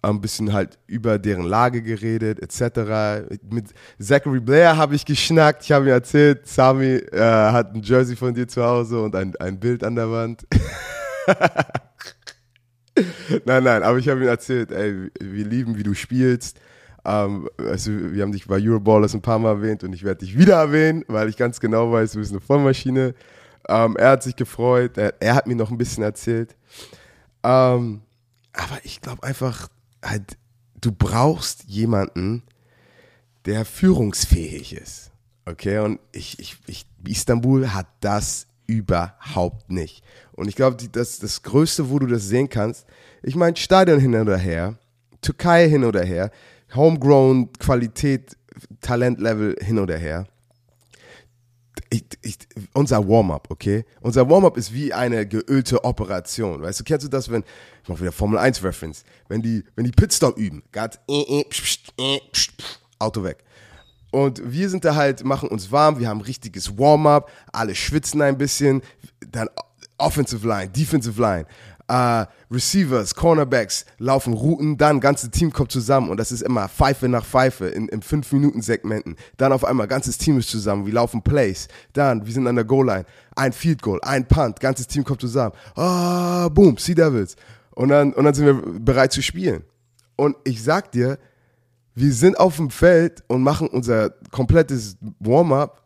ein 0.02 0.20
bisschen 0.20 0.52
halt 0.52 0.78
über 0.86 1.18
deren 1.18 1.44
Lage 1.44 1.82
geredet, 1.82 2.40
etc. 2.40 3.26
Mit 3.50 3.74
Zachary 3.98 4.40
Blair 4.40 4.76
habe 4.76 4.94
ich 4.94 5.04
geschnackt. 5.04 5.64
Ich 5.64 5.72
habe 5.72 5.86
ihm 5.86 5.92
erzählt, 5.92 6.46
Sami 6.46 6.94
äh, 6.94 7.20
hat 7.20 7.74
ein 7.74 7.82
Jersey 7.82 8.14
von 8.14 8.32
dir 8.32 8.46
zu 8.46 8.64
Hause 8.64 9.02
und 9.02 9.16
ein, 9.16 9.34
ein 9.36 9.58
Bild 9.58 9.82
an 9.82 9.96
der 9.96 10.10
Wand. 10.10 10.46
nein, 13.44 13.64
nein, 13.64 13.82
aber 13.82 13.98
ich 13.98 14.08
habe 14.08 14.20
ihm 14.20 14.28
erzählt, 14.28 14.70
ey, 14.70 15.10
wir 15.20 15.44
lieben, 15.44 15.76
wie 15.76 15.82
du 15.82 15.94
spielst. 15.94 16.60
Ähm, 17.04 17.48
also 17.58 17.90
wir 17.90 18.22
haben 18.22 18.32
dich 18.32 18.46
bei 18.46 18.60
Euroballers 18.60 19.14
ein 19.14 19.22
paar 19.22 19.38
Mal 19.38 19.50
erwähnt 19.50 19.82
und 19.82 19.92
ich 19.92 20.04
werde 20.04 20.24
dich 20.24 20.38
wieder 20.38 20.56
erwähnen, 20.56 21.04
weil 21.08 21.28
ich 21.28 21.36
ganz 21.36 21.58
genau 21.58 21.90
weiß, 21.90 22.12
du 22.12 22.18
bist 22.18 22.32
eine 22.32 22.40
Vollmaschine. 22.40 23.14
Ähm, 23.68 23.96
er 23.96 24.10
hat 24.10 24.22
sich 24.22 24.36
gefreut, 24.36 24.96
er, 24.96 25.14
er 25.20 25.34
hat 25.34 25.46
mir 25.46 25.56
noch 25.56 25.70
ein 25.70 25.78
bisschen 25.78 26.04
erzählt. 26.04 26.56
Ähm, 27.42 28.02
aber 28.52 28.78
ich 28.82 29.00
glaube 29.00 29.22
einfach, 29.22 29.68
halt, 30.10 30.36
du 30.80 30.92
brauchst 30.92 31.64
jemanden, 31.64 32.42
der 33.44 33.64
führungsfähig 33.64 34.74
ist. 34.74 35.10
Okay, 35.44 35.78
und 35.78 36.00
ich, 36.12 36.38
ich, 36.38 36.58
ich, 36.66 36.86
Istanbul 37.06 37.72
hat 37.72 37.86
das 38.00 38.46
überhaupt 38.66 39.70
nicht. 39.70 40.04
Und 40.32 40.48
ich 40.48 40.56
glaube, 40.56 40.76
das, 40.92 41.18
das 41.18 41.42
Größte, 41.42 41.88
wo 41.90 41.98
du 41.98 42.06
das 42.06 42.28
sehen 42.28 42.48
kannst, 42.48 42.86
ich 43.22 43.34
meine, 43.34 43.56
Stadion 43.56 43.98
hin 43.98 44.14
oder 44.14 44.36
her, 44.36 44.78
Türkei 45.22 45.68
hin 45.68 45.84
oder 45.84 46.04
her, 46.04 46.30
Homegrown, 46.74 47.52
Qualität, 47.54 48.36
Talentlevel 48.80 49.56
hin 49.60 49.78
oder 49.78 49.96
her. 49.96 50.26
Ich, 51.90 52.04
ich, 52.20 52.38
unser 52.74 53.06
Warm-up, 53.08 53.48
okay? 53.50 53.84
Unser 54.00 54.28
Warm-up 54.28 54.56
ist 54.56 54.72
wie 54.74 54.92
eine 54.92 55.26
geölte 55.26 55.82
Operation. 55.84 56.60
Weißt 56.60 56.80
du, 56.80 56.84
kennst 56.84 57.06
du 57.06 57.10
das, 57.10 57.30
wenn, 57.30 57.42
ich 57.82 57.88
mach 57.88 58.00
wieder 58.00 58.12
Formel 58.12 58.38
1 58.38 58.62
Reference, 58.62 59.04
wenn 59.28 59.40
die, 59.40 59.64
wenn 59.74 59.84
die 59.84 59.92
Pitstop 59.92 60.36
üben, 60.36 60.62
ganz, 60.70 60.98
äh, 61.08 61.40
äh, 61.40 61.44
psch, 61.44 61.78
äh, 61.98 62.18
psch, 62.30 62.50
Auto 62.98 63.22
weg. 63.24 63.38
Und 64.10 64.40
wir 64.44 64.68
sind 64.68 64.84
da 64.84 64.94
halt, 64.94 65.24
machen 65.24 65.48
uns 65.48 65.70
warm, 65.70 65.98
wir 65.98 66.08
haben 66.08 66.20
richtiges 66.20 66.78
Warm-up, 66.78 67.30
alle 67.52 67.74
schwitzen 67.74 68.22
ein 68.22 68.38
bisschen, 68.38 68.82
dann 69.30 69.48
Offensive 69.98 70.46
Line, 70.46 70.68
Defensive 70.70 71.20
Line, 71.20 71.46
äh, 71.88 72.26
Receivers, 72.50 73.14
Cornerbacks 73.14 73.84
laufen 73.98 74.34
Routen, 74.34 74.76
dann 74.76 75.00
ganze 75.00 75.30
Team 75.30 75.52
kommt 75.52 75.72
zusammen 75.72 76.10
und 76.10 76.18
das 76.18 76.32
ist 76.32 76.42
immer 76.42 76.68
Pfeife 76.68 77.08
nach 77.08 77.24
Pfeife 77.24 77.66
in, 77.66 77.88
in 77.88 78.02
5-Minuten-Segmenten. 78.02 79.16
Dann 79.36 79.52
auf 79.52 79.64
einmal 79.64 79.88
ganzes 79.88 80.18
Team 80.18 80.38
ist 80.38 80.50
zusammen, 80.50 80.86
wir 80.86 80.92
laufen 80.92 81.22
Plays, 81.22 81.68
dann 81.94 82.26
wir 82.26 82.32
sind 82.32 82.46
an 82.46 82.56
der 82.56 82.64
Goal-Line, 82.64 83.04
ein 83.36 83.52
Field 83.52 83.82
Goal, 83.82 84.00
ein 84.02 84.26
Punt, 84.26 84.60
ganzes 84.60 84.86
Team 84.86 85.04
kommt 85.04 85.20
zusammen, 85.20 85.54
ah, 85.74 86.48
boom, 86.48 86.76
Sea 86.76 86.94
Devils. 86.94 87.36
Und 87.70 87.88
dann, 87.88 88.12
und 88.12 88.24
dann 88.24 88.34
sind 88.34 88.46
wir 88.46 88.80
bereit 88.80 89.12
zu 89.12 89.22
spielen. 89.22 89.62
Und 90.16 90.36
ich 90.44 90.62
sag 90.62 90.90
dir, 90.92 91.18
wir 91.94 92.12
sind 92.12 92.38
auf 92.38 92.56
dem 92.56 92.70
Feld 92.70 93.22
und 93.28 93.42
machen 93.42 93.68
unser 93.68 94.10
komplettes 94.30 94.96
Warm-up 95.20 95.82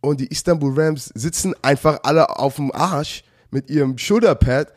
und 0.00 0.20
die 0.20 0.26
Istanbul 0.26 0.78
Rams 0.78 1.10
sitzen 1.14 1.54
einfach 1.62 2.00
alle 2.02 2.38
auf 2.38 2.56
dem 2.56 2.72
Arsch 2.72 3.24
mit 3.50 3.70
ihrem 3.70 3.98
Schulterpad 3.98 4.72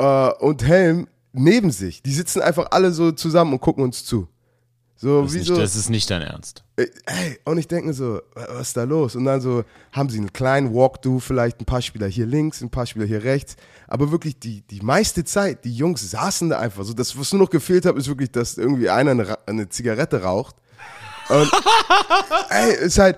äh, 0.00 0.44
und 0.44 0.64
Helm 0.64 1.06
neben 1.32 1.70
sich. 1.70 2.02
Die 2.02 2.12
sitzen 2.12 2.40
einfach 2.42 2.68
alle 2.70 2.92
so 2.92 3.12
zusammen 3.12 3.52
und 3.52 3.60
gucken 3.60 3.84
uns 3.84 4.04
zu. 4.04 4.28
So 4.96 5.22
Das 5.22 5.32
wie 5.32 5.38
ist, 5.38 5.46
so, 5.46 5.52
nicht, 5.54 5.62
das 5.64 5.76
ist 5.76 5.88
nicht 5.88 6.10
dein 6.10 6.20
Ernst. 6.20 6.62
äh, 6.76 6.86
ey, 7.06 7.38
und 7.46 7.56
ich 7.56 7.66
denke 7.66 7.94
so, 7.94 8.20
was 8.34 8.68
ist 8.68 8.76
da 8.76 8.84
los? 8.84 9.16
Und 9.16 9.24
dann 9.24 9.40
so 9.40 9.64
haben 9.92 10.10
sie 10.10 10.18
einen 10.18 10.32
kleinen 10.32 10.74
Walkthrough, 10.74 11.22
vielleicht 11.24 11.58
ein 11.60 11.64
paar 11.64 11.80
Spieler 11.80 12.06
hier 12.06 12.26
links, 12.26 12.60
ein 12.60 12.68
paar 12.68 12.84
Spieler 12.84 13.06
hier 13.06 13.24
rechts. 13.24 13.56
Aber 13.88 14.10
wirklich 14.10 14.38
die, 14.38 14.60
die 14.62 14.80
meiste 14.82 15.24
Zeit, 15.24 15.64
die 15.64 15.74
Jungs 15.74 16.10
saßen 16.10 16.50
da 16.50 16.58
einfach 16.58 16.84
so. 16.84 16.92
Das, 16.92 17.18
was 17.18 17.32
nur 17.32 17.42
noch 17.42 17.50
gefehlt 17.50 17.86
hat, 17.86 17.96
ist 17.96 18.08
wirklich, 18.08 18.30
dass 18.30 18.58
irgendwie 18.58 18.90
einer 18.90 19.12
eine, 19.12 19.38
eine 19.46 19.68
Zigarette 19.70 20.22
raucht. 20.22 20.56
Und 21.30 21.50
ey, 22.50 22.74
ist 22.84 22.98
halt, 22.98 23.16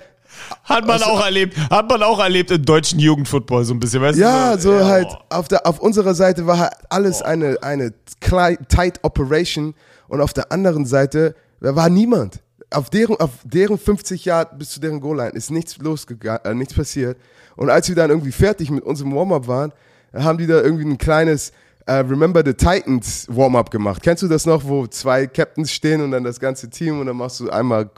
Hat 0.64 0.86
man 0.86 1.02
auch 1.02 1.24
erlebt, 1.24 1.56
hat 1.70 1.88
man 1.88 2.02
auch 2.02 2.18
erlebt 2.18 2.50
im 2.50 2.64
deutschen 2.64 2.98
Jugendfootball 2.98 3.64
so 3.64 3.74
ein 3.74 3.80
bisschen, 3.80 4.02
weißt 4.02 4.18
ja, 4.18 4.54
du? 4.56 4.62
so 4.62 4.84
halt, 4.84 5.08
auf, 5.28 5.48
der, 5.48 5.66
auf 5.66 5.78
unserer 5.80 6.14
Seite 6.14 6.46
war 6.46 6.58
halt 6.58 6.72
alles 6.88 7.22
eine, 7.22 7.58
eine 7.62 7.92
klei- 8.20 8.58
tight 8.68 9.00
Operation 9.02 9.74
und 10.08 10.20
auf 10.20 10.32
der 10.32 10.50
anderen 10.52 10.84
Seite 10.86 11.34
war 11.60 11.88
niemand. 11.88 12.40
Auf 12.70 12.88
deren, 12.90 13.16
auf 13.16 13.30
deren 13.44 13.78
50 13.78 14.24
Yard 14.24 14.58
bis 14.58 14.70
zu 14.70 14.80
deren 14.80 15.00
Goal-Line 15.00 15.30
ist 15.32 15.50
nichts 15.50 15.76
losgegangen, 15.78 16.40
äh, 16.44 16.54
nichts 16.54 16.74
passiert. 16.74 17.18
Und 17.56 17.68
als 17.68 17.88
wir 17.88 17.94
dann 17.96 18.10
irgendwie 18.10 18.32
fertig 18.32 18.70
mit 18.70 18.82
unserem 18.84 19.14
Warm-Up 19.14 19.46
waren, 19.46 19.72
haben 20.14 20.38
die 20.38 20.46
da 20.46 20.60
irgendwie 20.62 20.84
ein 20.86 20.98
kleines 20.98 21.52
äh, 21.86 21.94
Remember 21.94 22.42
the 22.44 22.54
Titans 22.54 23.26
Warm-Up 23.28 23.70
gemacht. 23.70 24.02
Kennst 24.02 24.22
du 24.22 24.28
das 24.28 24.46
noch, 24.46 24.64
wo 24.64 24.86
zwei 24.86 25.26
Captains 25.26 25.70
stehen 25.72 26.00
und 26.00 26.10
dann 26.12 26.24
das 26.24 26.38
ganze 26.40 26.70
Team 26.70 27.00
und 27.00 27.06
dann 27.06 27.16
machst 27.16 27.40
du 27.40 27.50
einmal 27.50 27.90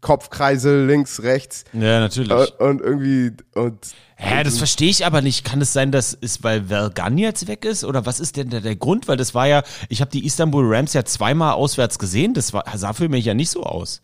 Kopfkreisel 0.00 0.86
links, 0.86 1.22
rechts 1.22 1.64
Ja, 1.72 2.00
natürlich. 2.00 2.30
äh, 2.30 2.62
und 2.64 2.80
irgendwie 2.80 3.32
und 3.54 3.78
Hä, 4.16 4.44
das 4.44 4.58
verstehe 4.58 4.88
ich 4.90 5.04
aber 5.04 5.22
nicht. 5.22 5.44
Kann 5.44 5.60
es 5.60 5.72
sein, 5.72 5.90
dass 5.90 6.16
es, 6.20 6.42
weil 6.44 6.64
Vergan 6.66 7.18
jetzt 7.18 7.48
weg 7.48 7.64
ist? 7.64 7.84
Oder 7.84 8.06
was 8.06 8.20
ist 8.20 8.36
denn 8.36 8.48
da 8.50 8.60
der 8.60 8.76
Grund? 8.76 9.08
Weil 9.08 9.16
das 9.16 9.34
war 9.34 9.46
ja, 9.48 9.62
ich 9.88 10.00
habe 10.00 10.10
die 10.10 10.24
Istanbul 10.24 10.64
Rams 10.74 10.92
ja 10.92 11.04
zweimal 11.04 11.54
auswärts 11.54 11.98
gesehen. 11.98 12.32
Das 12.34 12.52
war, 12.52 12.64
sah 12.76 12.92
für 12.92 13.08
mich 13.08 13.24
ja 13.24 13.34
nicht 13.34 13.50
so 13.50 13.62
aus. 13.64 14.02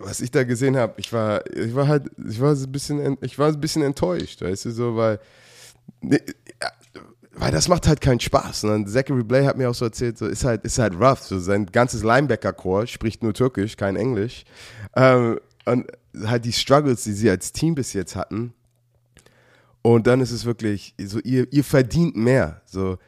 Was 0.00 0.20
ich 0.20 0.30
da 0.30 0.44
gesehen 0.44 0.76
habe, 0.76 0.94
ich 0.98 1.12
war, 1.12 1.44
ich 1.50 1.74
war 1.74 1.88
halt, 1.88 2.04
ich 2.28 2.40
war 2.40 2.54
so 2.56 2.66
ein 2.66 2.72
bisschen, 2.72 3.00
en- 3.00 3.18
ich 3.22 3.38
war 3.38 3.48
ein 3.48 3.60
bisschen 3.60 3.82
enttäuscht, 3.82 4.42
weißt 4.42 4.66
du, 4.66 4.70
so, 4.70 4.96
weil, 4.96 5.18
ne, 6.02 6.18
weil 7.34 7.50
das 7.50 7.68
macht 7.68 7.86
halt 7.86 8.00
keinen 8.00 8.20
Spaß. 8.20 8.64
Und 8.64 8.70
dann 8.70 8.86
Zachary 8.86 9.24
Blay 9.24 9.44
hat 9.44 9.56
mir 9.56 9.70
auch 9.70 9.74
so 9.74 9.86
erzählt, 9.86 10.18
so 10.18 10.26
ist 10.26 10.44
halt, 10.44 10.64
ist 10.64 10.78
halt 10.78 10.94
rough. 10.94 11.22
So 11.22 11.38
sein 11.38 11.66
ganzes 11.66 12.02
Linebacker-Core 12.02 12.86
spricht 12.86 13.22
nur 13.22 13.32
Türkisch, 13.32 13.76
kein 13.76 13.96
Englisch. 13.96 14.44
Ähm, 14.94 15.38
und 15.64 15.86
halt 16.24 16.44
die 16.44 16.52
Struggles, 16.52 17.04
die 17.04 17.12
sie 17.12 17.30
als 17.30 17.52
Team 17.52 17.74
bis 17.74 17.92
jetzt 17.92 18.16
hatten. 18.16 18.52
Und 19.80 20.06
dann 20.06 20.20
ist 20.20 20.30
es 20.30 20.44
wirklich, 20.44 20.94
so, 21.02 21.18
ihr, 21.20 21.50
ihr 21.52 21.64
verdient 21.64 22.16
mehr. 22.16 22.60
So, 22.66 22.98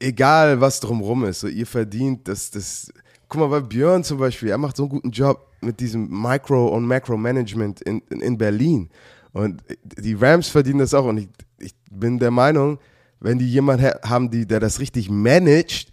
egal 0.00 0.60
was 0.60 0.80
drumrum 0.80 1.24
ist, 1.24 1.40
so 1.40 1.48
ihr 1.48 1.66
verdient, 1.66 2.26
das, 2.26 2.50
das, 2.50 2.92
guck 3.28 3.40
mal, 3.40 3.48
bei 3.48 3.60
Björn 3.60 4.02
zum 4.02 4.18
Beispiel, 4.18 4.48
er 4.48 4.58
macht 4.58 4.76
so 4.76 4.84
einen 4.84 4.90
guten 4.90 5.10
Job 5.10 5.48
mit 5.60 5.78
diesem 5.78 6.08
Micro- 6.08 6.68
und 6.68 6.86
Macro-Management 6.86 7.82
in, 7.82 8.02
in, 8.10 8.20
in 8.20 8.38
Berlin. 8.38 8.90
Und 9.32 9.62
die 9.98 10.14
Rams 10.14 10.48
verdienen 10.48 10.80
das 10.80 10.92
auch. 10.92 11.06
Und 11.06 11.18
ich, 11.18 11.28
ich 11.62 11.74
bin 11.90 12.18
der 12.18 12.30
Meinung, 12.30 12.78
wenn 13.20 13.38
die 13.38 13.48
jemanden 13.50 13.84
ha- 13.86 14.00
haben, 14.08 14.30
die, 14.30 14.46
der 14.46 14.60
das 14.60 14.80
richtig 14.80 15.08
managt, 15.10 15.92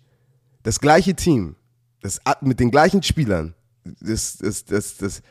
das 0.63 0.79
gleiche 0.79 1.15
Team, 1.15 1.55
das, 2.01 2.19
mit 2.41 2.59
den 2.59 2.71
gleichen 2.71 3.03
Spielern, 3.03 3.53
das, 4.01 4.37
das, 4.37 4.65
das, 4.65 4.97
das, 4.97 5.21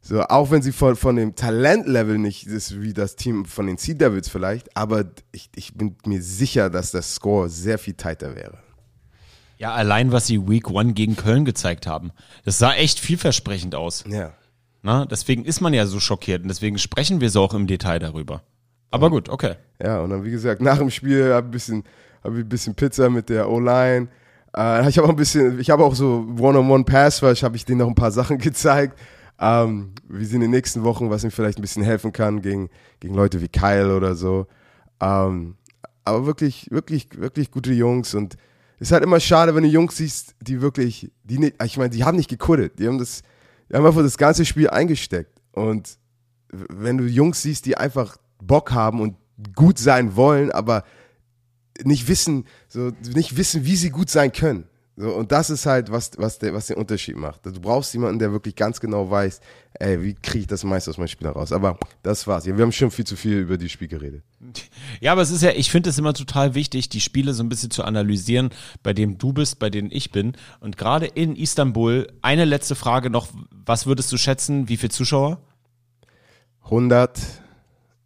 so, 0.00 0.20
auch 0.22 0.50
wenn 0.50 0.62
sie 0.62 0.72
von, 0.72 0.96
von 0.96 1.16
dem 1.16 1.36
Talentlevel 1.36 2.18
nicht 2.18 2.46
ist 2.46 2.80
wie 2.80 2.92
das 2.92 3.14
Team 3.16 3.44
von 3.44 3.66
den 3.66 3.76
Sea 3.76 3.94
Devils 3.94 4.28
vielleicht, 4.28 4.76
aber 4.76 5.04
ich, 5.30 5.50
ich 5.54 5.74
bin 5.74 5.96
mir 6.06 6.22
sicher, 6.22 6.70
dass 6.70 6.90
das 6.90 7.14
Score 7.14 7.48
sehr 7.48 7.78
viel 7.78 7.94
tighter 7.94 8.34
wäre. 8.34 8.58
Ja, 9.58 9.74
allein 9.74 10.10
was 10.10 10.26
sie 10.26 10.48
Week 10.48 10.68
One 10.70 10.92
gegen 10.92 11.14
Köln 11.14 11.44
gezeigt 11.44 11.86
haben. 11.86 12.10
Das 12.44 12.58
sah 12.58 12.72
echt 12.74 12.98
vielversprechend 12.98 13.76
aus. 13.76 14.02
Ja. 14.08 14.34
Na, 14.82 15.06
deswegen 15.06 15.44
ist 15.44 15.60
man 15.60 15.72
ja 15.72 15.86
so 15.86 16.00
schockiert 16.00 16.42
und 16.42 16.48
deswegen 16.48 16.78
sprechen 16.78 17.20
wir 17.20 17.30
so 17.30 17.42
auch 17.42 17.54
im 17.54 17.68
Detail 17.68 18.00
darüber. 18.00 18.42
Aber 18.92 19.10
gut, 19.10 19.28
okay. 19.30 19.54
Ja, 19.82 20.00
und 20.00 20.10
dann, 20.10 20.22
wie 20.22 20.30
gesagt, 20.30 20.60
nach 20.60 20.78
dem 20.78 20.90
Spiel 20.90 21.32
habe 21.32 21.46
ich 21.46 21.48
ein 21.48 21.50
bisschen, 21.50 21.84
hab 22.22 22.32
ein 22.32 22.48
bisschen 22.48 22.74
Pizza 22.74 23.08
mit 23.10 23.30
der 23.30 23.48
O-Line. 23.50 24.08
Äh, 24.54 24.88
ich 24.88 24.98
habe 24.98 25.06
auch 25.06 25.10
ein 25.10 25.16
bisschen, 25.16 25.58
ich 25.58 25.70
habe 25.70 25.82
auch 25.82 25.94
so 25.94 26.26
One-on-One-Pass-Rush, 26.38 27.42
habe 27.42 27.56
ich 27.56 27.64
denen 27.64 27.78
noch 27.78 27.88
ein 27.88 27.94
paar 27.94 28.12
Sachen 28.12 28.36
gezeigt, 28.38 28.98
ähm, 29.40 29.92
wie 30.08 30.26
sie 30.26 30.34
in 30.34 30.42
den 30.42 30.50
nächsten 30.50 30.84
Wochen, 30.84 31.08
was 31.08 31.24
ihnen 31.24 31.30
vielleicht 31.30 31.58
ein 31.58 31.62
bisschen 31.62 31.82
helfen 31.82 32.12
kann 32.12 32.42
gegen, 32.42 32.68
gegen 33.00 33.14
Leute 33.14 33.40
wie 33.40 33.48
Kyle 33.48 33.96
oder 33.96 34.14
so. 34.14 34.46
Ähm, 35.00 35.56
aber 36.04 36.26
wirklich, 36.26 36.70
wirklich, 36.70 37.08
wirklich 37.18 37.50
gute 37.50 37.72
Jungs 37.72 38.14
und 38.14 38.36
es 38.78 38.88
ist 38.88 38.92
halt 38.92 39.04
immer 39.04 39.20
schade, 39.20 39.54
wenn 39.54 39.62
du 39.62 39.68
Jungs 39.68 39.96
siehst, 39.96 40.34
die 40.40 40.60
wirklich, 40.60 41.10
die 41.24 41.38
nicht, 41.38 41.62
ich 41.64 41.78
meine, 41.78 41.90
die 41.90 42.04
haben 42.04 42.16
nicht 42.16 42.28
gequittet, 42.28 42.78
die 42.78 42.88
haben 42.88 42.98
das, 42.98 43.22
die 43.70 43.76
haben 43.76 43.86
einfach 43.86 44.02
das 44.02 44.18
ganze 44.18 44.44
Spiel 44.44 44.68
eingesteckt 44.68 45.40
und 45.52 45.96
wenn 46.50 46.98
du 46.98 47.04
Jungs 47.04 47.40
siehst, 47.40 47.64
die 47.64 47.76
einfach 47.78 48.18
Bock 48.46 48.72
haben 48.72 49.00
und 49.00 49.16
gut 49.54 49.78
sein 49.78 50.16
wollen, 50.16 50.50
aber 50.50 50.84
nicht 51.82 52.08
wissen, 52.08 52.46
so 52.68 52.92
nicht 53.14 53.36
wissen, 53.36 53.64
wie 53.64 53.76
sie 53.76 53.90
gut 53.90 54.10
sein 54.10 54.32
können. 54.32 54.64
So, 54.94 55.08
und 55.08 55.32
das 55.32 55.48
ist 55.48 55.64
halt, 55.64 55.90
was, 55.90 56.10
was, 56.18 56.38
der, 56.38 56.52
was 56.52 56.66
den 56.66 56.76
Unterschied 56.76 57.16
macht. 57.16 57.46
Du 57.46 57.60
brauchst 57.60 57.94
jemanden, 57.94 58.18
der 58.18 58.30
wirklich 58.30 58.54
ganz 58.54 58.78
genau 58.78 59.10
weiß, 59.10 59.40
ey, 59.80 60.02
wie 60.02 60.12
kriege 60.12 60.40
ich 60.40 60.46
das 60.46 60.64
meiste 60.64 60.90
aus 60.90 60.98
meinem 60.98 61.08
Spieler 61.08 61.30
raus. 61.30 61.50
Aber 61.50 61.78
das 62.02 62.26
war's. 62.26 62.44
Wir 62.44 62.54
haben 62.54 62.72
schon 62.72 62.90
viel 62.90 63.06
zu 63.06 63.16
viel 63.16 63.38
über 63.38 63.56
die 63.56 63.70
Spiel 63.70 63.88
geredet. 63.88 64.22
Ja, 65.00 65.12
aber 65.12 65.22
es 65.22 65.30
ist 65.30 65.42
ja, 65.42 65.50
ich 65.52 65.70
finde 65.70 65.88
es 65.88 65.98
immer 65.98 66.12
total 66.12 66.54
wichtig, 66.54 66.90
die 66.90 67.00
Spiele 67.00 67.32
so 67.32 67.42
ein 67.42 67.48
bisschen 67.48 67.70
zu 67.70 67.84
analysieren, 67.84 68.50
bei 68.82 68.92
dem 68.92 69.16
du 69.16 69.32
bist, 69.32 69.58
bei 69.58 69.70
denen 69.70 69.90
ich 69.90 70.12
bin. 70.12 70.34
Und 70.60 70.76
gerade 70.76 71.06
in 71.06 71.36
Istanbul, 71.36 72.06
eine 72.20 72.44
letzte 72.44 72.74
Frage 72.74 73.08
noch, 73.08 73.28
was 73.50 73.86
würdest 73.86 74.12
du 74.12 74.18
schätzen, 74.18 74.68
wie 74.68 74.76
viele 74.76 74.90
Zuschauer? 74.90 75.40
100, 76.64 77.18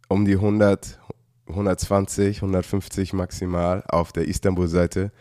um 0.07 0.25
die 0.25 0.35
100, 0.35 0.99
120, 1.47 2.37
150 2.37 3.13
maximal 3.13 3.83
auf 3.87 4.11
der 4.11 4.27
Istanbul-Seite. 4.27 5.11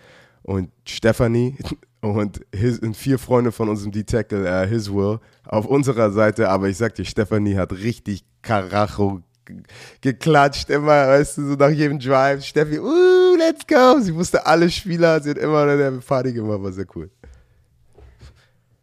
Und 0.43 0.70
Stephanie 0.87 1.57
und, 2.01 2.41
his, 2.55 2.78
und 2.78 2.97
vier 2.97 3.18
Freunde 3.18 3.53
von 3.53 3.68
unserem 3.68 3.93
D-Tackle, 3.93 4.47
äh, 4.49 4.66
His 4.68 4.93
Will, 4.93 5.18
auf 5.45 5.66
unserer 5.66 6.11
Seite. 6.12 6.49
Aber 6.49 6.68
ich 6.68 6.76
sag 6.76 6.95
dir, 6.95 7.05
Stephanie 7.05 7.57
hat 7.57 7.72
richtig 7.72 8.24
Karacho 8.43 9.22
ge- 9.45 9.62
geklatscht, 10.03 10.70
immer, 10.70 11.09
weißt 11.09 11.39
du, 11.39 11.49
so 11.49 11.55
nach 11.55 11.70
jedem 11.70 11.99
Drive. 11.99 12.45
Steffi, 12.45 12.78
uh, 12.78 13.37
let's 13.37 13.66
go. 13.66 13.99
Sie 14.01 14.14
wusste 14.14 14.47
alle 14.47 14.70
Spieler, 14.70 15.20
sie 15.20 15.30
hat 15.30 15.39
immer 15.39 15.62
eine 15.62 15.99
Party 15.99 16.32
gemacht, 16.32 16.62
war 16.62 16.72
sehr 16.72 16.87
cool. 16.95 17.11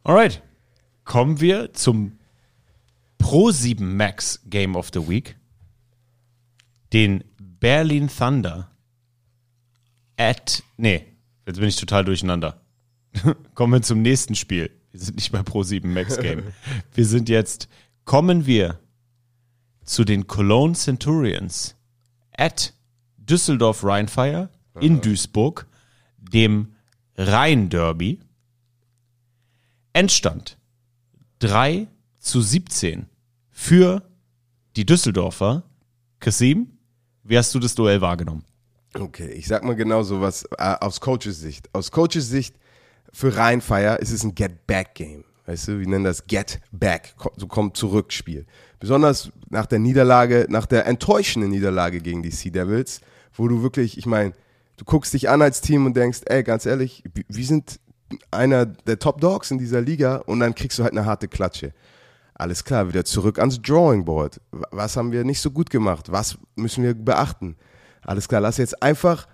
Alright. 0.03 0.41
Kommen 1.05 1.39
wir 1.39 1.71
zum 1.73 2.17
Pro 3.17 3.51
7 3.51 3.95
Max 3.95 4.41
Game 4.49 4.75
of 4.75 4.89
the 4.93 5.07
Week. 5.07 5.37
Den 6.93 7.23
Berlin 7.37 8.07
Thunder 8.07 8.69
at, 10.17 10.63
nee, 10.77 11.05
jetzt 11.45 11.59
bin 11.59 11.67
ich 11.67 11.75
total 11.75 12.05
durcheinander. 12.05 12.61
kommen 13.55 13.73
wir 13.73 13.81
zum 13.81 14.01
nächsten 14.01 14.35
Spiel. 14.35 14.69
Wir 14.91 14.99
sind 14.99 15.15
nicht 15.15 15.31
bei 15.31 15.41
Pro 15.41 15.63
7 15.63 15.91
Max 15.91 16.17
Game. 16.19 16.43
Wir 16.93 17.05
sind 17.05 17.27
jetzt, 17.27 17.67
kommen 18.05 18.45
wir 18.45 18.79
zu 19.83 20.03
den 20.03 20.27
Cologne 20.27 20.75
Centurions 20.75 21.75
at 22.37 22.73
Düsseldorf 23.17 23.83
Rheinfire 23.83 24.49
in 24.79 25.01
Duisburg, 25.01 25.67
dem 26.19 26.75
Rhein-Derby. 27.17 28.19
Endstand 29.93 30.57
3 31.39 31.87
zu 32.19 32.41
17 32.41 33.07
für 33.49 34.07
die 34.75 34.85
Düsseldorfer. 34.85 35.63
Kasim, 36.19 36.72
wie 37.24 37.38
hast 37.38 37.53
du 37.55 37.59
das 37.59 37.76
Duell 37.76 38.01
wahrgenommen? 38.01 38.43
Okay, 38.95 39.30
ich 39.32 39.47
sag 39.47 39.63
mal 39.63 39.76
genau 39.76 40.03
so 40.03 40.21
was 40.21 40.43
äh, 40.57 40.76
aus 40.80 40.99
Coaches 41.01 41.39
Sicht. 41.39 41.69
Aus 41.74 41.91
Coaches 41.91 42.30
Sicht 42.30 42.55
für 43.11 43.36
Rheinfire 43.36 43.95
ist 43.95 44.11
es 44.11 44.24
ein 44.24 44.36
Get-Back-Game. 44.36 45.24
Weißt 45.45 45.67
du, 45.67 45.80
wir 45.80 45.88
nennen 45.88 46.05
das 46.05 46.26
Get-Back, 46.28 47.15
ko- 47.17 47.32
so 47.36 47.47
kommt 47.47 47.76
zurück 47.76 48.13
Spiel. 48.13 48.45
Besonders 48.80 49.32
nach 49.49 49.65
der 49.65 49.80
Niederlage, 49.80 50.45
nach 50.49 50.65
der 50.65 50.86
enttäuschenden 50.86 51.49
Niederlage 51.51 51.99
gegen 52.01 52.21
die 52.24 52.32
Sea 52.32 52.51
Devils, 52.51 53.01
wo 53.34 53.47
du 53.47 53.61
wirklich, 53.61 53.97
ich 53.97 54.05
meine, 54.05 54.34
du 54.78 54.86
guckst 54.86 55.13
dich 55.13 55.30
an 55.30 55.41
als 55.41 55.61
Team 55.61 55.86
und 55.86 55.97
denkst, 55.97 56.21
ey, 56.26 56.43
ganz 56.43 56.65
ehrlich, 56.65 57.03
wir 57.28 57.45
sind 57.45 57.80
einer 58.32 58.65
der 58.65 58.99
Top 58.99 59.19
Dogs 59.21 59.51
in 59.51 59.57
dieser 59.57 59.82
Liga 59.82 60.17
und 60.17 60.39
dann 60.39 60.53
kriegst 60.55 60.78
du 60.80 60.84
halt 60.84 60.93
eine 60.93 61.05
harte 61.05 61.28
Klatsche. 61.28 61.74
Alles 62.43 62.65
klar, 62.65 62.89
wieder 62.89 63.05
zurück 63.05 63.39
ans 63.39 63.61
Drawing 63.61 64.03
Board. 64.03 64.41
Was 64.51 64.97
haben 64.97 65.13
wir 65.13 65.23
nicht 65.23 65.39
so 65.39 65.49
gut 65.49 65.69
gemacht? 65.69 66.11
Was 66.11 66.37
müssen 66.57 66.83
wir 66.83 66.93
beachten? 66.93 67.55
Alles 68.01 68.27
klar, 68.27 68.41
lass 68.41 68.57
jetzt 68.57 68.83
einfach. 68.83 69.29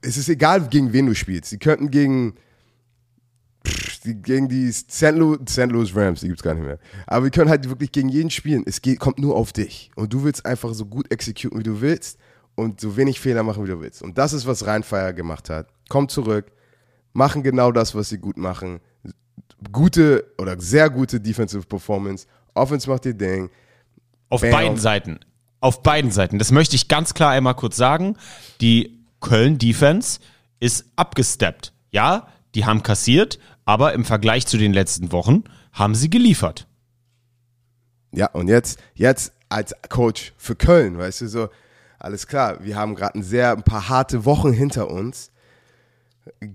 Es 0.00 0.16
ist 0.16 0.30
egal, 0.30 0.66
gegen 0.68 0.94
wen 0.94 1.04
du 1.04 1.14
spielst. 1.14 1.50
Sie 1.50 1.58
könnten 1.58 1.90
gegen. 1.90 2.36
Gegen 4.04 4.48
die 4.48 4.72
St. 4.72 5.10
Louis, 5.12 5.40
St. 5.50 5.66
Louis 5.66 5.94
Rams, 5.94 6.20
die 6.20 6.28
gibt's 6.28 6.42
gar 6.42 6.54
nicht 6.54 6.64
mehr. 6.64 6.78
Aber 7.06 7.24
wir 7.24 7.30
können 7.30 7.50
halt 7.50 7.68
wirklich 7.68 7.92
gegen 7.92 8.08
jeden 8.08 8.30
spielen. 8.30 8.62
Es 8.64 8.80
geht, 8.80 9.00
kommt 9.00 9.18
nur 9.18 9.36
auf 9.36 9.52
dich. 9.52 9.90
Und 9.94 10.10
du 10.14 10.24
willst 10.24 10.46
einfach 10.46 10.72
so 10.72 10.86
gut 10.86 11.12
exekutieren, 11.12 11.58
wie 11.58 11.62
du 11.62 11.82
willst. 11.82 12.18
Und 12.54 12.80
so 12.80 12.96
wenig 12.96 13.20
Fehler 13.20 13.42
machen, 13.42 13.64
wie 13.64 13.68
du 13.68 13.82
willst. 13.82 14.00
Und 14.00 14.16
das 14.16 14.32
ist, 14.32 14.46
was 14.46 14.66
Rheinfire 14.66 15.12
gemacht 15.12 15.50
hat. 15.50 15.68
Kommt 15.90 16.10
zurück, 16.10 16.52
machen 17.12 17.42
genau 17.42 17.70
das, 17.70 17.94
was 17.94 18.08
sie 18.08 18.16
gut 18.16 18.38
machen. 18.38 18.80
Gute 19.72 20.32
oder 20.38 20.58
sehr 20.60 20.90
gute 20.90 21.20
Defensive 21.20 21.66
Performance. 21.66 22.26
Offense 22.54 22.88
macht 22.88 23.06
ihr 23.06 23.14
Ding. 23.14 23.50
Auf 24.28 24.42
Bam. 24.42 24.50
beiden 24.50 24.76
Seiten. 24.78 25.20
Auf 25.60 25.82
beiden 25.82 26.10
Seiten. 26.10 26.38
Das 26.38 26.52
möchte 26.52 26.76
ich 26.76 26.88
ganz 26.88 27.14
klar 27.14 27.30
einmal 27.32 27.54
kurz 27.54 27.76
sagen. 27.76 28.16
Die 28.60 29.04
Köln-Defense 29.20 30.20
ist 30.60 30.86
abgesteppt. 30.96 31.72
Ja, 31.90 32.28
die 32.54 32.64
haben 32.64 32.82
kassiert, 32.82 33.38
aber 33.64 33.92
im 33.94 34.04
Vergleich 34.04 34.46
zu 34.46 34.58
den 34.58 34.72
letzten 34.72 35.12
Wochen 35.12 35.44
haben 35.72 35.94
sie 35.94 36.10
geliefert. 36.10 36.66
Ja, 38.12 38.30
und 38.30 38.48
jetzt, 38.48 38.78
jetzt 38.94 39.32
als 39.48 39.74
Coach 39.88 40.32
für 40.36 40.56
Köln, 40.56 40.98
weißt 40.98 41.22
du, 41.22 41.28
so, 41.28 41.48
alles 41.98 42.26
klar, 42.26 42.64
wir 42.64 42.76
haben 42.76 42.94
gerade 42.94 43.18
ein 43.18 43.22
sehr, 43.22 43.52
ein 43.52 43.62
paar 43.62 43.88
harte 43.88 44.24
Wochen 44.24 44.52
hinter 44.52 44.90
uns. 44.90 45.30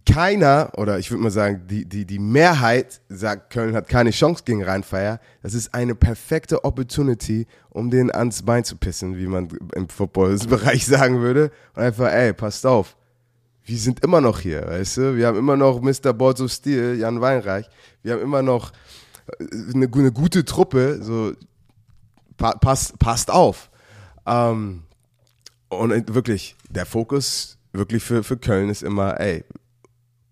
Keiner, 0.06 0.72
oder 0.78 1.00
ich 1.00 1.12
würde 1.12 1.24
mal 1.24 1.32
sagen, 1.32 1.68
die, 1.68 1.86
die, 1.86 2.06
die 2.06 2.20
Mehrheit 2.20 3.02
sagt, 3.10 3.52
Köln 3.52 3.76
hat 3.76 3.88
keine 3.88 4.12
Chance 4.12 4.44
gegen 4.46 4.64
Rheinfeier. 4.64 5.20
Das 5.42 5.54
ist 5.54 5.74
eine 5.74 5.96
perfekte 5.96 6.64
Opportunity, 6.64 7.48
um 7.70 7.90
den 7.90 8.12
ans 8.12 8.44
Bein 8.44 8.64
zu 8.64 8.78
pissen, 8.78 9.18
wie 9.18 9.28
man 9.28 9.50
im 9.76 9.90
Football-Bereich 9.90 10.86
sagen 10.88 11.22
würde. 11.22 11.52
Und 11.76 11.84
einfach, 11.84 12.12
ey, 12.12 12.34
passt 12.34 12.66
auf. 12.66 12.96
Wir 13.66 13.78
sind 13.78 14.04
immer 14.04 14.20
noch 14.20 14.40
hier, 14.40 14.68
weißt 14.68 14.98
du? 14.98 15.16
Wir 15.16 15.28
haben 15.28 15.38
immer 15.38 15.56
noch 15.56 15.82
Mr. 15.82 16.14
Balls 16.14 16.42
of 16.42 16.52
Steel, 16.52 16.98
Jan 17.00 17.22
Weinreich. 17.22 17.70
Wir 18.02 18.14
haben 18.14 18.22
immer 18.22 18.42
noch 18.42 18.72
äh, 19.40 19.46
eine, 19.74 19.90
eine 19.92 20.12
gute 20.12 20.44
Truppe, 20.44 21.00
so 21.02 21.34
pa 22.36 22.56
passt, 22.56 23.00
passt 23.00 23.32
auf. 23.32 23.70
Ähm, 24.26 24.84
und 25.70 25.92
äh, 25.92 26.04
wirklich, 26.08 26.56
der 26.70 26.86
Fokus 26.86 27.58
wirklich 27.72 28.04
für, 28.04 28.24
für 28.24 28.38
Köln 28.38 28.70
ist 28.70 28.84
immer, 28.84 29.20
ey, 29.20 29.44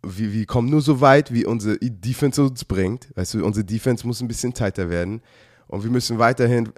wir, 0.04 0.34
wir 0.34 0.45
kommen 0.45 0.70
nur 0.70 0.82
so 0.82 1.02
weit, 1.02 1.34
wie 1.34 1.45
unsere 1.45 1.78
Defense 1.78 2.41
uns 2.41 2.66
bringt. 2.66 3.10
Weißt 3.16 3.36
du, 3.36 3.45
unsere 3.45 3.66
Defense 3.66 4.06
muss 4.06 4.22
ein 4.22 4.28
bisschen 4.28 4.54
tighter 4.54 4.89
werden. 4.89 5.22
Und 5.68 5.84
wir 5.84 5.91
müssen 5.91 6.20
weiterhin 6.20 6.70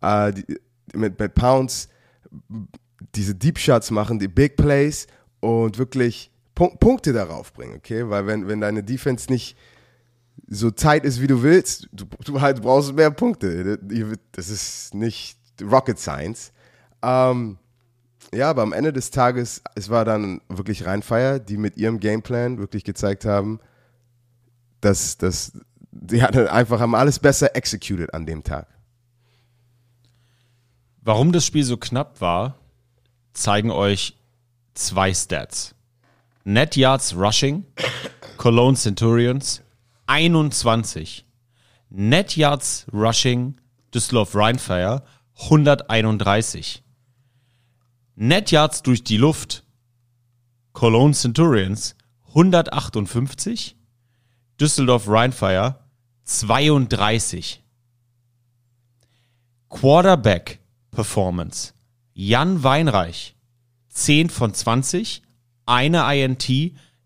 äh, 0.00 0.32
die, 0.32 0.60
mit, 0.94 1.18
mit 1.18 1.34
Pounds 1.34 1.88
diese 3.14 3.34
Deep 3.34 3.58
Shots 3.58 3.90
machen, 3.90 4.18
die 4.18 4.28
Big 4.28 4.56
Plays 4.56 5.06
und 5.40 5.78
wirklich 5.78 6.30
Punk 6.54 6.80
Punkte 6.80 7.12
darauf 7.12 7.52
bringen, 7.52 7.76
okay? 7.76 8.08
Weil 8.08 8.26
wenn, 8.26 8.46
wenn 8.46 8.60
deine 8.60 8.82
Defense 8.82 9.30
nicht 9.30 9.56
so 10.46 10.70
tight 10.70 11.04
ist, 11.04 11.20
wie 11.20 11.26
du 11.26 11.42
willst, 11.42 11.88
du, 11.92 12.04
du 12.24 12.40
halt 12.40 12.62
brauchst 12.62 12.94
mehr 12.94 13.10
Punkte. 13.10 13.78
Das 14.32 14.48
ist 14.48 14.94
nicht 14.94 15.38
Rocket 15.62 15.98
Science. 15.98 16.52
Ähm, 17.02 17.58
ja, 18.34 18.48
aber 18.48 18.62
am 18.62 18.72
Ende 18.72 18.92
des 18.92 19.10
Tages, 19.10 19.62
es 19.74 19.90
war 19.90 20.04
dann 20.04 20.40
wirklich 20.48 20.86
Rheinfeier, 20.86 21.38
die 21.38 21.56
mit 21.56 21.76
ihrem 21.76 22.00
Gameplan 22.00 22.58
wirklich 22.58 22.84
gezeigt 22.84 23.24
haben, 23.24 23.60
dass, 24.80 25.18
dass 25.18 25.52
die 25.92 26.22
hatten 26.22 26.48
einfach 26.48 26.80
haben 26.80 26.94
alles 26.94 27.18
besser 27.18 27.54
executed 27.54 28.14
an 28.14 28.26
dem 28.26 28.42
Tag. 28.42 28.66
Warum 31.02 31.32
das 31.32 31.44
Spiel 31.44 31.64
so 31.64 31.76
knapp 31.76 32.20
war, 32.20 32.58
zeigen 33.32 33.70
euch 33.70 34.16
zwei 34.74 35.12
Stats. 35.12 35.74
Net 36.44 36.76
Yards 36.76 37.14
Rushing, 37.14 37.64
Cologne 38.36 38.76
Centurions 38.76 39.62
21. 40.06 41.26
Net 41.90 42.36
Yards 42.36 42.86
Rushing, 42.92 43.56
Düsseldorf 43.94 44.34
Rheinfire 44.34 45.02
131. 45.42 46.82
Net 48.14 48.50
Yards 48.50 48.82
durch 48.82 49.04
die 49.04 49.16
Luft, 49.16 49.64
Cologne 50.72 51.14
Centurions 51.14 51.96
158. 52.28 53.76
Düsseldorf 54.60 55.08
Rheinfire 55.08 55.80
32. 56.24 57.62
Quarterback 59.68 60.60
Performance. 60.90 61.72
Jan 62.14 62.62
Weinreich 62.62 63.34
10 63.88 64.30
von 64.30 64.54
20, 64.54 65.22
eine 65.66 66.02
INT, 66.14 66.48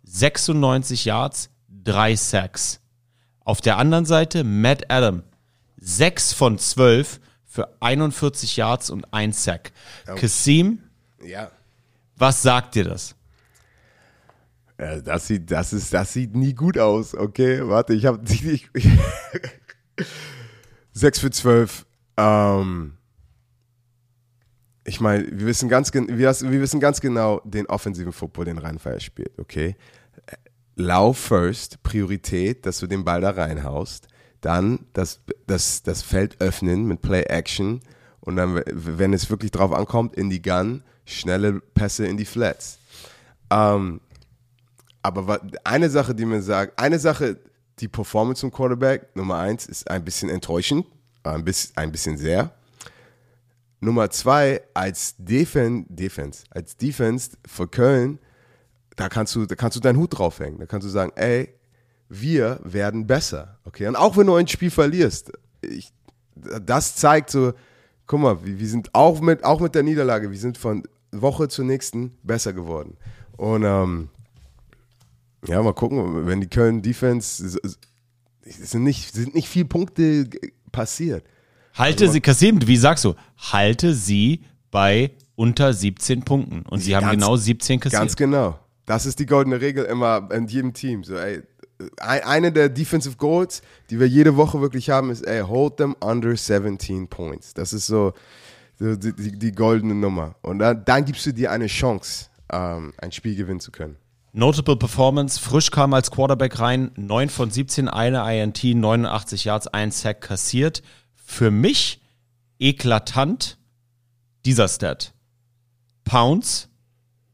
96 0.05 1.05
Yards, 1.05 1.51
3 1.85 2.17
Sacks. 2.17 2.81
Auf 3.41 3.61
der 3.61 3.79
anderen 3.79 4.07
Seite 4.07 4.45
Matt 4.45 4.91
Adam 4.91 5.23
6 5.79 6.33
von 6.33 6.59
12 6.59 7.21
für 7.45 7.77
41 7.81 8.57
Yards 8.57 8.91
und 8.91 9.13
1 9.13 9.45
Sack. 9.45 9.73
Kasim, 10.17 10.83
Ja. 11.23 11.51
was 12.17 12.43
sagt 12.43 12.75
dir 12.75 12.85
das? 12.85 13.15
Äh, 14.79 15.03
Das 15.03 15.27
sieht, 15.27 15.51
das 15.51 15.73
ist, 15.73 15.93
das 15.93 16.13
sieht 16.13 16.35
nie 16.37 16.55
gut 16.55 16.79
aus, 16.79 17.15
okay? 17.15 17.67
Warte, 17.67 17.95
ich 17.95 18.07
habe 18.07 18.21
ich, 18.29 18.69
6 20.93 21.19
für 21.21 21.31
12. 21.31 21.87
Ähm, 22.19 22.97
ich 24.85 25.01
meine, 25.01 25.25
wir 25.27 25.47
wissen 25.47 25.69
ganz 25.69 25.93
wir, 25.93 26.09
wir 26.09 26.61
wissen 26.61 26.81
ganz 26.81 27.01
genau 27.01 27.41
den 27.45 27.67
offensiven 27.67 28.13
Football, 28.13 28.45
den 28.45 28.59
Rheinfeier 28.59 29.01
spielt, 29.01 29.39
okay? 29.39 29.77
Lauf 30.77 31.19
first, 31.19 31.83
Priorität, 31.83 32.67
dass 32.67 32.79
du 32.79 32.87
den 32.87 33.05
Ball 33.05 33.21
da 33.23 33.31
reinhaust. 33.31 34.09
Dann 34.43 34.87
das, 34.93 35.23
das, 35.47 35.83
das 35.83 36.03
Feld 36.03 36.41
öffnen 36.41 36.85
mit 36.87 37.01
Play 37.01 37.23
Action. 37.23 37.81
Und 38.21 38.37
dann, 38.37 38.63
wenn 38.67 39.13
es 39.15 39.31
wirklich 39.31 39.51
drauf 39.51 39.73
ankommt, 39.73 40.15
in 40.15 40.29
die 40.29 40.43
Gun, 40.43 40.83
schnelle 41.07 41.61
Pässe 41.61 42.07
in 42.07 42.19
die 42.19 42.27
Flats. 42.27 42.79
Ähm, 43.51 44.01
aber 45.03 45.41
eine 45.65 45.89
Sache, 45.89 46.15
die 46.15 46.25
mir 46.25 46.43
sagt, 46.43 46.79
eine 46.79 46.99
Sache, 46.99 47.39
die 47.79 47.89
Performance 47.89 48.41
zum 48.41 48.51
Quarterback, 48.51 49.15
Nummer 49.15 49.39
eins, 49.39 49.67
ist 49.67 49.89
ein 49.91 50.05
bisschen 50.05 50.29
enttäuschend, 50.29 50.87
ein 51.23 51.45
bisschen, 51.45 51.77
ein 51.77 51.93
bisschen 51.93 52.19
sehr. 52.19 52.51
Nummer 53.81 54.11
zwei, 54.11 54.63
als 54.75 55.15
Defen, 55.19 55.87
Defense, 55.89 56.45
als 56.51 56.77
Defense 56.77 57.37
für 57.47 57.69
Köln, 57.69 58.19
da 58.97 59.09
kannst 59.09 59.35
du, 59.35 59.47
da 59.47 59.55
kannst 59.55 59.77
du 59.77 59.81
deinen 59.81 59.99
Hut 59.99 60.19
draufhängen. 60.19 60.59
Da 60.59 60.67
kannst 60.67 60.87
du 60.87 60.91
sagen, 60.91 61.13
ey, 61.15 61.55
wir 62.09 62.61
werden 62.65 63.07
besser, 63.07 63.59
okay? 63.65 63.87
Und 63.87 63.97
auch 63.97 64.17
wenn 64.17 64.27
du 64.27 64.35
ein 64.35 64.49
Spiel 64.49 64.71
verlierst, 64.71 65.31
ich, 65.61 65.93
das 66.35 66.97
zeigt 66.97 67.31
so, 67.31 67.53
guck 68.07 68.21
mal, 68.21 68.45
wir, 68.45 68.59
wir 68.59 68.69
sind 68.69 68.95
auch 68.95 69.21
mit, 69.21 69.45
auch 69.45 69.61
mit 69.61 69.75
der 69.75 69.83
Niederlage, 69.83 70.31
wir 70.31 70.39
sind 70.39 70.59
von 70.59 70.83
Woche 71.23 71.49
zur 71.49 71.65
nächsten 71.65 72.13
besser 72.23 72.53
geworden. 72.53 72.97
Und 73.37 73.65
ähm, 73.65 74.09
ja, 75.47 75.63
mal 75.63 75.75
gucken, 75.75 76.27
wenn 76.27 76.41
die 76.41 76.49
Köln 76.49 76.83
Defense, 76.83 77.59
sind 78.43 78.83
nicht, 78.85 79.15
sind 79.15 79.35
nicht 79.35 79.49
viele 79.49 79.67
Punkte 79.67 80.29
passiert. 80.73 81.25
Halte 81.75 82.09
sie, 82.11 82.21
Kasim, 82.21 82.67
wie 82.67 82.77
sagst 82.77 83.05
du? 83.05 83.15
Halte 83.37 83.95
sie 83.95 84.43
bei 84.71 85.11
unter 85.35 85.73
17 85.75 86.23
Punkten. 86.23 86.63
Und 86.63 86.81
sie 86.81 86.97
haben 86.97 87.03
Ganz- 87.05 87.15
genau 87.15 87.37
17 87.37 87.81
kassiert. 87.81 88.01
Ganz 88.01 88.17
genau. 88.17 88.59
Das 88.87 89.05
ist 89.05 89.19
die 89.19 89.27
goldene 89.27 89.61
Regel 89.61 89.85
immer 89.85 90.29
in 90.33 90.47
jedem 90.47 90.73
Team. 90.73 91.05
So, 91.05 91.17
ey, 91.17 91.43
ein- 91.99 92.23
eine 92.23 92.53
der 92.53 92.69
Defensive 92.71 93.17
Goals, 93.17 93.61
die 93.91 94.01
wir 94.01 94.09
jede 94.09 94.37
Woche 94.37 94.61
wirklich 94.63 94.89
haben, 94.91 95.11
ist, 95.11 95.27
ey, 95.27 95.43
hold 95.43 95.77
them 95.77 95.95
under 96.01 96.35
17 96.35 97.09
points. 97.09 97.53
Das 97.53 97.73
ist 97.75 97.87
so 97.87 98.15
die, 98.79 99.13
die, 99.13 99.39
die 99.39 99.53
goldene 99.53 99.95
Nummer. 99.95 100.35
Und 100.43 100.59
dann, 100.59 100.85
dann 100.85 101.05
gibst 101.05 101.27
du 101.27 101.33
dir 101.33 101.51
eine 101.51 101.67
Chance, 101.67 102.27
ähm, 102.53 102.93
ein 102.99 103.13
Spiel 103.13 103.35
gewinnen 103.35 103.61
zu 103.61 103.71
können. 103.71 103.97
Notable 104.33 104.77
Performance. 104.77 105.41
Frisch 105.41 105.71
kam 105.71 105.95
als 105.95 106.11
Quarterback 106.11 106.59
rein. 106.61 106.91
9 106.97 107.31
von 107.31 107.51
17, 107.51 107.89
eine 107.89 108.19
INT, 108.31 108.63
89 108.63 109.45
Yards, 109.45 109.67
ein 109.69 109.91
Sack 109.91 110.21
kassiert. 110.21 110.83
Für 111.15 111.51
mich 111.51 112.03
eklatant 112.59 113.57
dieser 114.45 114.69
Stat. 114.69 115.15
Pounds, 116.05 116.69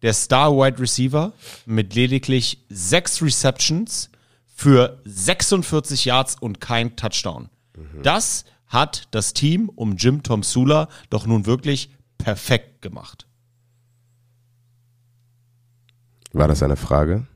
der 0.03 0.15
Star 0.15 0.53
Wide 0.53 0.79
Receiver 0.79 1.33
mit 1.67 1.95
lediglich 1.95 2.65
6 2.71 3.23
Receptions 3.23 4.11
für 4.55 5.01
46 5.05 6.05
Yards 6.05 6.37
und 6.41 6.61
kein 6.61 6.95
Touchdown. 6.95 7.49
Das 8.03 8.45
hat 8.73 9.09
das 9.11 9.35
Team 9.35 9.69
um 9.69 9.97
Jim 9.97 10.23
Tom 10.23 10.43
Sula 10.43 10.89
doch 11.11 11.27
nun 11.27 11.47
wirklich 11.47 11.91
perfekt 12.19 12.83
gemacht. 12.83 13.27
War 16.33 16.49
das 16.49 16.63
eine 16.63 16.77
Frage? 16.77 17.27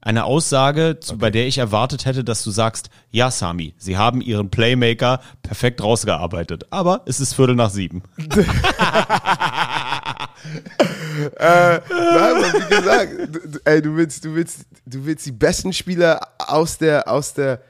Eine 0.00 0.24
Aussage, 0.24 0.98
zu, 1.00 1.16
bei 1.16 1.30
der 1.30 1.46
ich 1.46 1.56
erwartet 1.56 2.04
hätte, 2.04 2.24
dass 2.24 2.44
du 2.44 2.50
sagst, 2.50 2.90
ja, 3.10 3.30
Sami, 3.30 3.72
sie 3.78 3.96
haben 3.96 4.20
ihren 4.20 4.50
Playmaker 4.50 5.20
perfekt 5.42 5.82
rausgearbeitet. 5.82 6.66
Aber 6.70 7.02
es 7.06 7.20
ist 7.20 7.32
Viertel 7.32 7.54
nach 7.54 7.70
sieben. 7.70 8.02
Nein, 8.18 8.30
aber 11.38 12.52
wie 12.52 12.76
gesagt, 12.76 13.12
du, 13.28 13.48
du, 13.48 13.58
ey, 13.64 13.80
du 13.80 13.96
willst, 13.96 14.24
du 14.26 14.34
willst, 14.34 14.66
du 14.84 15.06
willst 15.06 15.24
die 15.24 15.32
besten 15.32 15.72
Spieler 15.72 16.20
aus 16.38 16.76
der, 16.76 17.08
aus 17.08 17.32
der, 17.32 17.62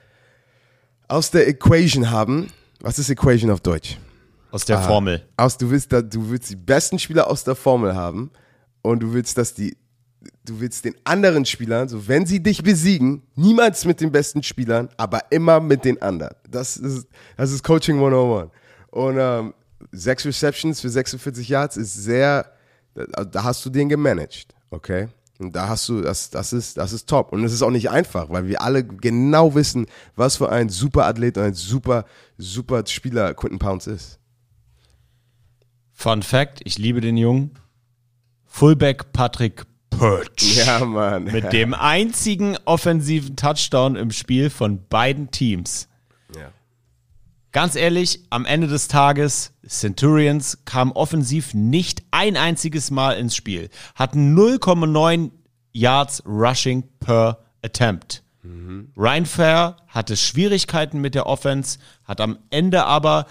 aus 1.07 1.31
der 1.31 1.47
Equation 1.47 2.11
haben. 2.11 2.49
Was 2.85 2.99
ist 2.99 3.09
Equation 3.09 3.51
auf 3.51 3.61
Deutsch? 3.61 3.99
Aus 4.51 4.67
der 4.67 4.79
Formel. 4.79 5.27
Aus, 5.39 5.57
du 5.57 5.71
willst, 5.71 5.91
da, 5.91 6.03
du 6.03 6.29
willst 6.29 6.51
die 6.51 6.57
besten 6.57 6.99
Spieler 6.99 7.29
aus 7.31 7.43
der 7.43 7.55
Formel 7.55 7.95
haben 7.95 8.31
und 8.83 9.01
du 9.01 9.15
willst, 9.15 9.39
dass 9.39 9.55
die, 9.55 9.75
du 10.45 10.61
willst 10.61 10.85
den 10.85 10.95
anderen 11.03 11.47
Spielern, 11.47 11.89
so 11.89 12.07
wenn 12.07 12.27
sie 12.27 12.43
dich 12.43 12.63
besiegen, 12.63 13.23
niemals 13.37 13.87
mit 13.87 14.03
den 14.03 14.13
besten 14.13 14.43
Spielern, 14.43 14.91
aber 14.99 15.33
immer 15.33 15.61
mit 15.61 15.87
den 15.87 16.03
anderen. 16.03 16.35
Das 16.47 16.77
ist, 16.77 17.09
das 17.39 17.53
ist 17.53 17.65
Coaching 17.65 17.97
101. 17.97 18.51
Und 18.91 19.17
ähm, 19.19 19.55
sechs 19.91 20.27
Receptions 20.27 20.83
für 20.83 20.91
46 20.91 21.49
Yards 21.49 21.79
ist 21.79 21.95
sehr, 21.95 22.53
da, 22.95 23.25
da 23.25 23.45
hast 23.45 23.65
du 23.65 23.71
den 23.71 23.89
gemanagt, 23.89 24.55
okay? 24.69 25.09
Und 25.45 25.57
da 25.57 25.69
hast 25.69 25.89
du, 25.89 26.01
das, 26.01 26.31
das 26.31 26.53
ist, 26.53 26.77
das 26.77 26.93
ist 26.93 27.09
top. 27.09 27.33
Und 27.33 27.45
es 27.45 27.53
ist 27.53 27.63
auch 27.63 27.71
nicht 27.71 27.91
einfach, 27.91 28.31
weil 28.31 28.47
wir 28.49 28.63
alle 28.63 28.85
genau 28.85 29.55
wissen, 29.55 29.87
was 30.17 30.37
für 30.37 30.51
ein 30.51 30.69
super 30.69 31.07
Athlet 31.07 31.37
und 31.37 31.45
ein 31.45 31.55
super, 31.55 32.05
super 32.39 32.85
Spieler 32.87 33.35
Quentin 33.35 33.59
Pounds 33.59 33.87
ist. 33.87 34.19
Fun 35.93 36.23
Fact, 36.23 36.61
ich 36.65 36.79
liebe 36.79 37.01
den 37.01 37.17
Jungen. 37.17 37.53
Fullback 38.47 39.13
Patrick 39.13 39.65
Perch. 39.91 40.57
Ja, 40.57 40.85
Mann. 40.85 41.25
Mit 41.25 41.53
dem 41.53 41.75
einzigen 41.75 42.57
offensiven 42.65 43.37
Touchdown 43.37 43.97
im 43.97 44.11
Spiel 44.11 44.51
von 44.51 44.87
beiden 44.89 45.31
Teams. 45.31 45.89
Ganz 47.55 47.77
ehrlich, 47.77 48.19
am 48.31 48.47
Ende 48.47 48.67
des 48.67 48.89
Tages, 48.89 49.53
Centurions 49.65 50.65
kam 50.65 50.91
offensiv 50.91 51.55
nicht 51.55 52.03
ein 52.11 52.37
einziges 52.37 52.91
Mal 52.91 53.13
ins 53.13 53.37
Spiel, 53.37 53.71
hatten 53.95 54.37
0,9 54.37 55.31
Yards 55.71 56.25
Rushing 56.27 56.83
per 56.99 57.45
Attempt. 57.63 58.25
Ryan 58.97 59.25
Fair 59.25 59.77
hatte 59.87 60.17
Schwierigkeiten 60.17 61.01
mit 61.01 61.15
der 61.15 61.27
Offense, 61.27 61.79
hat 62.03 62.21
am 62.21 62.39
Ende 62.51 62.87
aber 62.87 63.27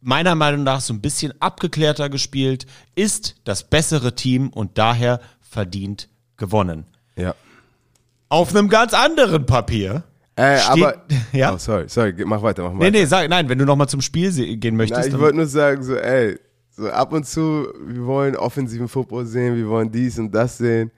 meiner 0.00 0.36
Meinung 0.36 0.62
nach 0.62 0.80
so 0.80 0.94
ein 0.94 1.00
bisschen 1.00 1.32
abgeklärter 1.42 2.08
gespielt, 2.08 2.64
ist 2.94 3.40
das 3.42 3.68
bessere 3.68 4.14
Team 4.14 4.50
und 4.50 4.78
daher 4.78 5.20
verdient 5.40 6.08
gewonnen. 6.36 6.86
Ja. 7.16 7.34
Auf 8.28 8.54
einem 8.54 8.68
ganz 8.68 8.94
anderen 8.94 9.46
Papier. 9.46 10.04
Äh, 10.38 10.58
steht- 10.58 10.70
aber. 10.84 11.02
Ja. 11.32 11.52
Oh, 11.54 11.58
sorry, 11.58 11.88
sorry, 11.88 12.14
mach 12.24 12.42
weiter, 12.42 12.62
mach 12.64 12.72
Nee, 12.74 12.80
weiter. 12.80 12.90
nee, 12.92 13.04
sag, 13.04 13.28
nein, 13.28 13.48
wenn 13.48 13.58
du 13.58 13.64
nochmal 13.66 13.88
zum 13.88 14.00
Spiel 14.00 14.30
gehen 14.56 14.76
möchtest. 14.76 15.02
Nein, 15.02 15.10
ich 15.14 15.18
wollte 15.20 15.36
nur 15.36 15.46
sagen, 15.46 15.82
so, 15.82 15.94
ey, 15.96 16.38
so 16.70 16.88
ab 16.90 17.12
und 17.12 17.26
zu, 17.26 17.66
wir 17.86 18.04
wollen 18.06 18.36
offensiven 18.36 18.88
Football 18.88 19.26
sehen, 19.26 19.56
wir 19.56 19.68
wollen 19.68 19.90
dies 19.90 20.18
und 20.18 20.32
das 20.32 20.58
sehen. 20.58 20.90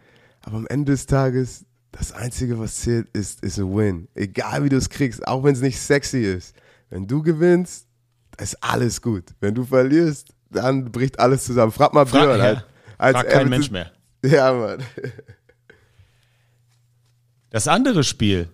Aber 0.42 0.56
am 0.58 0.66
Ende 0.68 0.92
des 0.92 1.06
Tages, 1.06 1.64
das 1.92 2.12
Einzige, 2.12 2.58
was 2.58 2.76
zählt, 2.76 3.08
ist, 3.12 3.42
ist 3.42 3.58
ein 3.58 3.74
Win. 3.76 4.08
Egal 4.14 4.62
wie 4.64 4.68
du 4.68 4.76
es 4.76 4.88
kriegst, 4.88 5.26
auch 5.26 5.42
wenn 5.42 5.54
es 5.54 5.60
nicht 5.60 5.80
sexy 5.80 6.18
ist. 6.22 6.54
Wenn 6.90 7.06
du 7.06 7.22
gewinnst, 7.22 7.86
ist 8.38 8.62
alles 8.62 9.00
gut. 9.02 9.24
Wenn 9.40 9.54
du 9.54 9.64
verlierst, 9.64 10.28
dann 10.50 10.92
bricht 10.92 11.18
alles 11.18 11.44
zusammen. 11.44 11.72
Frag 11.72 11.92
mal 11.94 12.06
Frag- 12.06 12.22
Björn. 12.22 12.38
ja. 12.38 12.44
Halt, 12.44 12.66
Als 12.98 13.16
Fragt 13.16 13.30
kein 13.30 13.48
Mensch 13.48 13.70
mehr. 13.70 13.90
Ja, 14.24 14.52
Mann. 14.52 14.82
Das 17.50 17.66
andere 17.68 18.04
Spiel, 18.04 18.48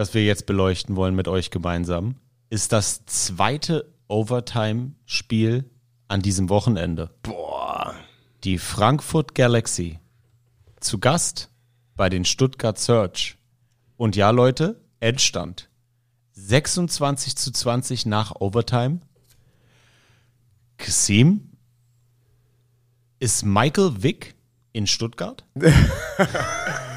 das 0.00 0.14
wir 0.14 0.24
jetzt 0.24 0.46
beleuchten 0.46 0.96
wollen 0.96 1.14
mit 1.14 1.28
euch 1.28 1.50
gemeinsam, 1.50 2.14
ist 2.48 2.72
das 2.72 3.04
zweite 3.04 3.92
Overtime-Spiel 4.08 5.68
an 6.08 6.22
diesem 6.22 6.48
Wochenende. 6.48 7.10
Boah. 7.22 7.94
Die 8.42 8.56
Frankfurt 8.56 9.34
Galaxy 9.34 9.98
zu 10.80 11.00
Gast 11.00 11.50
bei 11.96 12.08
den 12.08 12.24
Stuttgart 12.24 12.78
Search. 12.78 13.36
Und 13.98 14.16
ja, 14.16 14.30
Leute, 14.30 14.80
Endstand. 15.00 15.68
26 16.32 17.36
zu 17.36 17.52
20 17.52 18.06
nach 18.06 18.34
Overtime. 18.36 19.00
Kasim 20.78 21.50
ist 23.18 23.44
Michael 23.44 24.02
Wick 24.02 24.34
in 24.72 24.86
Stuttgart. 24.86 25.44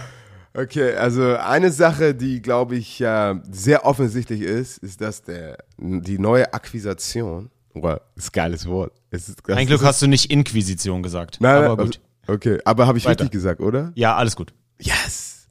Okay, 0.55 0.93
also 0.95 1.35
eine 1.37 1.71
Sache, 1.71 2.13
die 2.13 2.39
glaube 2.41 2.75
ich 2.75 3.01
äh, 3.01 3.35
sehr 3.49 3.85
offensichtlich 3.85 4.41
ist, 4.41 4.77
ist, 4.77 5.01
dass 5.01 5.23
der, 5.23 5.57
die 5.77 6.19
neue 6.19 6.53
Akquisition, 6.53 7.49
wow, 7.73 7.99
ist 8.15 8.27
ein 8.27 8.31
geiles 8.33 8.67
Wort. 8.67 8.93
Es 9.09 9.27
ist, 9.29 9.41
das 9.47 9.57
Ein 9.57 9.65
Glück 9.65 9.81
hast 9.83 10.01
du 10.03 10.07
nicht 10.07 10.29
Inquisition 10.29 11.01
gesagt. 11.01 11.37
nein, 11.41 11.63
aber 11.63 11.85
gut. 11.85 11.99
Okay, 12.27 12.59
aber 12.65 12.85
habe 12.85 12.99
ich 12.99 13.05
Weiter. 13.05 13.23
richtig 13.23 13.31
gesagt, 13.31 13.61
oder? 13.61 13.91
Ja, 13.95 14.15
alles 14.15 14.35
gut. 14.35 14.53
Yes! 14.79 15.47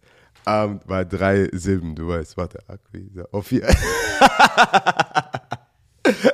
Ähm, 0.47 0.81
war 0.87 1.05
drei 1.05 1.49
Silben, 1.53 1.95
du 1.97 2.09
weißt, 2.09 2.37
warte, 2.37 2.61
Akquise. 2.69 3.29
Auf 3.33 3.49
vier. 3.49 3.69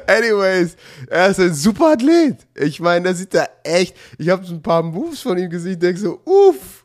Anyways, 0.06 0.76
er 1.08 1.28
ist 1.28 1.40
ein 1.40 1.52
super 1.54 1.92
Athlet. 1.92 2.46
Ich 2.54 2.80
meine, 2.80 3.04
der 3.04 3.14
sieht 3.14 3.34
da 3.34 3.46
echt. 3.64 3.96
Ich 4.18 4.28
habe 4.30 4.44
so 4.44 4.54
ein 4.54 4.62
paar 4.62 4.82
Moves 4.82 5.20
von 5.20 5.36
ihm 5.38 5.50
gesehen, 5.50 5.78
denke 5.78 6.00
so, 6.00 6.20
uff. 6.24 6.77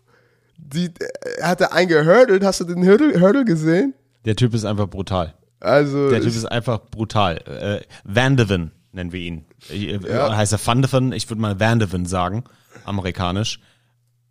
Die, 0.57 0.91
er 1.37 1.47
hatte 1.49 1.71
einen 1.71 1.87
gehurdelt. 1.89 2.43
Hast 2.43 2.59
du 2.61 2.65
den 2.65 2.85
Hurdle, 2.85 3.19
Hurdle 3.19 3.45
gesehen? 3.45 3.93
Der 4.25 4.35
Typ 4.35 4.53
ist 4.53 4.65
einfach 4.65 4.87
brutal. 4.87 5.33
Also, 5.59 6.09
Der 6.09 6.19
Typ 6.21 6.29
ist 6.35 6.45
einfach 6.45 6.79
brutal. 6.91 7.37
Äh, 7.47 7.81
Vandeven 8.03 8.71
nennen 8.91 9.11
wir 9.11 9.19
ihn. 9.19 9.45
Äh, 9.69 9.97
Ja. 9.97 10.35
Heißt 10.35 10.51
er 10.53 10.65
Vandeven? 10.65 11.11
Ich 11.13 11.29
würde 11.29 11.41
mal 11.41 11.59
Vandeven 11.59 12.05
sagen, 12.05 12.43
amerikanisch. 12.85 13.59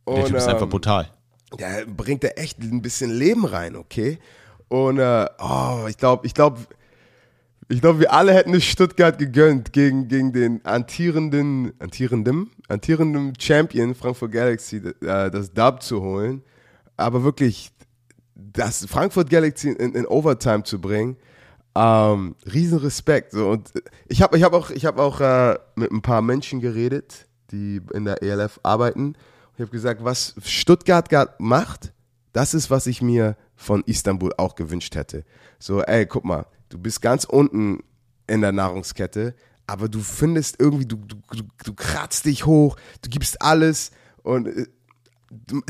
Der 0.06 0.14
Und, 0.14 0.26
Typ 0.26 0.36
ist 0.36 0.48
einfach 0.48 0.62
ähm, 0.62 0.70
brutal. 0.70 1.08
der 1.58 1.84
bringt 1.86 2.24
da 2.24 2.28
echt 2.28 2.58
ein 2.60 2.82
bisschen 2.82 3.10
Leben 3.10 3.44
rein, 3.44 3.76
okay? 3.76 4.18
Und 4.68 4.98
äh, 4.98 5.26
oh, 5.38 5.86
ich 5.88 5.96
glaube, 5.96 6.26
ich 6.26 6.34
glaube, 6.34 6.60
ich 7.72 7.80
glaube, 7.80 8.00
wir 8.00 8.12
alle 8.12 8.34
hätten 8.34 8.52
es 8.52 8.64
Stuttgart 8.64 9.18
gegönnt, 9.18 9.72
gegen, 9.72 10.06
gegen 10.06 10.32
den 10.32 10.62
antierenden, 10.64 11.72
antierenden, 11.78 12.50
antierenden 12.68 13.32
Champion 13.38 13.94
Frankfurt 13.94 14.32
Galaxy 14.32 14.76
äh, 14.76 15.30
das 15.30 15.52
Dub 15.54 15.82
zu 15.82 16.02
holen. 16.02 16.42
Aber 16.98 17.24
wirklich, 17.24 17.70
das 18.34 18.84
Frankfurt 18.84 19.30
Galaxy 19.30 19.70
in, 19.70 19.94
in 19.94 20.06
Overtime 20.06 20.64
zu 20.64 20.82
bringen, 20.82 21.16
ähm, 21.74 22.36
riesen 22.52 22.78
Respekt. 22.78 23.32
So. 23.32 23.48
Und 23.48 23.72
ich 24.06 24.20
habe 24.20 24.36
ich 24.36 24.42
hab 24.42 24.52
auch, 24.52 24.68
ich 24.70 24.84
hab 24.84 24.98
auch 24.98 25.22
äh, 25.22 25.58
mit 25.74 25.90
ein 25.90 26.02
paar 26.02 26.20
Menschen 26.20 26.60
geredet, 26.60 27.26
die 27.52 27.80
in 27.94 28.04
der 28.04 28.22
ELF 28.22 28.60
arbeiten. 28.62 29.14
Ich 29.54 29.60
habe 29.62 29.70
gesagt, 29.70 30.04
was 30.04 30.34
Stuttgart 30.44 31.40
macht, 31.40 31.94
das 32.34 32.52
ist, 32.52 32.70
was 32.70 32.86
ich 32.86 33.00
mir 33.00 33.34
von 33.56 33.82
Istanbul 33.86 34.34
auch 34.36 34.56
gewünscht 34.56 34.94
hätte. 34.94 35.24
So, 35.58 35.80
ey, 35.82 36.04
guck 36.04 36.24
mal, 36.24 36.44
du 36.72 36.78
bist 36.78 37.02
ganz 37.02 37.24
unten 37.24 37.80
in 38.26 38.40
der 38.40 38.52
Nahrungskette, 38.52 39.34
aber 39.66 39.88
du 39.88 40.00
findest 40.00 40.58
irgendwie, 40.58 40.86
du, 40.86 40.96
du, 40.96 41.16
du, 41.30 41.42
du 41.64 41.74
kratzt 41.74 42.24
dich 42.24 42.46
hoch, 42.46 42.76
du 43.02 43.10
gibst 43.10 43.40
alles 43.42 43.90
und 44.22 44.48
äh, 44.48 44.66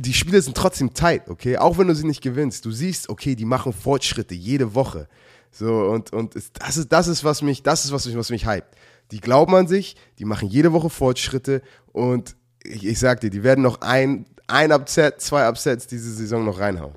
die 0.00 0.14
Spiele 0.14 0.42
sind 0.42 0.56
trotzdem 0.56 0.92
tight, 0.94 1.28
okay? 1.28 1.56
Auch 1.56 1.78
wenn 1.78 1.86
du 1.86 1.94
sie 1.94 2.06
nicht 2.06 2.20
gewinnst. 2.20 2.64
Du 2.64 2.72
siehst, 2.72 3.08
okay, 3.08 3.36
die 3.36 3.44
machen 3.44 3.72
Fortschritte 3.72 4.34
jede 4.34 4.74
Woche. 4.74 5.08
So, 5.52 5.84
und, 5.84 6.12
und 6.12 6.34
das 6.34 6.76
ist, 6.76 6.90
das 6.90 7.06
ist, 7.06 7.22
was 7.22 7.42
mich, 7.42 7.62
das 7.62 7.84
ist, 7.84 7.92
was 7.92 8.06
mich, 8.06 8.16
was 8.16 8.30
mich 8.30 8.46
hypt. 8.46 8.74
Die 9.12 9.20
glauben 9.20 9.54
an 9.54 9.68
sich, 9.68 9.96
die 10.18 10.24
machen 10.24 10.48
jede 10.48 10.72
Woche 10.72 10.90
Fortschritte 10.90 11.62
und 11.92 12.34
ich, 12.64 12.84
ich 12.84 12.98
sag 12.98 13.20
dir, 13.20 13.30
die 13.30 13.44
werden 13.44 13.62
noch 13.62 13.82
ein, 13.82 14.26
ein 14.48 14.72
Upset, 14.72 15.20
zwei 15.20 15.46
Upsets 15.48 15.86
diese 15.86 16.12
Saison 16.12 16.44
noch 16.44 16.58
reinhauen. 16.58 16.94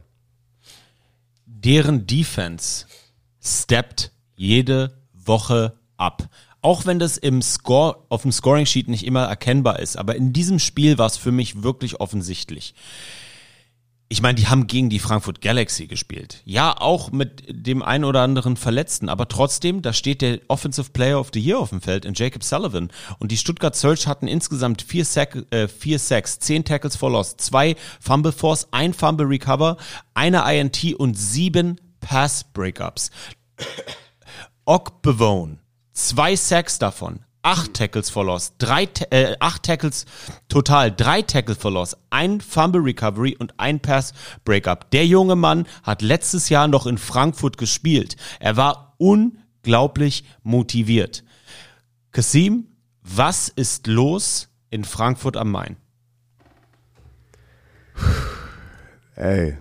Deren 1.46 2.08
Defense 2.08 2.86
steppt 3.46 4.12
jede 4.36 4.98
Woche 5.14 5.78
ab. 5.98 6.28
Auch 6.62 6.86
wenn 6.86 6.98
das 6.98 7.18
im 7.18 7.42
Score, 7.42 7.98
auf 8.10 8.24
dem 8.24 8.32
Scoring 8.32 8.66
Sheet 8.66 8.88
nicht 8.88 9.06
immer 9.06 9.26
erkennbar 9.26 9.80
ist, 9.80 9.98
aber 9.98 10.16
in 10.16 10.34
diesem 10.34 10.58
Spiel 10.58 10.98
war 10.98 11.06
es 11.06 11.16
für 11.16 11.32
mich 11.32 11.62
wirklich 11.62 12.00
offensichtlich. 12.00 12.74
Ich 14.08 14.22
meine, 14.22 14.36
die 14.36 14.48
haben 14.48 14.68
gegen 14.68 14.90
die 14.90 15.00
Frankfurt 15.00 15.42
Galaxy 15.42 15.88
gespielt. 15.88 16.42
Ja, 16.46 16.76
auch 16.80 17.12
mit 17.12 17.44
dem 17.50 17.82
ein 17.82 18.04
oder 18.04 18.22
anderen 18.22 18.56
Verletzten, 18.56 19.10
aber 19.10 19.28
trotzdem, 19.28 19.82
da 19.82 19.94
steht 19.94 20.22
der 20.22 20.42
Offensive 20.48 20.92
Player 20.92 21.20
of 21.20 21.32
the 21.34 21.40
Year 21.40 21.60
auf 21.60 21.70
dem 21.70 21.82
Feld 21.82 22.06
in 22.06 22.14
Jacob 22.14 22.44
Sullivan. 22.44 22.92
Und 23.18 23.32
die 23.32 23.38
Stuttgart 23.38 23.76
Search 23.76 24.06
hatten 24.06 24.28
insgesamt 24.28 24.84
vier, 24.84 25.06
Sack, 25.06 25.46
äh, 25.50 25.68
vier 25.68 25.98
Sacks, 25.98 26.40
zehn 26.40 26.64
Tackles 26.64 26.96
for 26.96 27.12
Loss, 27.12 27.38
zwei 27.38 27.76
Fumble 28.00 28.32
Force, 28.32 28.68
ein 28.72 28.94
Fumble 28.94 29.26
Recover, 29.26 29.78
eine 30.14 30.44
INT 30.52 30.96
und 30.96 31.16
sieben 31.16 31.80
Pass 32.06 32.44
Breakups. 32.44 33.10
Ok 34.64 35.02
Bevone, 35.02 35.58
zwei 35.92 36.36
Sacks 36.36 36.78
davon, 36.78 37.22
acht 37.42 37.74
Tackles 37.74 38.12
for 38.12 38.24
Loss, 38.24 38.54
drei, 38.60 38.88
äh, 39.10 39.36
acht 39.40 39.64
Tackles 39.64 40.06
total, 40.48 40.92
drei 40.92 41.24
Tackles 41.24 41.58
for 41.58 41.72
Loss, 41.72 41.98
ein 42.12 42.42
Fumble 42.42 42.82
Recovery 42.82 43.36
und 43.40 43.60
ein 43.60 43.80
Pass 43.80 44.14
Breakup. 44.44 44.92
Der 44.92 45.08
junge 45.08 45.36
Mann 45.36 45.66
hat 45.82 46.04
letztes 46.04 46.50
Jahr 46.50 46.68
noch 46.68 46.86
in 46.86 47.00
Frankfurt 47.00 47.58
gespielt. 47.58 48.18
Er 48.40 48.56
war 48.56 48.94
unglaublich 49.00 50.26
motiviert. 50.44 51.24
Kasim, 52.12 52.68
was 53.02 53.50
ist 53.50 53.88
los 53.88 54.50
in 54.70 54.84
Frankfurt 54.84 55.38
am 55.38 55.50
Main? 55.50 55.78
Ey, 59.16 59.58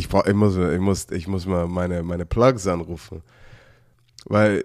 ich, 0.00 0.08
brauch, 0.08 0.26
ich, 0.26 0.34
muss, 0.34 0.56
ich, 0.56 0.80
muss, 0.80 1.10
ich 1.10 1.26
muss 1.28 1.46
mal 1.46 1.66
meine, 1.68 2.02
meine 2.02 2.26
Plugs 2.26 2.66
anrufen. 2.66 3.22
Weil 4.24 4.64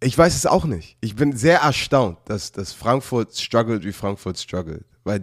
ich 0.00 0.16
weiß 0.16 0.34
es 0.36 0.46
auch 0.46 0.64
nicht. 0.66 0.96
Ich 1.00 1.16
bin 1.16 1.34
sehr 1.36 1.60
erstaunt, 1.60 2.18
dass, 2.26 2.52
dass 2.52 2.72
Frankfurt 2.72 3.34
struggelt, 3.36 3.84
wie 3.84 3.92
Frankfurt 3.92 4.38
struggelt. 4.38 4.84
Weil 5.04 5.22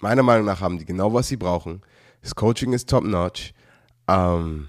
meiner 0.00 0.22
Meinung 0.22 0.46
nach 0.46 0.60
haben 0.60 0.78
die 0.78 0.84
genau, 0.84 1.12
was 1.12 1.28
sie 1.28 1.36
brauchen. 1.36 1.82
Das 2.22 2.34
Coaching 2.34 2.72
ist 2.72 2.88
top-notch. 2.88 3.52
Ähm, 4.08 4.68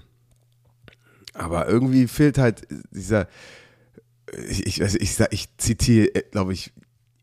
aber 1.34 1.68
irgendwie 1.68 2.06
fehlt 2.08 2.38
halt 2.38 2.66
dieser, 2.90 3.28
ich, 4.48 4.66
ich, 4.66 4.82
weiß- 4.82 4.98
ich, 5.00 5.18
ich 5.30 5.56
zitiere, 5.58 6.08
glaube 6.30 6.52
ich, 6.52 6.72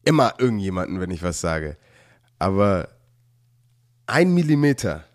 immer 0.06 0.34
irgendjemanden, 0.39 0.99
wenn 0.99 1.12
ich 1.12 1.24
was 1.24 1.41
sage. 1.41 1.78
Aber 2.39 2.89
ein 4.06 4.34
Millimeter 4.34 5.06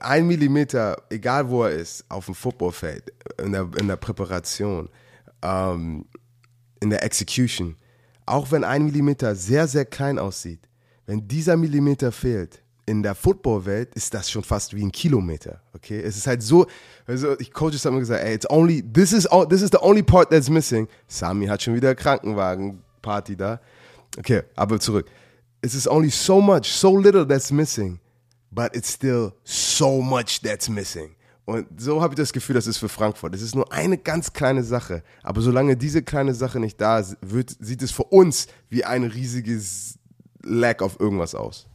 ein 0.00 0.26
Millimeter, 0.26 1.02
egal 1.10 1.48
wo 1.48 1.64
er 1.64 1.70
ist, 1.70 2.04
auf 2.08 2.26
dem 2.26 2.34
Footballfeld, 2.34 3.12
in 3.42 3.52
der, 3.52 3.68
in 3.78 3.88
der 3.88 3.96
Präparation, 3.96 4.88
ähm, 5.42 6.06
in 6.80 6.90
der 6.90 7.02
Execution, 7.02 7.76
auch 8.26 8.50
wenn 8.50 8.64
ein 8.64 8.84
Millimeter 8.84 9.34
sehr, 9.34 9.66
sehr 9.68 9.84
klein 9.84 10.18
aussieht, 10.18 10.60
wenn 11.06 11.26
dieser 11.26 11.56
Millimeter 11.56 12.12
fehlt, 12.12 12.62
in 12.86 13.02
der 13.02 13.14
Footballwelt 13.14 13.94
ist 13.94 14.12
das 14.12 14.30
schon 14.30 14.44
fast 14.44 14.74
wie 14.74 14.84
ein 14.84 14.92
Kilometer, 14.92 15.62
okay? 15.74 16.00
Es 16.00 16.16
ist 16.16 16.26
halt 16.26 16.42
so, 16.42 16.66
also 17.06 17.38
ich 17.38 17.50
Coaches 17.50 17.84
haben 17.84 17.94
mir 17.94 18.00
gesagt, 18.00 18.22
ey, 18.22 18.34
it's 18.34 18.48
only, 18.50 18.82
this 18.82 19.12
is, 19.12 19.26
all, 19.26 19.48
this 19.48 19.62
is 19.62 19.70
the 19.70 19.78
only 19.80 20.02
part 20.02 20.30
that's 20.30 20.50
missing. 20.50 20.86
Sami 21.08 21.46
hat 21.46 21.62
schon 21.62 21.74
wieder 21.74 21.94
Krankenwagen-Party 21.94 23.36
da. 23.36 23.60
Okay, 24.18 24.42
aber 24.54 24.78
zurück. 24.78 25.06
It 25.62 25.72
is 25.72 25.88
only 25.88 26.10
so 26.10 26.42
much, 26.42 26.66
so 26.66 26.94
little 26.98 27.26
that's 27.26 27.50
missing 27.50 27.98
but 28.54 28.74
it's 28.74 28.92
still 28.92 29.32
so 29.44 30.00
much 30.00 30.40
that's 30.42 30.68
missing. 30.68 31.16
Und 31.46 31.66
so 31.78 32.00
habe 32.00 32.14
ich 32.14 32.16
das 32.16 32.32
Gefühl, 32.32 32.54
das 32.54 32.66
ist 32.66 32.78
für 32.78 32.88
Frankfurt. 32.88 33.34
Es 33.34 33.42
ist 33.42 33.54
nur 33.54 33.70
eine 33.70 33.98
ganz 33.98 34.32
kleine 34.32 34.62
Sache. 34.62 35.02
Aber 35.22 35.42
solange 35.42 35.76
diese 35.76 36.02
kleine 36.02 36.34
Sache 36.34 36.58
nicht 36.58 36.80
da 36.80 36.98
ist, 36.98 37.18
wird, 37.20 37.54
sieht 37.60 37.82
es 37.82 37.90
für 37.90 38.04
uns 38.04 38.46
wie 38.70 38.84
ein 38.84 39.04
riesiges 39.04 39.98
Lack 40.42 40.80
auf 40.80 40.98
irgendwas 40.98 41.34
aus. 41.34 41.66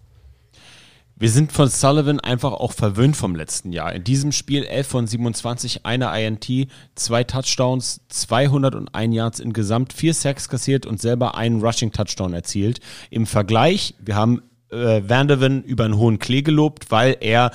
Wir 1.21 1.30
sind 1.30 1.51
von 1.51 1.67
Sullivan 1.67 2.21
einfach 2.21 2.53
auch 2.53 2.71
verwöhnt 2.71 3.17
vom 3.17 3.36
letzten 3.36 3.73
Jahr. 3.73 3.93
In 3.93 4.05
diesem 4.05 4.32
Spiel 4.32 4.63
11 4.63 4.88
von 4.88 5.05
27, 5.05 5.86
eine 5.86 6.17
INT, 6.17 6.69
zwei 6.95 7.25
Touchdowns, 7.25 7.99
201 8.07 9.13
Yards 9.13 9.39
insgesamt, 9.41 9.91
vier 9.91 10.13
Sacks 10.13 10.47
kassiert 10.47 10.86
und 10.86 11.01
selber 11.01 11.36
einen 11.36 11.61
Rushing 11.61 11.91
Touchdown 11.91 12.32
erzielt. 12.32 12.80
Im 13.09 13.25
Vergleich, 13.25 13.95
wir 13.99 14.15
haben 14.15 14.41
äh, 14.72 15.01
Vanderven 15.07 15.63
über 15.63 15.86
einen 15.86 15.97
hohen 15.97 16.20
Klee 16.20 16.41
gelobt, 16.41 16.91
weil 16.91 17.17
er 17.20 17.51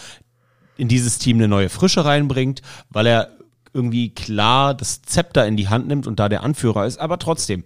in 0.77 0.89
dieses 0.89 1.19
Team 1.19 1.39
eine 1.39 1.49
neue 1.49 1.69
Frische 1.69 2.05
reinbringt, 2.05 2.63
weil 2.91 3.07
er 3.07 3.31
irgendwie 3.73 4.11
klar 4.15 4.75
das 4.75 5.03
Zepter 5.03 5.47
in 5.47 5.57
die 5.57 5.69
Hand 5.69 5.89
nimmt 5.89 6.07
und 6.07 6.19
da 6.21 6.29
der 6.29 6.43
Anführer 6.43 6.87
ist, 6.87 6.99
aber 6.99 7.19
trotzdem 7.19 7.65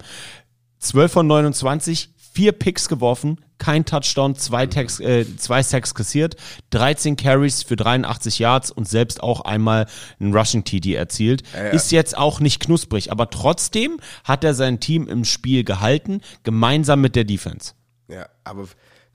12 0.79 1.11
von 1.11 1.27
29, 1.27 2.09
vier 2.33 2.51
Picks 2.51 2.87
geworfen, 2.87 3.41
kein 3.57 3.85
Touchdown, 3.85 4.35
zwei, 4.35 4.65
Tags, 4.65 4.99
äh, 4.99 5.25
zwei 5.37 5.61
Sacks 5.61 5.93
kassiert, 5.93 6.37
13 6.69 7.17
Carries 7.17 7.63
für 7.63 7.75
83 7.75 8.39
Yards 8.39 8.71
und 8.71 8.87
selbst 8.87 9.21
auch 9.21 9.41
einmal 9.41 9.87
einen 10.19 10.33
Rushing 10.33 10.63
TD 10.63 10.95
erzielt. 10.95 11.43
Ist 11.73 11.91
jetzt 11.91 12.17
auch 12.17 12.39
nicht 12.39 12.61
knusprig, 12.61 13.11
aber 13.11 13.29
trotzdem 13.29 13.99
hat 14.23 14.43
er 14.43 14.53
sein 14.53 14.79
Team 14.79 15.07
im 15.07 15.25
Spiel 15.25 15.63
gehalten, 15.63 16.21
gemeinsam 16.43 17.01
mit 17.01 17.15
der 17.15 17.25
Defense. 17.25 17.73
Ja, 18.07 18.27
aber 18.43 18.67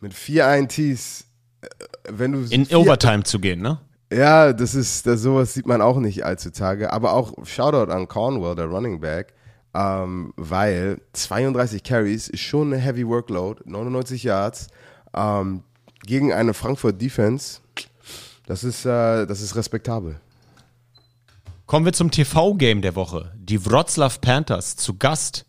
mit 0.04 0.12
vier 0.12 0.46
INTs, 0.54 1.24
äh, 1.62 1.66
wenn 2.10 2.32
du 2.32 2.40
In 2.50 2.66
vier, 2.66 2.78
Overtime 2.78 3.22
zu 3.22 3.40
gehen, 3.40 3.62
ne? 3.62 3.80
Ja, 4.12 4.52
das 4.52 4.74
ist, 4.74 5.06
das, 5.06 5.22
sowas 5.22 5.54
sieht 5.54 5.66
man 5.66 5.80
auch 5.80 5.96
nicht 5.96 6.26
allzutage. 6.26 6.92
Aber 6.92 7.14
auch 7.14 7.32
Shoutout 7.44 7.90
an 7.90 8.06
Cornwell, 8.06 8.54
der 8.54 8.66
Running 8.66 9.00
Back, 9.00 9.32
ähm, 9.72 10.34
weil 10.36 11.00
32 11.14 11.82
Carries 11.82 12.28
ist 12.28 12.42
schon 12.42 12.72
eine 12.72 12.82
Heavy 12.82 13.08
Workload, 13.08 13.62
99 13.64 14.24
Yards 14.24 14.68
ähm, 15.14 15.62
gegen 16.04 16.34
eine 16.34 16.52
Frankfurt 16.52 17.00
Defense. 17.00 17.60
Das 18.44 18.62
ist, 18.62 18.84
äh, 18.84 19.24
das 19.24 19.40
ist 19.40 19.56
respektabel. 19.56 20.20
Kommen 21.64 21.86
wir 21.86 21.94
zum 21.94 22.10
TV-Game 22.10 22.82
der 22.82 22.94
Woche. 22.94 23.32
Die 23.36 23.64
Wroclaw 23.64 24.18
Panthers 24.20 24.76
zu 24.76 24.98
Gast 24.98 25.46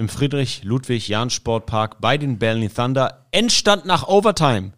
im 0.00 0.08
Friedrich-Ludwig-Jahn-Sportpark 0.08 2.00
bei 2.00 2.16
den 2.16 2.38
Berlin 2.38 2.72
Thunder. 2.74 3.26
Endstand 3.32 3.84
nach 3.84 4.08
Overtime. 4.08 4.72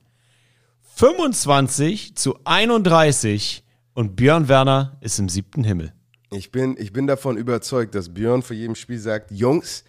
25 0.96 2.16
zu 2.16 2.40
31 2.44 3.62
und 3.94 4.16
Björn 4.16 4.48
Werner 4.48 4.98
ist 5.00 5.20
im 5.20 5.28
siebten 5.28 5.62
Himmel. 5.62 5.92
Ich 6.32 6.50
bin, 6.50 6.76
ich 6.76 6.92
bin 6.92 7.06
davon 7.06 7.36
überzeugt, 7.36 7.94
dass 7.94 8.12
Björn 8.12 8.42
vor 8.42 8.56
jedem 8.56 8.74
Spiel 8.74 8.98
sagt, 8.98 9.30
Jungs, 9.30 9.84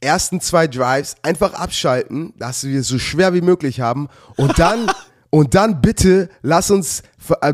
ersten 0.00 0.40
zwei 0.40 0.68
Drives 0.68 1.16
einfach 1.22 1.54
abschalten, 1.54 2.32
dass 2.36 2.62
wir 2.62 2.78
es 2.78 2.86
so 2.86 3.00
schwer 3.00 3.34
wie 3.34 3.40
möglich 3.40 3.80
haben 3.80 4.08
und 4.36 4.60
dann 4.60 4.88
und 5.30 5.54
dann 5.54 5.80
bitte 5.80 6.28
lass 6.42 6.70
uns 6.70 7.02
äh, 7.42 7.52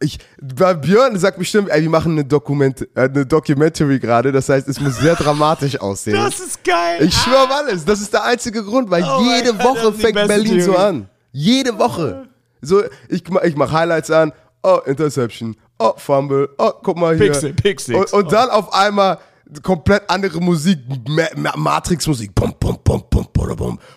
ich 0.00 0.18
Björn 0.40 1.18
sagt 1.18 1.38
bestimmt, 1.38 1.68
ey, 1.70 1.82
wir 1.82 1.88
machen 1.90 2.12
eine 2.12 2.24
Dokument 2.24 2.82
äh, 2.94 3.02
eine 3.08 3.24
Documentary 3.26 3.98
gerade, 3.98 4.32
das 4.32 4.48
heißt, 4.48 4.68
es 4.68 4.80
muss 4.80 4.96
sehr 4.98 5.14
dramatisch 5.16 5.80
aussehen. 5.80 6.16
ist 6.40 6.62
geil. 6.64 7.02
ich 7.02 7.14
schwöre 7.14 7.44
auf 7.44 7.50
alles, 7.50 7.84
das 7.84 8.00
ist 8.00 8.12
der 8.12 8.24
einzige 8.24 8.62
Grund, 8.62 8.90
weil 8.90 9.02
Oh 9.04 9.22
jede 9.22 9.54
das 9.54 9.64
Woche 9.64 9.92
fängt 9.92 10.14
Berlin 10.14 10.60
so 10.60 10.72
Theorie. 10.72 10.84
an. 10.84 11.08
Jede 11.32 11.78
Woche. 11.78 12.28
So 12.60 12.82
ich 13.08 13.26
mach- 13.30 13.42
ich 13.42 13.56
mach 13.56 13.72
Highlights 13.72 14.10
an. 14.10 14.32
Oh, 14.62 14.80
Interception. 14.84 15.56
Oh, 15.78 15.92
Fumble. 15.96 16.50
Oh, 16.58 16.72
guck 16.82 16.98
mal 16.98 17.16
hier. 17.16 17.32
Pick 17.54 17.80
Six. 17.80 18.12
Und, 18.12 18.12
und 18.24 18.32
dann 18.32 18.50
auf 18.50 18.74
einmal 18.74 19.16
komplett 19.62 20.02
andere 20.08 20.38
Musik, 20.40 20.78
Ma 21.08 21.22
Ma 21.36 21.56
Matrix-Musik. 21.56 22.34
Bum, 22.34 22.52
bum, 22.60 22.78
bum, 22.84 23.02
bum. 23.08 23.19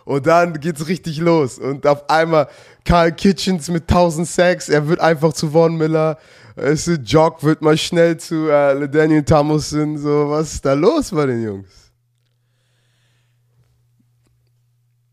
Und 0.05 0.25
dann 0.27 0.59
geht's 0.59 0.87
richtig 0.87 1.17
los. 1.19 1.59
Und 1.59 1.85
auf 1.87 2.09
einmal 2.09 2.47
Carl 2.85 3.11
Kitchens 3.11 3.69
mit 3.69 3.83
1000 3.83 4.27
Sacks. 4.27 4.69
Er 4.69 4.87
wird 4.87 4.99
einfach 4.99 5.33
zu 5.33 5.51
Von 5.51 5.75
Miller. 5.75 6.17
Es 6.55 6.87
ist 6.87 7.01
Jock 7.09 7.43
wird 7.43 7.61
mal 7.61 7.77
schnell 7.77 8.17
zu 8.17 8.49
äh, 8.49 8.87
Daniel 8.87 9.23
Thomason. 9.23 9.97
So, 9.97 10.29
was 10.29 10.53
ist 10.55 10.65
da 10.65 10.73
los 10.73 11.11
bei 11.11 11.25
den 11.25 11.43
Jungs? 11.43 11.91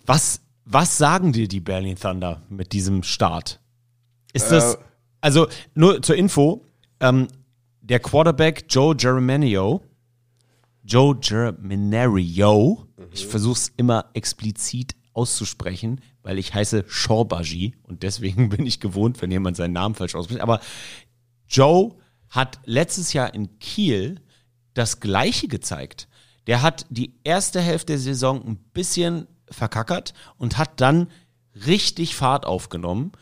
Was, 0.07 0.41
was 0.65 0.99
sagen 0.99 1.33
dir 1.33 1.49
die 1.49 1.61
Berlin 1.61 1.97
Thunder 1.97 2.43
mit 2.49 2.73
diesem 2.73 3.03
Start? 3.03 3.61
Ist 4.33 4.51
das, 4.51 4.75
Äh. 4.75 4.79
also 5.21 5.49
nur 5.75 6.03
zur 6.03 6.17
Info, 6.17 6.65
ähm, 7.01 7.29
der 7.81 8.01
Quarterback 8.01 8.67
Joe 8.69 8.95
Germanio, 8.95 9.83
Joe 10.85 11.17
Germanario, 13.01 13.09
ich 13.13 13.27
versuche 13.27 13.59
es 13.59 13.73
immer 13.77 14.07
explizit 14.15 14.95
auszusprechen, 15.13 16.01
weil 16.23 16.39
ich 16.39 16.55
heiße 16.55 16.85
Shorbaji 16.87 17.75
und 17.83 18.03
deswegen 18.03 18.49
bin 18.51 18.67
ich 18.67 18.81
gewohnt, 18.81 19.21
wenn 19.23 19.31
jemand 19.31 19.57
seinen 19.57 19.73
Namen 19.73 19.95
falsch 19.95 20.15
ausspricht. 20.15 20.41
Aber 20.41 20.61
Joe 21.49 21.95
hat 22.29 22.61
letztes 22.65 23.13
Jahr 23.13 23.35
in 23.35 23.59
Kiel 23.59 24.21
das 24.75 25.01
Gleiche 25.01 25.49
gezeigt. 25.49 26.09
Der 26.47 26.63
hat 26.63 26.87
die 26.91 27.15
erste 27.25 27.61
Hälfte 27.61 27.95
der 27.95 27.99
Saison 27.99 28.45
ein 28.47 28.57
bisschen 28.73 29.27
verkackert 29.51 30.15
und 30.37 30.59
hat 30.59 30.81
dann 30.81 31.09
richtig 31.67 32.15
Fahrt 32.15 32.47
aufgenommen. 32.47 33.13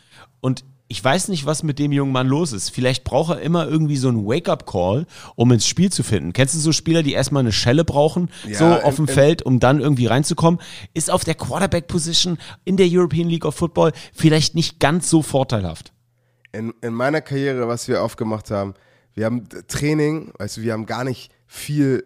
Und 0.41 0.65
ich 0.89 1.05
weiß 1.05 1.29
nicht, 1.29 1.45
was 1.45 1.63
mit 1.63 1.79
dem 1.79 1.93
jungen 1.93 2.13
Mann 2.13 2.27
los 2.27 2.53
ist. 2.53 2.71
Vielleicht 2.71 3.05
braucht 3.05 3.37
er 3.37 3.41
immer 3.43 3.69
irgendwie 3.69 3.97
so 3.97 4.09
einen 4.09 4.27
Wake-up-Call, 4.27 5.07
um 5.37 5.53
ins 5.53 5.67
Spiel 5.67 5.93
zu 5.93 6.03
finden. 6.03 6.33
Kennst 6.33 6.55
du 6.55 6.59
so 6.59 6.73
Spieler, 6.73 7.03
die 7.03 7.13
erstmal 7.13 7.41
eine 7.41 7.53
Schelle 7.53 7.85
brauchen, 7.85 8.31
Ja, 8.47 8.59
so 8.59 8.65
auf 8.65 8.97
dem 8.97 9.07
Feld, 9.07 9.43
um 9.43 9.61
dann 9.61 9.81
irgendwie 9.81 10.07
reinzukommen? 10.07 10.61
Ist 10.95 11.11
auf 11.11 11.25
der 11.25 11.35
Quarterback-Position 11.35 12.39
in 12.65 12.77
der 12.79 12.87
European 12.91 13.29
League 13.29 13.45
of 13.45 13.55
Football 13.55 13.93
vielleicht 14.15 14.55
nicht 14.55 14.81
ganz 14.81 15.11
so 15.11 15.23
vorteilhaft. 15.23 15.93
in, 16.53 16.73
in 16.81 16.95
meiner 16.95 17.21
Karriere, 17.21 17.69
was 17.69 17.89
wir 17.89 18.03
aufgemacht 18.03 18.51
haben, 18.51 18.75
wir 19.15 19.27
haben 19.27 19.49
Training, 19.67 20.33
weißt 20.39 20.57
du, 20.59 20.63
wir 20.63 20.73
haben 20.73 20.87
gar 20.87 21.05
nicht 21.05 21.31
viel, 21.47 22.05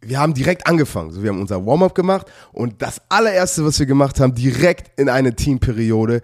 wir 0.00 0.18
haben 0.18 0.34
direkt 0.34 0.66
angefangen. 0.66 1.12
So, 1.12 1.22
wir 1.22 1.30
haben 1.30 1.40
unser 1.40 1.64
Warm-up 1.64 1.94
gemacht 1.94 2.26
und 2.52 2.82
das 2.82 3.00
allererste, 3.08 3.64
was 3.64 3.78
wir 3.78 3.86
gemacht 3.86 4.18
haben, 4.18 4.34
direkt 4.34 4.98
in 4.98 5.08
eine 5.08 5.36
Teamperiode, 5.36 6.22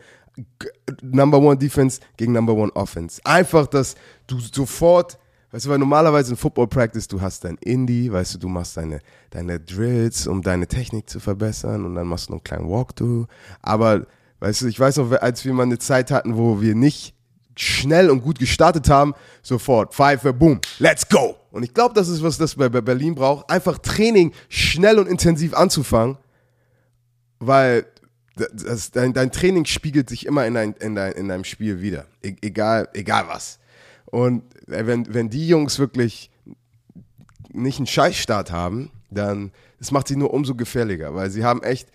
Number 1.02 1.38
One 1.38 1.56
Defense 1.56 2.00
gegen 2.16 2.32
Number 2.32 2.54
One 2.54 2.72
Offense. 2.72 3.20
Einfach, 3.24 3.66
dass 3.66 3.94
du 4.26 4.40
sofort, 4.40 5.18
weißt 5.50 5.66
du, 5.66 5.70
weil 5.70 5.78
normalerweise 5.78 6.32
in 6.32 6.36
Football 6.36 6.68
Practice, 6.68 7.08
du 7.08 7.20
hast 7.20 7.44
dein 7.44 7.56
Indie, 7.58 8.10
weißt 8.10 8.34
du, 8.34 8.38
du 8.38 8.48
machst 8.48 8.76
deine, 8.76 9.00
deine 9.30 9.60
Drills, 9.60 10.26
um 10.26 10.42
deine 10.42 10.66
Technik 10.66 11.08
zu 11.08 11.20
verbessern 11.20 11.84
und 11.84 11.94
dann 11.94 12.06
machst 12.06 12.28
du 12.28 12.32
noch 12.32 12.38
einen 12.38 12.44
kleinen 12.44 12.70
Walkthrough. 12.70 13.26
Aber, 13.60 14.06
weißt 14.40 14.62
du, 14.62 14.66
ich 14.66 14.80
weiß 14.80 14.96
noch, 14.98 15.12
als 15.12 15.44
wir 15.44 15.52
mal 15.52 15.64
eine 15.64 15.78
Zeit 15.78 16.10
hatten, 16.10 16.36
wo 16.36 16.60
wir 16.60 16.74
nicht 16.74 17.14
schnell 17.54 18.10
und 18.10 18.22
gut 18.22 18.38
gestartet 18.38 18.88
haben, 18.88 19.14
sofort 19.42 19.94
Pfeife, 19.94 20.32
boom, 20.32 20.60
let's 20.78 21.06
go. 21.06 21.36
Und 21.50 21.64
ich 21.64 21.74
glaube, 21.74 21.94
das 21.94 22.08
ist, 22.08 22.22
was 22.22 22.38
das 22.38 22.54
bei 22.54 22.68
Berlin 22.68 23.14
braucht. 23.14 23.50
Einfach 23.50 23.76
Training 23.78 24.32
schnell 24.48 24.98
und 24.98 25.06
intensiv 25.06 25.54
anzufangen, 25.54 26.16
weil 27.40 27.84
das, 28.36 28.90
dein, 28.90 29.12
dein 29.12 29.30
Training 29.30 29.64
spiegelt 29.66 30.08
sich 30.08 30.26
immer 30.26 30.46
in, 30.46 30.54
dein, 30.54 30.72
in, 30.74 30.94
dein, 30.94 31.12
in 31.12 31.28
deinem 31.28 31.44
Spiel 31.44 31.80
wieder. 31.80 32.06
E 32.22 32.34
egal, 32.40 32.88
egal 32.94 33.28
was. 33.28 33.58
Und 34.06 34.42
äh, 34.68 34.86
wenn, 34.86 35.12
wenn 35.12 35.28
die 35.28 35.46
Jungs 35.48 35.78
wirklich 35.78 36.30
nicht 37.52 37.78
einen 37.78 37.86
Scheißstart 37.86 38.50
haben, 38.50 38.90
dann 39.10 39.52
das 39.82 39.90
macht 39.90 40.06
sie 40.06 40.14
nur 40.14 40.32
umso 40.32 40.54
gefährlicher, 40.54 41.12
weil 41.12 41.28
sie 41.28 41.44
haben 41.44 41.60
echt, 41.64 41.88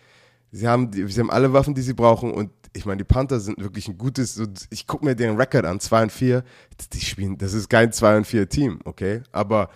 sie 0.51 0.67
haben, 0.67 0.91
sie 0.91 1.19
haben 1.21 1.31
alle 1.31 1.53
Waffen, 1.53 1.73
die 1.73 1.81
sie 1.81 1.93
brauchen 1.93 2.33
und 2.33 2.51
ich 2.73 2.85
meine, 2.85 2.97
die 2.97 3.05
Panther 3.05 3.39
sind 3.39 3.59
wirklich 3.59 3.87
ein 3.87 3.97
gutes, 3.97 4.41
ich 4.69 4.85
gucke 4.85 5.05
mir 5.05 5.15
deren 5.15 5.37
Rekord 5.37 5.63
an, 5.63 5.79
2 5.79 6.03
und 6.03 6.11
4, 6.11 6.43
die 6.91 6.99
spielen, 6.99 7.37
das 7.37 7.53
ist 7.53 7.69
kein 7.69 7.93
2 7.93 8.17
und 8.17 8.27
4 8.27 8.49
Team, 8.49 8.81
okay, 8.83 9.21
aber 9.31 9.69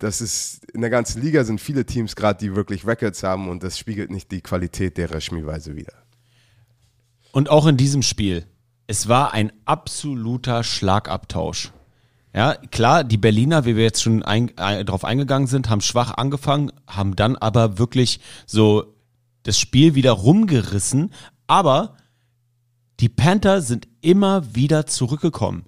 das 0.00 0.20
ist, 0.20 0.64
in 0.72 0.80
der 0.80 0.90
ganzen 0.90 1.22
Liga 1.22 1.44
sind 1.44 1.60
viele 1.60 1.86
Teams 1.86 2.16
gerade, 2.16 2.40
die 2.40 2.56
wirklich 2.56 2.84
Records 2.84 3.22
haben 3.22 3.48
und 3.48 3.62
das 3.62 3.78
spiegelt 3.78 4.10
nicht 4.10 4.32
die 4.32 4.40
Qualität 4.40 4.98
derer 4.98 5.20
Spielweise 5.20 5.76
wider. 5.76 6.01
Und 7.32 7.48
auch 7.48 7.66
in 7.66 7.76
diesem 7.76 8.02
Spiel, 8.02 8.46
es 8.86 9.08
war 9.08 9.32
ein 9.32 9.52
absoluter 9.64 10.62
Schlagabtausch. 10.62 11.72
Ja, 12.34 12.54
klar, 12.54 13.04
die 13.04 13.18
Berliner, 13.18 13.64
wie 13.64 13.76
wir 13.76 13.84
jetzt 13.84 14.02
schon 14.02 14.22
ein, 14.22 14.56
äh, 14.56 14.84
drauf 14.84 15.04
eingegangen 15.04 15.48
sind, 15.48 15.68
haben 15.68 15.80
schwach 15.80 16.12
angefangen, 16.12 16.72
haben 16.86 17.16
dann 17.16 17.36
aber 17.36 17.78
wirklich 17.78 18.20
so 18.46 18.94
das 19.42 19.58
Spiel 19.58 19.94
wieder 19.94 20.12
rumgerissen. 20.12 21.12
Aber 21.46 21.96
die 23.00 23.08
Panther 23.08 23.60
sind 23.60 23.88
immer 24.00 24.54
wieder 24.54 24.86
zurückgekommen. 24.86 25.64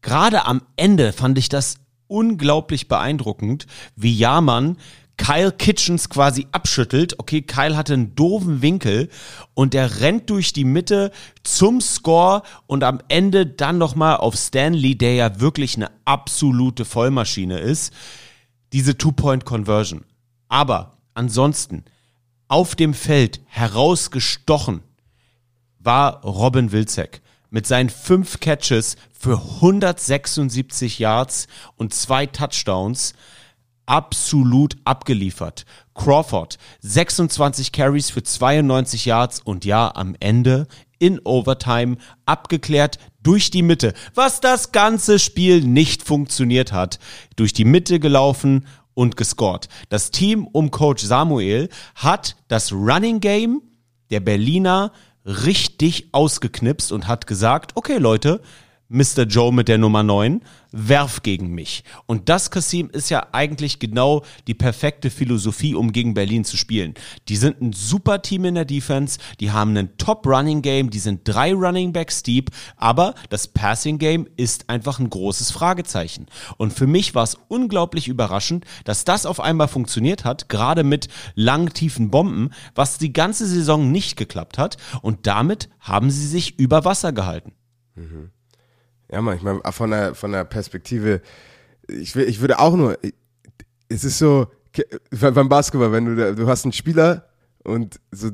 Gerade 0.00 0.46
am 0.46 0.62
Ende 0.76 1.12
fand 1.12 1.36
ich 1.38 1.48
das 1.48 1.76
unglaublich 2.06 2.88
beeindruckend, 2.88 3.66
wie 3.96 4.14
Jahrmann 4.14 4.76
Kyle 5.18 5.52
Kitchens 5.52 6.08
quasi 6.08 6.46
abschüttelt. 6.52 7.18
Okay, 7.18 7.42
Kyle 7.42 7.76
hatte 7.76 7.92
einen 7.92 8.14
doofen 8.14 8.62
Winkel 8.62 9.10
und 9.52 9.74
der 9.74 10.00
rennt 10.00 10.30
durch 10.30 10.54
die 10.54 10.64
Mitte 10.64 11.12
zum 11.42 11.82
Score 11.82 12.42
und 12.66 12.82
am 12.82 13.00
Ende 13.08 13.44
dann 13.44 13.76
nochmal 13.76 14.16
auf 14.16 14.36
Stanley, 14.36 14.96
der 14.96 15.14
ja 15.14 15.40
wirklich 15.40 15.76
eine 15.76 15.90
absolute 16.06 16.86
Vollmaschine 16.86 17.58
ist, 17.58 17.92
diese 18.72 18.96
Two-Point-Conversion. 18.96 20.04
Aber 20.48 20.96
ansonsten 21.12 21.84
auf 22.46 22.74
dem 22.74 22.94
Feld 22.94 23.42
herausgestochen 23.46 24.80
war 25.78 26.22
Robin 26.22 26.72
Wilczek 26.72 27.20
mit 27.50 27.66
seinen 27.66 27.90
fünf 27.90 28.40
Catches 28.40 28.96
für 29.12 29.38
176 29.38 30.98
Yards 30.98 31.48
und 31.76 31.92
zwei 31.92 32.26
Touchdowns 32.26 33.14
absolut 33.88 34.76
abgeliefert. 34.84 35.64
Crawford 35.94 36.58
26 36.80 37.72
Carries 37.72 38.10
für 38.10 38.22
92 38.22 39.06
Yards 39.06 39.40
und 39.40 39.64
ja, 39.64 39.90
am 39.94 40.14
Ende 40.20 40.68
in 40.98 41.20
Overtime 41.24 41.96
abgeklärt 42.26 42.98
durch 43.22 43.50
die 43.50 43.62
Mitte, 43.62 43.94
was 44.14 44.40
das 44.40 44.72
ganze 44.72 45.18
Spiel 45.18 45.62
nicht 45.62 46.02
funktioniert 46.02 46.72
hat. 46.72 46.98
Durch 47.36 47.52
die 47.52 47.64
Mitte 47.64 47.98
gelaufen 47.98 48.66
und 48.94 49.16
gescored. 49.16 49.68
Das 49.88 50.10
Team 50.10 50.46
um 50.46 50.70
Coach 50.70 51.04
Samuel 51.04 51.68
hat 51.94 52.36
das 52.48 52.72
Running 52.72 53.20
Game 53.20 53.62
der 54.10 54.20
Berliner 54.20 54.92
richtig 55.24 56.08
ausgeknipst 56.12 56.92
und 56.92 57.06
hat 57.06 57.26
gesagt, 57.26 57.72
okay 57.74 57.98
Leute, 57.98 58.40
Mr. 58.90 59.24
Joe 59.24 59.52
mit 59.52 59.68
der 59.68 59.76
Nummer 59.76 60.02
9, 60.02 60.40
werf 60.72 61.22
gegen 61.22 61.50
mich. 61.50 61.84
Und 62.06 62.30
das, 62.30 62.50
Kassim, 62.50 62.88
ist 62.90 63.10
ja 63.10 63.26
eigentlich 63.32 63.78
genau 63.78 64.22
die 64.46 64.54
perfekte 64.54 65.10
Philosophie, 65.10 65.74
um 65.74 65.92
gegen 65.92 66.14
Berlin 66.14 66.44
zu 66.44 66.56
spielen. 66.56 66.94
Die 67.28 67.36
sind 67.36 67.60
ein 67.60 67.74
super 67.74 68.22
Team 68.22 68.46
in 68.46 68.54
der 68.54 68.64
Defense, 68.64 69.18
die 69.40 69.50
haben 69.50 69.70
einen 69.70 69.96
Top-Running-Game, 69.98 70.88
die 70.88 70.98
sind 71.00 71.20
drei 71.24 71.52
Running 71.52 71.92
Backs 71.92 72.22
deep, 72.22 72.50
aber 72.76 73.14
das 73.28 73.48
Passing-Game 73.48 74.26
ist 74.36 74.70
einfach 74.70 74.98
ein 74.98 75.10
großes 75.10 75.50
Fragezeichen. 75.50 76.26
Und 76.56 76.72
für 76.72 76.86
mich 76.86 77.14
war 77.14 77.24
es 77.24 77.36
unglaublich 77.48 78.08
überraschend, 78.08 78.64
dass 78.84 79.04
das 79.04 79.26
auf 79.26 79.40
einmal 79.40 79.68
funktioniert 79.68 80.24
hat, 80.24 80.48
gerade 80.48 80.82
mit 80.82 81.08
langen, 81.34 81.74
tiefen 81.74 82.10
Bomben, 82.10 82.50
was 82.74 82.96
die 82.96 83.12
ganze 83.12 83.46
Saison 83.46 83.92
nicht 83.92 84.16
geklappt 84.16 84.56
hat. 84.56 84.78
Und 85.02 85.26
damit 85.26 85.68
haben 85.78 86.10
sie 86.10 86.26
sich 86.26 86.58
über 86.58 86.86
Wasser 86.86 87.12
gehalten. 87.12 87.52
Ja, 89.10 89.22
man, 89.22 89.36
ich 89.36 89.42
meine, 89.42 89.60
von 89.70 89.90
der, 89.90 90.14
von 90.14 90.32
der 90.32 90.44
Perspektive, 90.44 91.20
ich, 91.88 92.14
will, 92.14 92.28
ich 92.28 92.40
würde 92.40 92.58
auch 92.58 92.76
nur, 92.76 92.98
es 93.88 94.04
ist 94.04 94.18
so, 94.18 94.48
beim 95.10 95.48
Basketball, 95.48 95.92
wenn 95.92 96.16
du, 96.16 96.34
du 96.34 96.46
hast 96.46 96.64
einen 96.64 96.72
Spieler 96.72 97.28
und 97.64 97.98
so, 98.10 98.30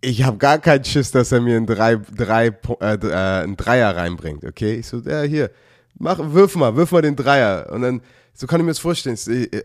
ich 0.00 0.22
habe 0.24 0.36
gar 0.38 0.58
keinen 0.58 0.84
Schiss, 0.84 1.10
dass 1.10 1.32
er 1.32 1.40
mir 1.40 1.56
einen, 1.56 1.66
drei, 1.66 1.96
drei, 1.96 2.48
äh, 2.80 2.94
äh, 2.94 3.42
einen 3.42 3.56
Dreier 3.56 3.96
reinbringt, 3.96 4.44
okay? 4.44 4.74
Ich 4.74 4.86
so, 4.86 4.98
ja, 4.98 5.22
hier, 5.22 5.50
mach, 5.98 6.18
wirf 6.32 6.54
mal, 6.56 6.76
wirf 6.76 6.92
mal 6.92 7.02
den 7.02 7.16
Dreier. 7.16 7.70
Und 7.72 7.82
dann, 7.82 8.02
so 8.34 8.46
kann 8.46 8.60
ich 8.60 8.64
mir 8.64 8.70
das 8.70 8.78
vorstellen, 8.78 9.16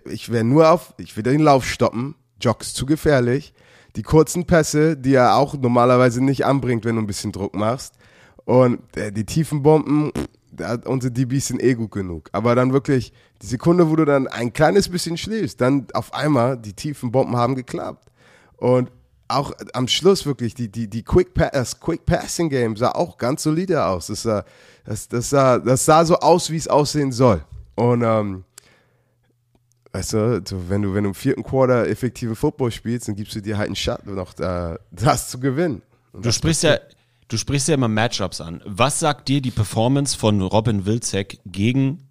ich, 0.06 0.32
wäre 0.32 0.44
nur 0.44 0.70
auf, 0.70 0.94
ich 0.98 1.16
will 1.16 1.24
den 1.24 1.42
Lauf 1.42 1.66
stoppen, 1.66 2.16
Jog 2.40 2.62
ist 2.62 2.76
zu 2.76 2.86
gefährlich, 2.86 3.54
die 3.96 4.04
kurzen 4.04 4.48
Pässe, 4.48 4.96
die 4.98 5.14
er 5.14 5.36
auch 5.36 5.54
normalerweise 5.54 6.24
nicht 6.24 6.46
anbringt, 6.46 6.86
wenn 6.86 6.96
du 6.96 7.02
ein 7.02 7.08
bisschen 7.08 7.32
Druck 7.32 7.54
machst. 7.54 7.96
Und 8.52 8.98
äh, 8.98 9.14
die 9.14 9.26
tiefen 9.26 9.64
Bomben, 9.64 10.12
da, 10.52 10.78
unsere 10.84 11.14
DBs 11.14 11.48
sind 11.48 11.64
eh 11.64 11.74
gut 11.74 11.92
genug. 11.92 12.28
Aber 12.34 12.54
dann 12.54 12.74
wirklich, 12.74 13.14
die 13.42 13.46
Sekunde, 13.46 13.90
wo 13.90 13.96
du 13.96 14.04
dann 14.04 14.28
ein 14.28 14.52
kleines 14.52 14.90
bisschen 14.90 15.16
schläfst, 15.16 15.62
dann 15.62 15.88
auf 15.94 16.14
einmal, 16.14 16.58
die 16.58 16.74
tiefen 16.74 17.14
Bomben 17.14 17.38
haben 17.38 17.56
geklappt. 17.56 18.12
Und 18.58 18.92
auch 19.30 19.54
am 19.72 19.88
Schluss 19.88 20.26
wirklich, 20.26 20.54
die, 20.54 20.68
die, 20.68 20.90
die 20.90 21.02
Quick, 21.02 21.30
das 21.54 21.80
Quick 21.80 22.06
Passing 22.06 22.50
Game 22.50 22.76
sah 22.76 22.92
auch 22.92 23.18
ganz 23.18 23.44
solide 23.44 23.86
aus. 23.86 24.08
Das 24.08 24.24
sah, 24.24 24.44
das, 24.84 25.08
das 25.08 25.30
sah, 25.30 25.58
das 25.58 25.86
sah 25.86 26.04
so 26.04 26.18
aus, 26.18 26.50
wie 26.50 26.58
es 26.58 26.68
aussehen 26.68 27.14
soll. 27.14 27.46
Und 27.76 28.04
ähm, 28.04 28.44
weißt 29.94 30.12
du, 30.12 30.44
wenn 30.68 30.82
du, 30.82 30.94
wenn 30.94 31.06
du 31.06 31.12
im 31.12 31.16
vierten 31.16 31.44
Quarter 31.44 31.88
effektiven 31.88 32.36
Football 32.36 32.72
spielst, 32.72 33.08
dann 33.08 33.16
gibst 33.16 33.34
du 33.34 33.42
dir 33.42 33.58
halt 33.58 33.68
einen 33.68 33.78
Shot, 33.78 34.06
noch 34.06 34.34
da, 34.34 34.78
das 34.92 35.30
zu 35.30 35.40
gewinnen. 35.40 35.82
Und 36.12 36.26
Du 36.26 36.34
sprichst 36.34 36.64
ja, 36.64 36.78
du 37.32 37.38
sprichst 37.38 37.68
ja 37.70 37.76
immer 37.76 37.88
Matchups 37.88 38.42
an. 38.42 38.62
Was 38.66 39.00
sagt 39.00 39.28
dir 39.30 39.42
die 39.42 39.52
Performance 39.52 40.18
von 40.18 40.42
Robin 40.42 40.86
Wilczek 40.86 41.40
gegen 41.46 42.10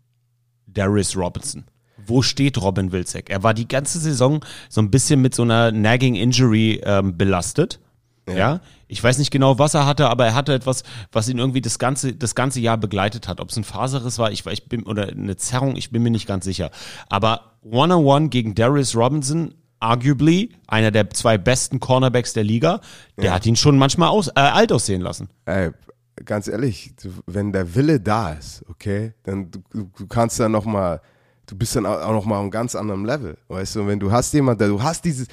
Darius 0.67 1.17
Robinson? 1.17 1.65
Wo 2.07 2.23
steht 2.23 2.61
Robin 2.61 2.93
Wilczek? 2.93 3.29
Er 3.29 3.43
war 3.43 3.53
die 3.53 3.69
ganze 3.69 3.99
Saison 3.99 4.45
so 4.69 4.81
ein 4.81 4.91
bisschen 4.91 5.21
mit 5.21 5.35
so 5.35 5.43
einer 5.43 5.73
nagging 5.73 6.15
Injury 6.15 6.81
ähm, 6.85 7.19
belastet. 7.19 7.81
Ja. 8.29 8.61
Ich 8.89 9.03
weiß 9.03 9.19
nicht 9.19 9.31
genau, 9.31 9.59
was 9.59 9.75
er 9.75 9.87
hatte, 9.87 10.09
aber 10.09 10.27
er 10.27 10.35
hatte 10.35 10.55
etwas, 10.55 10.85
was 11.13 11.29
ihn 11.29 11.39
irgendwie 11.39 11.61
das 11.61 11.79
ganze, 11.79 12.15
das 12.15 12.35
ganze 12.35 12.61
Jahr 12.61 12.79
begleitet 12.79 13.29
hat. 13.29 13.41
Ob 13.41 13.51
es 13.51 13.57
ein 13.57 13.65
Faserriss 13.65 14.19
war, 14.19 14.33
ich, 14.33 14.47
ich 14.47 14.69
bin, 14.69 14.85
oder 14.85 15.09
eine 15.09 15.37
Zerrung, 15.37 15.77
ich 15.77 15.91
bin 15.91 16.03
mir 16.03 16.11
nicht 16.11 16.27
ganz 16.27 16.45
sicher. 16.45 16.71
Aber 17.09 17.57
One-on-One 17.63 18.29
gegen 18.29 18.55
Darius 18.55 18.97
Robinson, 18.97 19.55
arguably 19.81 20.51
einer 20.67 20.91
der 20.91 21.11
zwei 21.11 21.39
besten 21.39 21.81
Cornerbacks 21.81 22.35
der 22.35 22.45
Liga, 22.45 22.81
der 23.17 23.33
hat 23.33 23.47
ihn 23.47 23.57
schon 23.57 23.79
manchmal 23.79 24.11
aus, 24.11 24.29
äh, 24.29 24.41
alt 24.41 24.73
aussehen 24.73 25.01
lassen. 25.01 25.29
Ey, 25.47 25.71
ganz 26.25 26.49
ehrlich, 26.49 26.95
du, 27.03 27.11
wenn 27.27 27.53
der 27.53 27.75
Wille 27.75 27.99
da 28.01 28.33
ist, 28.33 28.65
okay, 28.69 29.15
dann 29.25 29.51
du, 29.51 29.61
du, 29.73 30.07
kannst 30.07 30.39
dann 30.39 30.53
noch 30.53 30.65
mal, 30.65 31.01
du 31.47 31.57
bist 31.57 31.77
dann 31.77 31.87
auch 31.87 32.01
auch 32.01 32.13
noch 32.13 32.25
mal 32.27 32.37
auf 32.37 32.43
einem 32.43 32.51
ganz 32.51 32.75
anderen 32.75 33.05
Level, 33.05 33.39
weißt 33.49 33.77
du, 33.77 33.81
Und 33.81 33.89
wenn 33.89 34.01
du 34.01 34.13
hast 34.13 34.33
jemand, 34.35 34.61
der, 34.61 34.69
du 34.69 34.83
hast 34.83 35.05
dieses, 35.05 35.29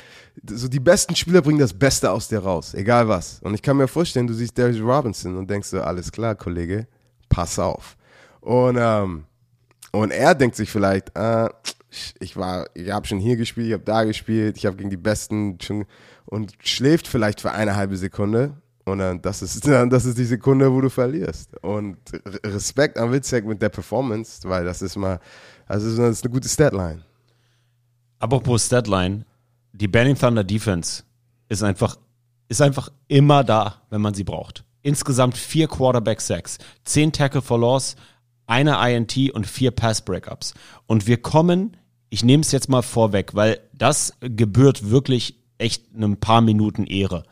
so 0.50 0.68
die 0.68 0.80
besten 0.80 1.16
Spieler 1.16 1.42
bringen 1.42 1.60
das 1.60 1.74
Beste 1.74 2.10
aus 2.12 2.28
dir 2.28 2.40
raus, 2.40 2.74
egal 2.74 3.08
was. 3.08 3.40
Und 3.42 3.54
ich 3.54 3.62
kann 3.62 3.78
mir 3.78 3.88
vorstellen, 3.88 4.28
du 4.28 4.34
siehst 4.34 4.58
Darius 4.58 4.82
Robinson 4.82 5.36
und 5.38 5.50
denkst 5.50 5.70
so, 5.70 5.82
alles 5.82 6.12
klar, 6.12 6.36
Kollege, 6.36 6.88
pass 7.30 7.60
auf. 7.60 7.98
Und, 8.40 8.78
ähm, 8.80 9.26
und 9.92 10.12
er 10.12 10.36
denkt 10.36 10.56
sich 10.56 10.70
vielleicht, 10.70 11.16
äh, 11.18 11.50
ich 12.20 12.36
war, 12.36 12.68
ich 12.74 12.92
habe 12.92 13.08
schon 13.08 13.20
hier 13.20 13.38
gespielt, 13.38 13.68
ich 13.68 13.74
habe 13.74 13.84
da 13.84 14.04
gespielt, 14.04 14.58
ich 14.58 14.66
habe 14.66 14.78
gegen 14.78 14.90
die 14.90 14.98
Besten 14.98 15.58
schon 15.62 15.86
und 16.26 16.54
schläft 16.60 17.08
vielleicht 17.08 17.42
für 17.42 17.52
eine 17.52 17.76
halbe 17.76 17.98
Sekunde 17.98 18.58
und 18.86 19.00
dann 19.00 19.22
das 19.22 19.42
ist 19.42 19.68
dann 19.68 19.90
das 19.90 20.06
ist 20.06 20.18
die 20.18 20.26
Sekunde, 20.26 20.72
wo 20.72 20.82
du 20.82 20.90
verlierst. 20.90 21.56
Und 21.62 21.98
Respekt 22.46 22.98
an 22.98 23.12
Witzek 23.12 23.46
mit 23.46 23.62
der 23.62 23.70
Performance, 23.70 24.48
weil 24.48 24.66
das 24.66 24.82
ist 24.82 24.96
mal, 24.96 25.20
also 25.66 25.96
das 25.96 26.18
ist 26.18 26.26
eine 26.26 26.34
gute 26.34 26.48
Statline. 26.48 27.04
Apropos 28.20 28.66
Statline, 28.66 29.26
die 29.74 29.88
Banning 29.88 30.16
Thunder 30.16 30.44
Defense 30.44 31.04
ist 31.50 31.64
einfach, 31.64 31.98
ist 32.48 32.62
einfach 32.62 32.90
immer 33.08 33.44
da, 33.44 33.82
wenn 33.90 34.02
man 34.02 34.14
sie 34.14 34.24
braucht. 34.24 34.64
Insgesamt 34.82 35.38
vier 35.38 35.68
Quarterback 35.68 36.22
Sacks, 36.22 36.58
zehn 36.84 37.12
Tackle 37.12 37.42
for 37.42 37.60
Loss, 37.60 37.96
eine 38.48 38.78
INT 38.90 39.32
und 39.32 39.46
vier 39.46 39.72
Pass 39.72 40.02
Breakups. 40.02 40.54
Und 40.88 41.06
wir 41.06 41.18
kommen, 41.22 41.78
ich 42.10 42.24
nehme 42.24 42.42
es 42.42 42.52
jetzt 42.52 42.70
mal 42.70 42.82
vorweg, 42.82 43.36
weil 43.36 43.60
das 43.74 44.14
gebührt 44.22 44.90
wirklich 44.90 45.36
echt 45.58 45.94
ein 45.94 46.20
paar 46.20 46.42
Minuten 46.42 46.86
Ehre. 46.86 47.24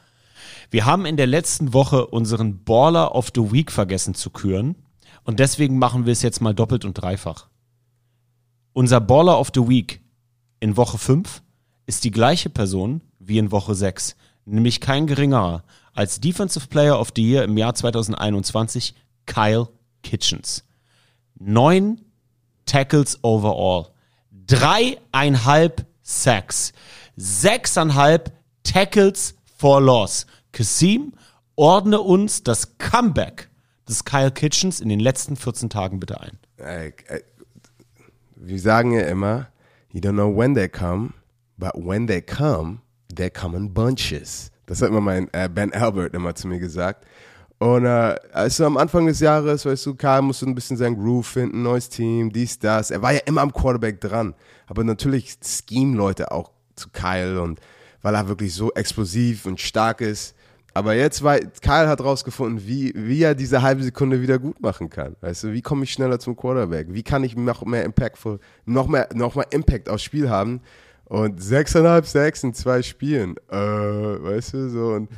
Wir 0.70 0.86
haben 0.86 1.05
in 1.05 1.18
der 1.18 1.28
letzten 1.28 1.74
Woche 1.74 2.07
unseren 2.07 2.63
Baller 2.63 3.16
of 3.16 3.32
the 3.34 3.51
Week 3.51 3.72
vergessen 3.72 4.13
zu 4.13 4.30
küren 4.30 4.76
und 5.24 5.39
deswegen 5.39 5.80
machen 5.80 6.05
wir 6.05 6.11
es 6.11 6.22
jetzt 6.22 6.41
mal 6.41 6.53
doppelt 6.53 6.86
und 6.86 6.95
dreifach. 6.95 7.47
Unser 8.74 8.99
Baller 8.99 9.39
of 9.39 9.51
the 9.53 9.68
Week 9.68 10.01
in 10.59 10.76
Woche 10.76 10.97
5 10.97 11.41
ist 11.86 12.03
die 12.03 12.11
gleiche 12.11 12.49
Person 12.49 13.01
wie 13.20 13.38
in 13.38 13.51
Woche 13.51 13.74
6, 13.74 14.16
nämlich 14.45 14.82
kein 14.82 15.07
geringerer 15.07 15.63
als 15.93 16.20
Defensive 16.20 16.68
Player 16.68 16.99
of 16.99 17.13
the 17.16 17.24
Year 17.24 17.43
im 17.43 17.57
Jahr 17.57 17.74
2021 17.74 18.95
Kyle 19.26 19.70
Kitchens. 20.03 20.64
Neun 21.39 22.01
Tackles 22.65 23.19
overall, 23.23 23.88
dreieinhalb 24.47 25.86
Sacks, 26.01 26.73
sechseinhalb 27.15 28.31
Tackles 28.63 29.36
for 29.57 29.81
Loss. 29.81 30.25
Kasim, 30.51 31.13
ordne 31.55 32.01
uns 32.01 32.43
das 32.43 32.77
Comeback 32.77 33.49
des 33.88 34.03
Kyle 34.03 34.31
Kitchens 34.31 34.79
in 34.79 34.89
den 34.89 34.99
letzten 34.99 35.36
14 35.36 35.69
Tagen 35.69 35.99
bitte 35.99 36.19
ein. 36.21 36.38
Wir 38.36 38.59
sagen 38.59 38.91
ja 38.91 39.01
immer, 39.01 39.47
you 39.91 39.99
don't 39.99 40.13
know 40.13 40.36
when 40.36 40.55
they 40.55 40.67
come, 40.67 41.13
but 41.57 41.73
when 41.75 42.07
they 42.07 42.21
come, 42.21 42.79
they 43.13 43.29
come 43.29 43.55
in 43.55 43.73
bunches. 43.73 44.51
Das 44.65 44.81
hat 44.81 44.89
immer 44.89 45.01
mein 45.01 45.29
äh, 45.33 45.47
Ben 45.47 45.73
Albert 45.73 46.15
immer 46.15 46.33
zu 46.36 46.47
mir 46.47 46.59
gesagt. 46.59 47.05
Und 47.58 47.86
äh, 47.86 48.16
also 48.34 48.66
am 48.66 48.78
Anfang 48.78 49.06
des 49.06 49.20
Jahres, 49.22 49.66
weißt 49.66 49.86
du, 49.86 49.95
Karl 49.95 50.22
musste 50.22 50.45
ein 50.45 50.56
bisschen 50.56 50.78
seinen 50.78 50.97
Groove 50.97 51.26
finden, 51.26 51.64
neues 51.64 51.88
Team, 51.89 52.32
dies, 52.32 52.60
das. 52.60 52.91
Er 52.91 53.01
war 53.01 53.14
ja 53.14 53.22
immer 53.26 53.41
am 53.41 53.53
Quarterback 53.53 54.01
dran. 54.01 54.34
Aber 54.68 54.84
natürlich 54.84 55.38
Scheme-Leute 55.41 56.32
auch 56.32 56.51
zu 56.76 56.89
Kyle 56.89 57.41
und 57.41 57.60
weil 58.01 58.14
er 58.14 58.28
wirklich 58.28 58.53
so 58.53 58.72
explosiv 58.74 59.45
und 59.45 59.60
stark 59.60 60.01
ist. 60.01 60.36
Aber 60.74 60.93
jetzt 60.93 61.24
war, 61.24 61.39
Kyle 61.39 61.88
hat 61.88 62.01
rausgefunden, 62.01 62.68
wie, 62.68 62.93
wie 62.95 63.24
er 63.24 63.34
diese 63.34 63.62
halbe 63.62 63.82
Sekunde 63.82 64.22
wieder 64.22 64.38
gut 64.38 64.62
machen 64.62 64.89
kann. 64.89 65.16
Weißt 65.22 65.45
du, 65.45 65.53
wie 65.53 65.62
komme 65.62 65.86
ich 65.86 65.93
schneller 65.93 66.20
zum 66.20 66.36
Quarterback? 66.36 66.88
Wie 66.89 67.01
kann 67.01 67.24
ich 67.24 67.38
noch 67.38 67.64
mehr 67.64 67.86
impactful, 67.86 68.39
noch 68.66 68.88
mehr, 68.88 69.08
noch 69.14 69.36
mehr 69.36 69.51
Impact 69.51 69.88
aufs 69.88 70.03
Spiel 70.03 70.30
haben? 70.30 70.60
Und 71.08 71.41
sechseinhalb 71.41 72.08
Sacks 72.08 72.43
in 72.43 72.53
zwei 72.56 72.82
Spielen. 72.82 73.36
Äh, 73.51 73.56
weißt 73.56 74.53
du, 74.53 74.70
so. 74.70 74.88
Und, 74.93 75.10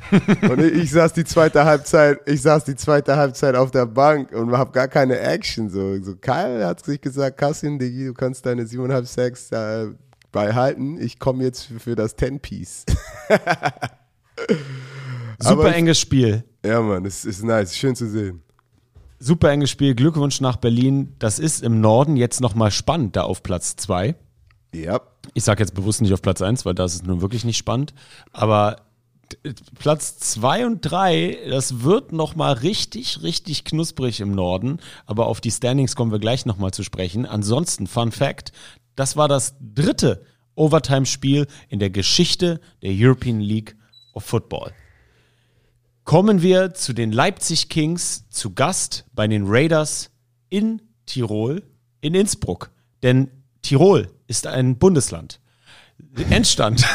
und 0.50 0.60
ich, 0.60 0.74
ich 0.82 0.90
saß 0.90 1.14
die 1.14 1.24
zweite 1.24 1.64
Halbzeit, 1.64 2.20
ich 2.26 2.42
saß 2.42 2.64
die 2.64 2.76
zweite 2.76 3.16
Halbzeit 3.16 3.54
auf 3.54 3.70
der 3.70 3.86
Bank 3.86 4.32
und 4.32 4.52
hab 4.52 4.74
gar 4.74 4.86
keine 4.88 5.18
Action. 5.18 5.70
So, 5.70 5.98
so 6.02 6.14
Kyle 6.16 6.66
hat 6.66 6.84
sich 6.84 7.00
gesagt, 7.00 7.38
Kassin, 7.38 7.78
Digi, 7.78 8.04
du 8.06 8.12
kannst 8.14 8.44
deine 8.44 8.66
siebeneinhalb 8.66 9.06
Sacks 9.06 9.50
äh, 9.50 9.86
beihalten. 10.30 11.00
Ich 11.00 11.18
komme 11.18 11.44
jetzt 11.44 11.64
für, 11.64 11.80
für 11.80 11.94
das 11.94 12.14
Ten-Piece. 12.16 12.84
Super 15.40 15.52
Aber- 15.52 15.74
enges 15.74 15.98
Spiel. 15.98 16.44
ja, 16.64 16.80
Mann, 16.82 17.04
es 17.06 17.24
ist 17.24 17.42
nice, 17.42 17.76
schön 17.76 17.94
zu 17.96 18.08
sehen. 18.08 18.42
Super 19.20 19.50
enges 19.50 19.70
Spiel. 19.70 19.94
Glückwunsch 19.94 20.40
nach 20.40 20.56
Berlin. 20.56 21.14
Das 21.18 21.38
ist 21.38 21.62
im 21.62 21.80
Norden 21.80 22.16
jetzt 22.16 22.40
nochmal 22.40 22.70
spannend, 22.70 23.16
da 23.16 23.22
auf 23.22 23.42
Platz 23.42 23.74
2. 23.76 24.14
Ja. 24.74 25.00
Ich 25.34 25.44
sage 25.44 25.62
jetzt 25.62 25.74
bewusst 25.74 26.00
nicht 26.02 26.12
auf 26.12 26.22
Platz 26.22 26.42
1, 26.42 26.64
weil 26.64 26.74
da 26.74 26.84
ist 26.84 26.94
es 26.94 27.02
nun 27.02 27.20
wirklich 27.20 27.44
nicht 27.44 27.56
spannend. 27.58 27.94
Aber 28.32 28.82
t- 29.28 29.54
Platz 29.78 30.18
2 30.18 30.66
und 30.66 30.80
3, 30.82 31.38
das 31.50 31.82
wird 31.82 32.12
nochmal 32.12 32.54
richtig, 32.54 33.22
richtig 33.22 33.64
knusprig 33.64 34.20
im 34.20 34.32
Norden. 34.32 34.78
Aber 35.06 35.26
auf 35.26 35.40
die 35.40 35.50
Standings 35.50 35.96
kommen 35.96 36.12
wir 36.12 36.18
gleich 36.18 36.46
nochmal 36.46 36.72
zu 36.72 36.82
sprechen. 36.82 37.26
Ansonsten, 37.26 37.86
Fun 37.86 38.12
Fact, 38.12 38.52
das 38.96 39.16
war 39.16 39.28
das 39.28 39.54
dritte 39.60 40.24
Overtime-Spiel 40.54 41.46
in 41.68 41.78
der 41.78 41.90
Geschichte 41.90 42.60
der 42.82 42.90
European 42.92 43.40
League 43.40 43.76
of 44.14 44.24
Football. 44.24 44.72
kommen 46.04 46.42
wir 46.42 46.72
zu 46.74 46.94
den 46.94 47.12
Leipzig 47.12 47.68
Kings 47.68 48.28
zu 48.30 48.54
Gast 48.54 49.04
bei 49.12 49.28
den 49.28 49.44
Raiders 49.46 50.10
in 50.48 50.80
Tirol, 51.06 51.62
in 52.00 52.14
Innsbruck. 52.14 52.70
Denn 53.02 53.30
Tirol 53.62 54.10
ist 54.28 54.46
ein 54.46 54.78
Bundesland. 54.78 55.40
Endstand. 56.30 56.86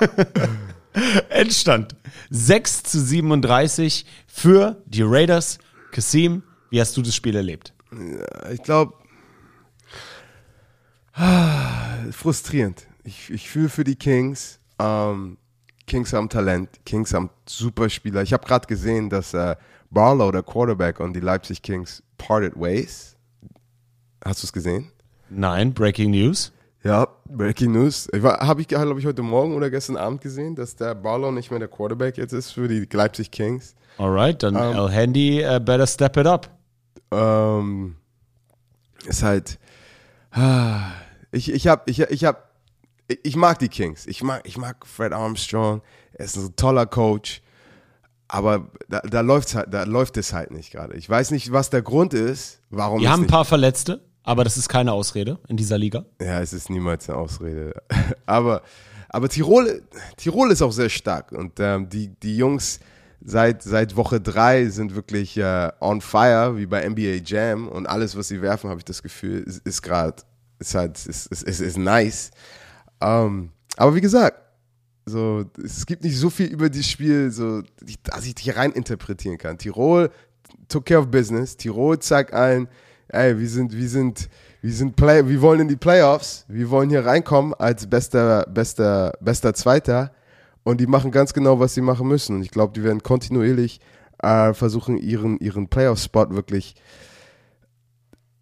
Endstand. 1.28 1.94
6 2.30 2.82
zu 2.82 3.00
37 3.00 4.06
für 4.26 4.82
die 4.86 5.02
Raiders. 5.02 5.58
Kasim, 5.92 6.42
wie 6.70 6.80
hast 6.80 6.96
du 6.96 7.02
das 7.02 7.14
Spiel 7.14 7.36
erlebt? 7.36 7.72
Ich 8.50 8.62
glaube, 8.62 8.94
frustrierend. 12.10 12.86
Ich, 13.04 13.30
ich 13.30 13.48
fühle 13.48 13.68
für 13.68 13.84
die 13.84 13.96
Kings. 13.96 14.58
Ähm, 14.78 15.38
Kings 15.86 16.12
haben 16.14 16.30
Talent, 16.30 16.80
Kings 16.86 17.12
haben 17.12 17.30
super 17.46 17.90
Spieler. 17.90 18.22
Ich 18.22 18.32
habe 18.32 18.46
gerade 18.46 18.66
gesehen, 18.66 19.10
dass 19.10 19.34
äh, 19.34 19.54
Barlow, 19.90 20.32
der 20.32 20.42
Quarterback 20.42 20.98
und 20.98 21.12
die 21.12 21.20
Leipzig 21.20 21.62
Kings, 21.62 22.02
parted 22.16 22.54
ways. 22.56 23.16
Hast 24.24 24.42
du 24.42 24.46
es 24.46 24.52
gesehen? 24.52 24.90
Nein, 25.34 25.74
Breaking 25.74 26.10
News. 26.10 26.52
Ja, 26.82 27.08
Breaking 27.24 27.72
News. 27.72 28.08
Habe 28.12 28.60
ich, 28.60 28.68
glaube 28.68 29.00
ich, 29.00 29.06
heute 29.06 29.22
Morgen 29.22 29.54
oder 29.54 29.70
gestern 29.70 29.96
Abend 29.96 30.20
gesehen, 30.20 30.54
dass 30.54 30.76
der 30.76 30.94
Barlow 30.94 31.30
nicht 31.30 31.50
mehr 31.50 31.58
der 31.58 31.68
Quarterback 31.68 32.18
jetzt 32.18 32.32
ist 32.32 32.50
für 32.50 32.68
die 32.68 32.86
Leipzig 32.92 33.30
Kings. 33.30 33.74
Alright, 33.96 34.42
dann 34.42 34.54
El 34.56 34.90
Handy 34.90 35.44
uh, 35.44 35.60
better 35.60 35.86
step 35.86 36.16
it 36.16 36.26
up. 36.26 36.50
Ähm, 37.10 37.96
ist 39.06 39.22
halt. 39.22 39.58
ah, 40.32 40.90
Ich, 41.32 41.50
ich 41.50 41.66
hab, 41.66 41.88
ich, 41.88 42.00
ich 42.00 42.24
hab, 42.24 42.50
ich 43.08 43.36
mag 43.36 43.58
die 43.58 43.68
Kings. 43.68 44.06
Ich 44.06 44.22
mag, 44.22 44.42
ich 44.44 44.56
mag 44.56 44.86
Fred 44.86 45.12
Armstrong. 45.12 45.80
Er 46.12 46.24
ist 46.26 46.36
ein 46.36 46.54
toller 46.56 46.86
Coach. 46.86 47.40
Aber 48.28 48.68
da, 48.88 49.00
da 49.00 49.20
läuft's 49.20 49.54
halt, 49.54 49.72
da 49.72 49.84
läuft 49.84 50.16
es 50.16 50.32
halt 50.32 50.50
nicht 50.50 50.72
gerade. 50.72 50.94
Ich 50.96 51.08
weiß 51.08 51.30
nicht, 51.30 51.52
was 51.52 51.70
der 51.70 51.82
Grund 51.82 52.14
ist, 52.14 52.60
warum 52.70 53.00
Wir 53.00 53.08
es 53.08 53.12
haben 53.12 53.24
ein 53.24 53.28
paar 53.28 53.44
Verletzte, 53.44 54.00
aber 54.24 54.42
das 54.42 54.56
ist 54.56 54.68
keine 54.68 54.92
Ausrede 54.92 55.38
in 55.48 55.56
dieser 55.56 55.78
Liga. 55.78 56.04
Ja, 56.20 56.40
es 56.40 56.52
ist 56.52 56.70
niemals 56.70 57.08
eine 57.08 57.18
Ausrede. 57.18 57.74
Aber, 58.26 58.62
aber 59.10 59.28
Tirol, 59.28 59.82
Tirol 60.16 60.50
ist 60.50 60.62
auch 60.62 60.72
sehr 60.72 60.88
stark. 60.88 61.30
Und 61.30 61.60
ähm, 61.60 61.88
die, 61.88 62.08
die 62.08 62.36
Jungs 62.36 62.80
seit, 63.22 63.62
seit 63.62 63.94
Woche 63.96 64.20
drei 64.20 64.66
sind 64.66 64.96
wirklich 64.96 65.36
äh, 65.36 65.70
on 65.80 66.00
fire, 66.00 66.56
wie 66.56 66.66
bei 66.66 66.88
NBA 66.88 67.22
Jam. 67.24 67.68
Und 67.68 67.86
alles, 67.86 68.16
was 68.16 68.28
sie 68.28 68.42
werfen, 68.42 68.70
habe 68.70 68.80
ich 68.80 68.84
das 68.84 69.02
Gefühl, 69.02 69.42
ist, 69.42 69.64
ist 69.64 69.82
gerade, 69.82 70.22
ist 70.58 70.74
halt, 70.74 71.06
ist, 71.06 71.26
ist, 71.26 71.42
ist, 71.42 71.60
ist 71.60 71.76
nice. 71.76 72.30
Ähm, 73.00 73.50
aber 73.76 73.94
wie 73.94 74.00
gesagt, 74.00 74.40
so, 75.06 75.44
es 75.62 75.84
gibt 75.84 76.02
nicht 76.02 76.18
so 76.18 76.30
viel 76.30 76.46
über 76.46 76.70
das 76.70 76.86
Spiel, 76.86 77.30
so, 77.30 77.62
dass 78.04 78.24
ich 78.24 78.34
hier 78.38 78.56
rein 78.56 78.72
interpretieren 78.72 79.38
kann. 79.38 79.58
Tirol 79.58 80.10
took 80.68 80.86
care 80.86 81.00
of 81.00 81.08
business. 81.08 81.56
Tirol 81.56 81.98
zeigt 81.98 82.32
allen, 82.32 82.68
ey, 83.08 83.38
wir 83.38 83.48
sind, 83.48 83.76
wir 83.76 83.88
sind, 83.88 84.28
wir 84.62 84.72
sind 84.72 84.96
Play, 84.96 85.26
wir 85.28 85.40
wollen 85.40 85.60
in 85.60 85.68
die 85.68 85.76
Playoffs, 85.76 86.44
wir 86.48 86.70
wollen 86.70 86.90
hier 86.90 87.04
reinkommen 87.04 87.54
als 87.54 87.86
bester, 87.86 88.44
bester, 88.48 89.12
bester 89.20 89.54
Zweiter. 89.54 90.12
Und 90.62 90.80
die 90.80 90.86
machen 90.86 91.10
ganz 91.10 91.34
genau, 91.34 91.60
was 91.60 91.74
sie 91.74 91.82
machen 91.82 92.08
müssen. 92.08 92.36
Und 92.36 92.42
ich 92.42 92.50
glaube, 92.50 92.72
die 92.72 92.82
werden 92.82 93.02
kontinuierlich 93.02 93.80
äh, 94.22 94.54
versuchen, 94.54 94.96
ihren, 94.96 95.38
ihren 95.38 95.68
Playoff-Spot 95.68 96.30
wirklich 96.30 96.74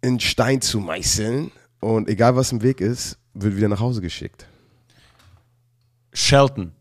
in 0.01 0.19
Stein 0.21 0.61
zu 0.61 0.79
meißeln. 0.79 1.51
Und 1.81 2.07
egal 2.07 2.37
was 2.37 2.53
im 2.53 2.61
Weg 2.61 2.79
ist, 2.79 3.17
wird 3.33 3.57
wieder 3.57 3.67
nach 3.67 3.81
Hause 3.81 3.99
geschickt. 3.99 4.47
Shelton, 6.13 6.71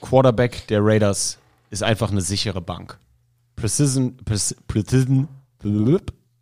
Quarterback 0.00 0.66
der 0.68 0.84
Raiders, 0.84 1.38
ist 1.70 1.82
einfach 1.82 2.12
eine 2.12 2.20
sichere 2.20 2.60
Bank. 2.60 2.98
Precision, 3.56 4.16
Preci- 4.24 4.56
Precision, 4.68 5.26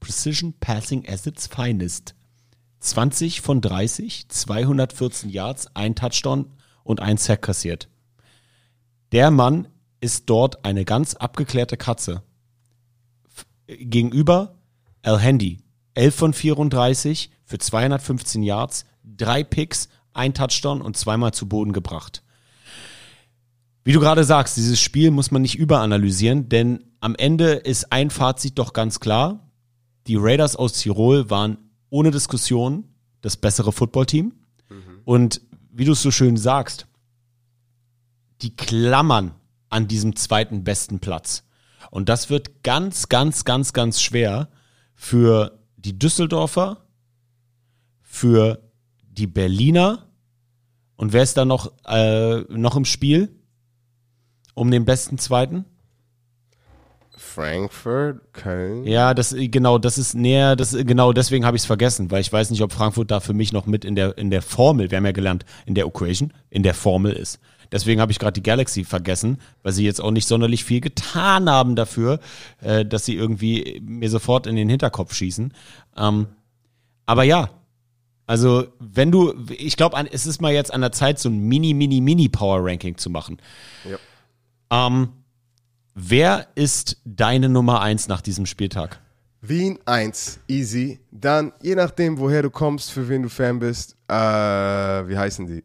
Precision 0.01 0.55
Passing 0.59 1.07
as 1.09 1.27
its 1.27 1.47
finest. 1.47 2.15
20 2.81 3.43
von 3.43 3.61
30, 3.61 4.29
214 4.29 5.29
Yards, 5.31 5.69
ein 5.75 5.95
Touchdown 5.95 6.47
und 6.83 7.01
ein 7.01 7.19
Sack 7.19 7.43
kassiert. 7.43 7.89
Der 9.13 9.31
Mann 9.31 9.69
ist 10.01 10.31
dort 10.31 10.65
eine 10.65 10.85
ganz 10.85 11.15
abgeklärte 11.15 11.77
Katze. 11.77 12.23
F- 13.29 13.47
Gegenüber 13.67 14.55
Al 15.03 15.19
Handy, 15.19 15.59
11 15.95 16.15
von 16.15 16.33
34 16.33 17.31
für 17.45 17.59
215 17.59 18.43
Yards, 18.43 18.87
drei 19.05 19.45
Picks, 19.45 19.89
ein 20.13 20.33
Touchdown 20.35 20.81
und 20.81 20.97
zweimal 20.97 21.33
zu 21.35 21.49
Boden 21.49 21.73
gebracht. 21.73 22.23
Wie 23.85 23.93
du 23.93 24.01
gerade 24.01 24.25
sagst, 24.25 24.57
dieses 24.57 24.81
Spiel 24.81 25.11
muss 25.11 25.31
man 25.31 25.43
nicht 25.43 25.57
überanalysieren, 25.57 26.49
denn 26.49 26.85
am 27.01 27.15
Ende 27.15 27.53
ist 27.53 27.93
ein 27.93 28.11
Fazit 28.11 28.59
doch 28.59 28.73
ganz 28.73 29.01
klar. 29.01 29.50
Die 30.07 30.17
Raiders 30.17 30.57
aus 30.57 30.75
Tirol 30.75 31.31
waren 31.31 31.59
ohne 31.91 32.11
Diskussion 32.11 32.85
das 33.21 33.37
bessere 33.37 33.73
Footballteam. 33.73 34.33
Und 35.05 35.41
wie 35.73 35.85
du 35.85 35.93
es 35.93 36.03
so 36.03 36.11
schön 36.11 36.37
sagst, 36.37 36.87
die 38.43 38.55
klammern 38.57 39.35
an 39.69 39.89
diesem 39.89 40.17
zweiten 40.17 40.65
besten 40.65 41.01
Platz. 41.01 41.45
Und 41.91 42.09
das 42.09 42.31
wird 42.31 42.63
ganz, 42.63 43.09
ganz, 43.09 43.45
ganz, 43.45 43.73
ganz 43.73 44.01
schwer 44.01 44.49
für 44.95 45.59
die 45.77 45.99
Düsseldorfer, 45.99 46.85
für 48.03 48.71
die 49.03 49.27
Berliner 49.27 50.11
und 51.01 51.15
wer 51.15 51.23
ist 51.23 51.39
da 51.39 51.47
noch, 51.47 51.73
äh, 51.87 52.41
noch 52.51 52.77
im 52.77 52.85
Spiel 52.85 53.35
um 54.53 54.71
den 54.71 54.85
besten 54.85 55.17
zweiten? 55.17 55.65
Frankfurt, 57.21 58.33
Köln. 58.33 58.85
Ja, 58.87 59.13
das 59.13 59.37
genau, 59.37 59.79
das 59.79 59.99
ist 59.99 60.15
näher, 60.15 60.57
das 60.57 60.73
genau 60.73 61.13
deswegen 61.13 61.45
habe 61.45 61.57
ich 61.57 61.63
es 61.63 61.67
vergessen, 61.67 62.11
weil 62.11 62.23
ich 62.23 62.33
weiß 62.33 62.51
nicht, 62.51 62.63
ob 62.63 62.73
Frankfurt 62.73 63.11
da 63.11 63.21
für 63.21 63.35
mich 63.35 63.53
noch 63.53 63.67
mit 63.67 63.85
in 63.85 63.95
der 63.95 64.17
in 64.17 64.31
der 64.31 64.41
Formel, 64.41 64.91
wir 64.91 64.97
haben 64.97 65.05
ja 65.05 65.13
gelernt, 65.13 65.45
in 65.67 65.75
der 65.75 65.85
Equation, 65.85 66.33
in 66.49 66.63
der 66.63 66.73
Formel 66.73 67.13
ist. 67.13 67.39
Deswegen 67.71 68.01
habe 68.01 68.11
ich 68.11 68.19
gerade 68.19 68.33
die 68.33 68.43
Galaxy 68.43 68.85
vergessen, 68.85 69.39
weil 69.63 69.73
sie 69.73 69.85
jetzt 69.85 70.01
auch 70.01 70.11
nicht 70.11 70.27
sonderlich 70.27 70.65
viel 70.65 70.81
getan 70.81 71.49
haben 71.49 71.77
dafür, 71.77 72.21
äh, 72.63 72.85
dass 72.87 73.05
sie 73.05 73.15
irgendwie 73.15 73.81
mir 73.85 74.09
sofort 74.09 74.47
in 74.47 74.57
den 74.57 74.69
Hinterkopf 74.69 75.15
schießen. 75.15 75.53
Ähm, 75.97 76.27
aber 77.05 77.23
ja, 77.23 77.51
also 78.27 78.67
wenn 78.79 79.13
du, 79.13 79.35
ich 79.57 79.77
glaube, 79.77 79.97
es 80.11 80.27
ist 80.27 80.41
mal 80.41 80.53
jetzt 80.53 80.73
an 80.73 80.81
der 80.81 80.93
Zeit, 80.93 81.19
so 81.19 81.29
ein 81.29 81.39
Mini, 81.39 81.75
Mini, 81.75 82.01
Mini 82.01 82.29
Power 82.29 82.65
Ranking 82.65 82.97
zu 82.97 83.11
machen. 83.11 83.39
Ja. 83.85 83.99
Ähm, 84.87 85.11
wer 85.95 86.49
ist 86.55 87.01
deine 87.05 87.49
Nummer 87.49 87.81
eins 87.81 88.09
nach 88.09 88.21
diesem 88.21 88.47
Spieltag? 88.47 89.01
Wien 89.43 89.79
1, 89.87 90.41
easy. 90.49 91.01
Dann, 91.11 91.53
je 91.63 91.75
nachdem, 91.75 92.19
woher 92.19 92.43
du 92.43 92.51
kommst, 92.51 92.91
für 92.91 93.09
wen 93.09 93.23
du 93.23 93.29
Fan 93.29 93.59
bist, 93.59 93.97
äh, 94.09 94.15
wie 94.15 95.17
heißen 95.17 95.47
die? 95.47 95.65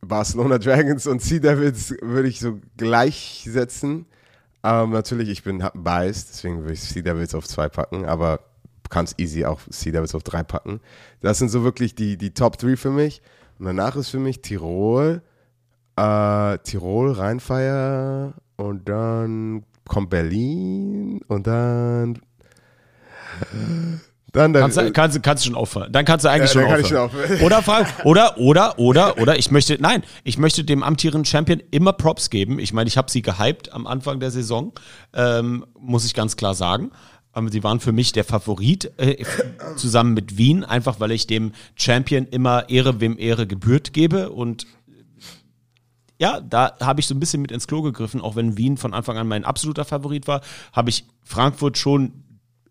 Barcelona 0.00 0.58
Dragons 0.58 1.06
und 1.06 1.22
Sea 1.22 1.38
Devils 1.38 1.94
würde 2.02 2.28
ich 2.28 2.40
so 2.40 2.60
gleichsetzen. 2.76 4.06
Ähm, 4.64 4.90
natürlich, 4.90 5.28
ich 5.28 5.42
bin 5.42 5.64
biased, 5.74 6.28
deswegen 6.30 6.60
würde 6.60 6.74
ich 6.74 6.82
Sea 6.82 7.02
Devils 7.02 7.34
auf 7.34 7.46
zwei 7.46 7.68
packen, 7.68 8.04
aber 8.04 8.40
kannst 8.92 9.18
easy 9.18 9.44
auch 9.44 9.60
Sea 9.70 9.90
Devils 9.90 10.14
auf 10.14 10.22
drei 10.22 10.44
packen. 10.44 10.80
Das 11.20 11.38
sind 11.38 11.48
so 11.48 11.64
wirklich 11.64 11.96
die, 11.96 12.16
die 12.16 12.32
Top 12.32 12.58
3 12.58 12.76
für 12.76 12.90
mich. 12.90 13.22
Und 13.58 13.66
danach 13.66 13.96
ist 13.96 14.10
für 14.10 14.18
mich 14.18 14.42
Tirol, 14.42 15.22
äh, 15.96 16.58
Tirol, 16.58 17.12
Rheinfeier 17.12 18.34
und 18.56 18.88
dann 18.88 19.64
kommt 19.88 20.10
Berlin 20.10 21.20
und 21.28 21.46
dann 21.46 22.18
dann 24.32 24.52
der, 24.54 24.62
Kannst, 24.62 24.78
du- 24.78 24.92
kannst, 24.92 25.22
kannst 25.22 25.44
du 25.44 25.48
schon 25.48 25.56
aufhören. 25.56 25.92
Dann 25.92 26.04
kannst 26.06 26.24
du 26.24 26.30
eigentlich 26.30 26.54
Ja, 26.54 26.60
schon 26.62 26.70
dann 26.70 26.80
aufhören. 26.84 26.86
schon 26.88 26.96
aufhören. 26.98 27.40
Oder, 27.42 27.62
frag- 27.62 27.86
oder, 28.04 28.38
oder, 28.38 28.78
oder, 28.78 29.18
oder, 29.18 29.38
ich 29.38 29.50
möchte, 29.50 29.76
nein, 29.80 30.02
ich 30.24 30.38
möchte 30.38 30.64
dem 30.64 30.82
amtierenden 30.82 31.26
Champion 31.26 31.60
immer 31.70 31.92
Props 31.92 32.30
geben. 32.30 32.58
Ich 32.58 32.72
meine, 32.72 32.88
ich 32.88 32.96
habe 32.96 33.10
sie 33.10 33.20
gehypt 33.20 33.72
am 33.72 33.86
Anfang 33.86 34.20
der 34.20 34.30
Saison, 34.30 34.72
ähm, 35.12 35.66
muss 35.78 36.06
ich 36.06 36.14
ganz 36.14 36.36
klar 36.36 36.54
sagen. 36.54 36.92
Aber 37.34 37.50
sie 37.50 37.62
waren 37.62 37.80
für 37.80 37.92
mich 37.92 38.12
der 38.12 38.24
Favorit 38.24 38.92
äh, 38.98 39.22
zusammen 39.76 40.12
mit 40.14 40.36
Wien, 40.38 40.64
einfach 40.64 41.00
weil 41.00 41.12
ich 41.12 41.26
dem 41.26 41.52
Champion 41.76 42.26
immer 42.26 42.68
Ehre, 42.68 43.00
wem 43.00 43.18
Ehre 43.18 43.46
gebührt 43.46 43.92
gebe. 43.94 44.30
Und 44.30 44.66
ja, 46.22 46.40
da 46.40 46.76
habe 46.78 47.00
ich 47.00 47.08
so 47.08 47.16
ein 47.16 47.18
bisschen 47.20 47.42
mit 47.42 47.50
ins 47.50 47.66
Klo 47.66 47.82
gegriffen, 47.82 48.20
auch 48.20 48.36
wenn 48.36 48.56
Wien 48.56 48.76
von 48.76 48.94
Anfang 48.94 49.18
an 49.18 49.26
mein 49.26 49.44
absoluter 49.44 49.84
Favorit 49.84 50.28
war, 50.28 50.40
habe 50.72 50.88
ich 50.88 51.04
Frankfurt 51.24 51.78
schon 51.78 52.12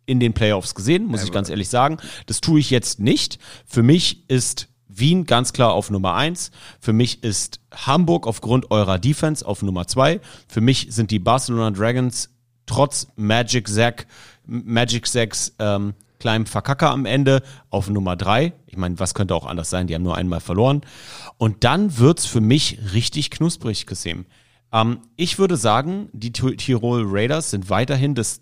in 0.05 0.21
den 0.21 0.31
Playoffs 0.31 0.73
gesehen, 0.73 1.05
muss 1.05 1.21
ich 1.25 1.33
ganz 1.33 1.49
ehrlich 1.49 1.67
sagen. 1.67 1.97
Das 2.27 2.39
tue 2.39 2.61
ich 2.61 2.69
jetzt 2.69 3.01
nicht. 3.01 3.39
Für 3.65 3.83
mich 3.83 4.23
ist 4.29 4.69
Wien 4.87 5.25
ganz 5.25 5.51
klar 5.51 5.73
auf 5.73 5.89
Nummer 5.89 6.13
eins. 6.13 6.51
Für 6.79 6.93
mich 6.93 7.25
ist 7.25 7.59
Hamburg 7.75 8.25
aufgrund 8.25 8.71
eurer 8.71 8.99
Defense 8.99 9.45
auf 9.45 9.61
Nummer 9.63 9.85
zwei. 9.85 10.21
Für 10.47 10.61
mich 10.61 10.87
sind 10.89 11.11
die 11.11 11.19
Barcelona 11.19 11.71
Dragons 11.71 12.29
trotz 12.67 13.07
Magic 13.17 13.67
Zack, 13.67 14.07
Magic 14.45 15.07
Zacks 15.07 15.53
ähm, 15.59 15.93
kleinem 16.21 16.45
Verkacker 16.45 16.91
am 16.91 17.05
Ende 17.05 17.41
auf 17.69 17.89
Nummer 17.89 18.15
drei. 18.15 18.53
Ich 18.67 18.77
meine, 18.77 18.97
was 18.99 19.13
könnte 19.13 19.35
auch 19.35 19.45
anders 19.45 19.69
sein? 19.69 19.87
Die 19.87 19.95
haben 19.95 20.03
nur 20.03 20.15
einmal 20.15 20.39
verloren. 20.39 20.81
Und 21.37 21.65
dann 21.65 21.97
wird's 21.97 22.25
für 22.25 22.39
mich 22.39 22.79
richtig 22.93 23.31
knusprig 23.31 23.85
gesehen. 23.85 24.25
Ähm, 24.71 24.99
ich 25.17 25.39
würde 25.39 25.57
sagen, 25.57 26.07
die 26.13 26.31
Ti- 26.31 26.55
Tirol 26.55 27.03
Raiders 27.05 27.49
sind 27.51 27.69
weiterhin 27.69 28.15
das 28.15 28.39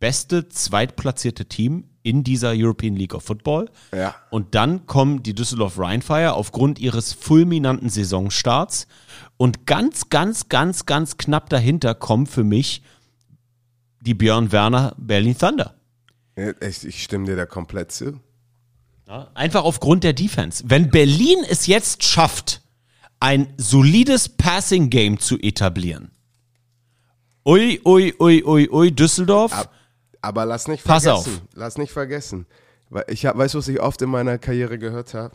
beste 0.00 0.48
zweitplatzierte 0.48 1.46
Team 1.46 1.84
in 2.02 2.24
dieser 2.24 2.52
European 2.54 2.96
League 2.96 3.14
of 3.14 3.24
Football. 3.24 3.68
Ja. 3.92 4.14
Und 4.30 4.54
dann 4.54 4.86
kommen 4.86 5.22
die 5.22 5.34
Düsseldorf 5.34 5.78
Rheinfire 5.78 6.32
aufgrund 6.32 6.78
ihres 6.78 7.12
fulminanten 7.12 7.90
Saisonstarts. 7.90 8.86
Und 9.36 9.66
ganz, 9.66 10.08
ganz, 10.08 10.48
ganz, 10.48 10.86
ganz 10.86 11.16
knapp 11.18 11.50
dahinter 11.50 11.94
kommen 11.94 12.26
für 12.26 12.44
mich 12.44 12.82
die 14.00 14.14
Björn 14.14 14.52
Werner 14.52 14.94
Berlin 14.96 15.36
Thunder. 15.36 15.74
Ich, 16.60 16.84
ich 16.86 17.02
stimme 17.02 17.24
dir 17.26 17.36
da 17.36 17.46
komplett 17.46 17.90
zu. 17.92 18.20
Ja, 19.08 19.30
Einfach 19.34 19.64
aufgrund 19.64 20.04
der 20.04 20.12
Defense. 20.12 20.62
Wenn 20.66 20.90
Berlin 20.90 21.38
es 21.48 21.66
jetzt 21.66 22.04
schafft, 22.04 22.62
ein 23.20 23.52
solides 23.56 24.28
Passing-Game 24.28 25.18
zu 25.18 25.38
etablieren. 25.38 26.10
Ui, 27.44 27.80
ui, 27.84 28.14
ui, 28.20 28.44
ui, 28.44 28.68
ui, 28.70 28.92
Düsseldorf. 28.92 29.52
Ab- 29.52 29.72
Aber 30.20 30.44
lass 30.44 30.68
nicht 30.68 30.84
Pass 30.84 31.04
vergessen. 31.04 31.34
auf. 31.34 31.42
Lass 31.54 31.78
nicht 31.78 31.92
vergessen. 31.92 32.46
Weil 32.90 33.04
ich 33.08 33.26
hab, 33.26 33.36
weißt 33.36 33.54
du, 33.54 33.58
was 33.58 33.68
ich 33.68 33.80
oft 33.80 34.00
in 34.02 34.10
meiner 34.10 34.38
Karriere 34.38 34.78
gehört 34.78 35.14
habe? 35.14 35.34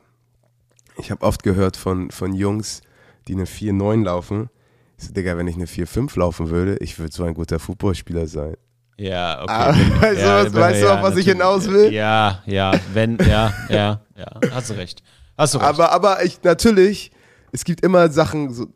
Ich 0.97 1.09
habe 1.11 1.25
oft 1.25 1.43
gehört 1.43 1.75
von, 1.75 2.11
von 2.11 2.33
Jungs, 2.33 2.81
die 3.27 3.33
eine 3.33 3.45
4-9 3.45 4.03
laufen. 4.03 4.49
Ich 4.97 5.05
so, 5.05 5.13
Digga, 5.13 5.35
wenn 5.37 5.47
ich 5.47 5.55
eine 5.55 5.65
4-5 5.65 6.17
laufen 6.19 6.49
würde, 6.49 6.77
ich 6.77 6.99
würde 6.99 7.11
so 7.13 7.23
ein 7.23 7.33
guter 7.33 7.59
Fußballspieler 7.59 8.27
sein. 8.27 8.55
Ja, 8.97 9.41
okay. 9.43 9.51
Ah, 9.51 9.67
weißt 10.01 10.21
du, 10.21 10.25
was- 10.25 10.53
weißt 10.53 10.83
du, 10.83 10.93
auf 10.93 11.01
was 11.01 11.17
ich 11.17 11.25
hinaus 11.25 11.67
will? 11.69 11.91
Ja, 11.91 12.43
ja, 12.45 12.71
wenn, 12.93 13.17
ja, 13.17 13.53
ja, 13.69 14.01
ja, 14.15 14.39
hast 14.51 14.69
du 14.69 14.73
recht. 14.75 15.01
Hast 15.37 15.53
du 15.55 15.57
recht. 15.57 15.67
Aber, 15.69 15.91
aber 15.91 16.23
ich, 16.23 16.41
natürlich, 16.43 17.11
es 17.51 17.63
gibt 17.63 17.83
immer 17.83 18.09
Sachen, 18.11 18.53
so, 18.53 18.67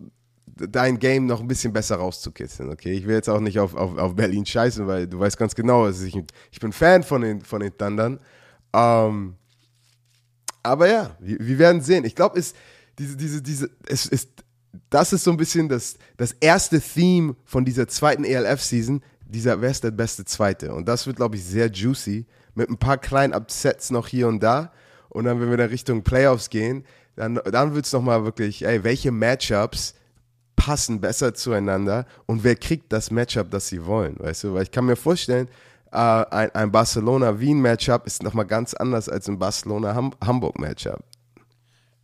dein 0.56 0.98
Game 0.98 1.28
noch 1.28 1.40
ein 1.40 1.48
bisschen 1.48 1.72
besser 1.72 1.98
rauszukitzeln, 1.98 2.72
okay? 2.72 2.94
Ich 2.94 3.06
will 3.06 3.14
jetzt 3.14 3.30
auch 3.30 3.40
nicht 3.40 3.60
auf, 3.60 3.76
auf, 3.76 3.96
auf 3.98 4.16
Berlin 4.16 4.44
scheißen, 4.44 4.88
weil 4.88 5.06
du 5.08 5.20
weißt 5.20 5.38
ganz 5.38 5.54
genau, 5.54 5.86
dass 5.86 6.02
ich, 6.02 6.20
ich 6.52 6.60
bin 6.60 6.72
Fan 6.74 7.04
von 7.04 7.22
den, 7.22 7.42
von 7.42 7.60
den 7.62 7.78
Thundern. 7.78 8.20
Ähm, 8.74 9.36
aber 10.64 10.90
ja, 10.90 11.12
wir, 11.20 11.38
wir 11.40 11.60
werden 11.60 11.82
sehen. 11.82 12.06
Ich 12.06 12.16
glaube, 12.16 12.40
es, 12.40 12.54
diese, 12.98 13.16
diese, 13.16 13.42
diese, 13.42 13.70
es 13.88 14.08
ist, 14.08 14.30
das 14.90 15.14
ist 15.14 15.24
so 15.24 15.32
ein 15.32 15.38
bisschen 15.38 15.70
das, 15.70 15.98
das 16.18 16.32
erste 16.34 16.82
Theme 16.82 17.36
von 17.46 17.64
dieser 17.64 17.88
zweiten 17.88 18.24
ELF-Season, 18.24 19.04
dieser, 19.30 19.62
wer 19.62 19.72
ist 19.72 19.84
der 19.84 19.92
beste 19.92 20.26
Zweite? 20.26 20.74
Und 20.74 20.88
das 20.88 21.06
wird, 21.08 21.18
glaube 21.18 21.36
ich, 21.36 21.44
sehr 21.44 21.68
juicy, 21.68 22.26
mit 22.56 22.70
ein 22.70 22.78
paar 22.78 22.98
kleinen 22.98 23.34
Upsets 23.34 23.92
noch 23.92 24.08
hier 24.08 24.28
und 24.28 24.42
da. 24.42 24.72
Und 25.10 25.26
dann, 25.26 25.40
wenn 25.40 25.50
wir 25.50 25.58
dann 25.58 25.70
Richtung 25.70 26.04
Playoffs 26.04 26.50
gehen, 26.50 26.86
dann, 27.16 27.40
dann 27.52 27.76
wird 27.76 27.86
es 27.86 27.94
nochmal 27.94 28.24
wirklich, 28.24 28.66
ey, 28.66 28.84
welche 28.84 29.12
Matchups 29.12 29.96
passen 30.56 31.00
besser 31.00 31.34
zueinander 31.34 32.06
und 32.26 32.44
wer 32.44 32.56
kriegt 32.56 32.92
das 32.92 33.12
Matchup, 33.12 33.52
das 33.52 33.68
sie 33.68 33.86
wollen, 33.86 34.16
weißt 34.20 34.46
du? 34.46 34.54
Weil 34.54 34.64
ich 34.64 34.72
kann 34.72 34.86
mir 34.86 34.96
vorstellen, 34.96 35.48
äh, 35.92 35.98
ein, 35.98 36.54
ein 36.54 36.72
Barcelona-Wien-Matchup 36.72 38.06
ist 38.06 38.24
nochmal 38.24 38.46
ganz 38.46 38.74
anders 38.74 39.08
als 39.08 39.30
ein 39.30 39.40
Barcelona-Hamburg-Matchup. 39.40 41.04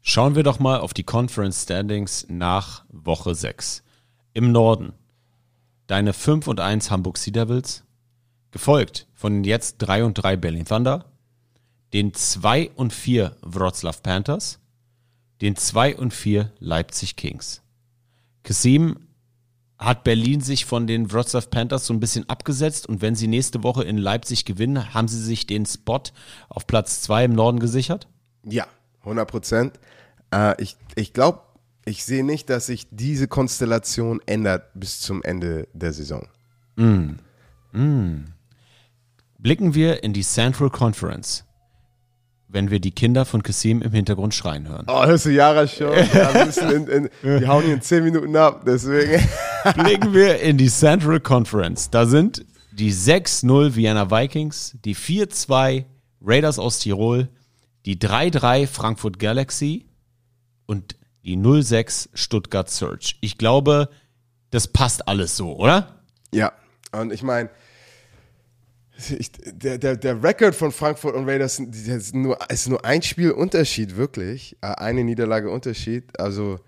Schauen 0.02 0.36
wir 0.36 0.44
doch 0.44 0.60
mal 0.60 0.80
auf 0.80 0.94
die 0.94 1.04
Conference 1.04 1.64
Standings 1.64 2.26
nach 2.30 2.86
Woche 2.90 3.36
6. 3.36 3.84
Im 4.34 4.52
Norden 4.52 4.94
deine 5.88 6.14
5 6.14 6.48
und 6.48 6.60
1 6.60 6.92
Hamburg 6.92 7.18
Sea 7.18 7.34
Devils, 7.34 7.84
gefolgt 8.52 9.08
von 9.14 9.34
den 9.34 9.44
jetzt 9.44 9.78
3 9.80 10.06
und 10.06 10.14
3 10.16 10.38
Berlin 10.38 10.66
Thunder, 10.66 11.06
den 11.94 12.14
2 12.14 12.72
und 12.76 12.94
4 12.94 13.36
Wroclaw 13.42 13.98
Panthers, 14.02 14.60
den 15.42 15.56
2 15.56 15.98
und 15.98 16.14
4 16.14 16.52
Leipzig 16.60 17.16
Kings. 17.16 17.62
Kasim 18.44 18.98
hat 19.78 20.04
Berlin 20.04 20.42
sich 20.42 20.66
von 20.66 20.88
den 20.88 21.12
Wroclaw 21.12 21.46
Panthers 21.48 21.86
so 21.86 21.94
ein 21.94 22.00
bisschen 22.00 22.30
abgesetzt 22.30 22.88
und 22.88 23.02
wenn 23.02 23.16
sie 23.16 23.28
nächste 23.28 23.64
Woche 23.64 23.84
in 23.84 23.98
Leipzig 23.98 24.46
gewinnen, 24.46 24.94
haben 24.94 25.08
sie 25.08 25.22
sich 25.22 25.46
den 25.46 25.66
Spot 25.66 26.02
auf 26.50 26.66
Platz 26.68 27.02
2 27.02 27.26
im 27.26 27.34
Norden 27.34 27.60
gesichert? 27.60 28.08
Ja, 28.46 28.68
100 29.02 29.30
Prozent. 29.30 29.80
Äh, 30.34 30.62
ich 30.62 30.78
ich 30.96 31.14
glaube, 31.14 31.42
ich 31.86 32.06
sehe 32.06 32.24
nicht, 32.24 32.50
dass 32.50 32.68
sich 32.68 32.88
diese 32.92 33.28
Konstellation 33.28 34.22
ändert 34.26 34.68
bis 34.74 35.00
zum 35.00 35.22
Ende 35.24 35.68
der 35.74 35.94
Saison. 35.94 36.28
Blicken 39.38 39.74
wir 39.74 40.04
in 40.04 40.14
die 40.14 40.24
Central 40.24 40.70
Conference, 40.70 41.44
wenn 42.48 42.72
wir 42.72 42.80
die 42.80 42.92
Kinder 42.92 43.26
von 43.26 43.44
Kasim 43.44 43.82
im 43.82 43.92
Hintergrund 43.92 44.34
schreien 44.34 44.68
hören. 44.68 44.86
Oh, 44.88 45.06
hörst 45.06 45.26
du 45.26 45.32
Jara 45.32 45.68
schon? 45.68 45.92
In, 45.94 46.88
in, 46.88 47.10
die 47.24 47.48
hauen 47.48 47.64
hier 47.66 47.74
in 47.74 47.82
10 47.82 48.04
Minuten 48.04 48.36
ab, 48.36 48.64
deswegen. 48.66 49.22
Blicken 49.84 50.14
wir 50.14 50.40
in 50.40 50.58
die 50.58 50.70
Central 50.70 51.20
Conference. 51.20 51.90
Da 51.90 52.06
sind 52.06 52.46
die 52.72 52.94
6-0 52.94 53.76
Vienna 53.76 54.10
Vikings, 54.10 54.78
die 54.86 54.96
4-2 54.96 55.86
Raiders 56.22 56.60
aus 56.60 56.80
Tirol, 56.80 57.28
die 57.86 57.98
3-3 57.98 58.68
Frankfurt 58.68 59.20
Galaxy 59.20 59.86
und 60.66 60.96
die 61.24 61.38
0-6 61.38 62.10
Stuttgart 62.14 62.70
Surge. 62.70 63.16
Ich 63.22 63.38
glaube, 63.38 63.90
das 64.52 64.68
passt 64.68 65.08
alles 65.08 65.36
so, 65.38 65.56
oder? 65.56 66.04
Ja, 66.32 66.52
und 66.92 67.12
ich 67.12 67.24
meine, 67.24 67.50
der, 69.46 69.78
der, 69.78 69.96
der 69.98 70.24
Rekord 70.24 70.56
von 70.56 70.72
Frankfurt 70.72 71.16
und 71.16 71.28
Raiders 71.28 71.60
ist 71.60 72.14
nur, 72.14 72.38
ist 72.50 72.70
nur 72.70 72.86
ein 72.86 73.02
Spiel 73.02 73.32
Unterschied, 73.32 73.96
wirklich. 73.96 74.56
Äh, 74.62 74.68
Eine 74.68 75.04
Niederlage 75.04 75.50
Unterschied. 75.50 76.20
Also 76.20 76.60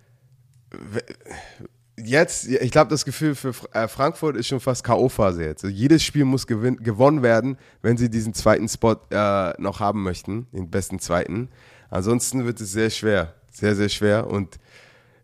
jetzt, 1.97 2.47
ich 2.47 2.71
glaube, 2.71 2.89
das 2.89 3.05
Gefühl 3.05 3.35
für 3.35 3.53
äh, 3.73 3.87
Frankfurt 3.87 4.35
ist 4.35 4.47
schon 4.47 4.59
fast 4.59 4.83
K.O.-Phase 4.83 5.43
jetzt. 5.43 5.63
Also 5.63 5.75
jedes 5.75 6.03
Spiel 6.03 6.25
muss 6.25 6.47
gewinn, 6.47 6.77
gewonnen 6.77 7.21
werden, 7.21 7.57
wenn 7.81 7.97
sie 7.97 8.09
diesen 8.09 8.33
zweiten 8.33 8.67
Spot 8.67 8.97
äh, 9.11 9.53
noch 9.61 9.79
haben 9.79 10.03
möchten, 10.03 10.47
den 10.51 10.69
besten 10.69 10.99
zweiten. 10.99 11.49
Ansonsten 11.89 12.45
wird 12.45 12.59
es 12.59 12.71
sehr 12.71 12.89
schwer. 12.89 13.33
Sehr, 13.55 13.75
sehr 13.75 13.89
schwer. 13.89 14.27
Und 14.27 14.59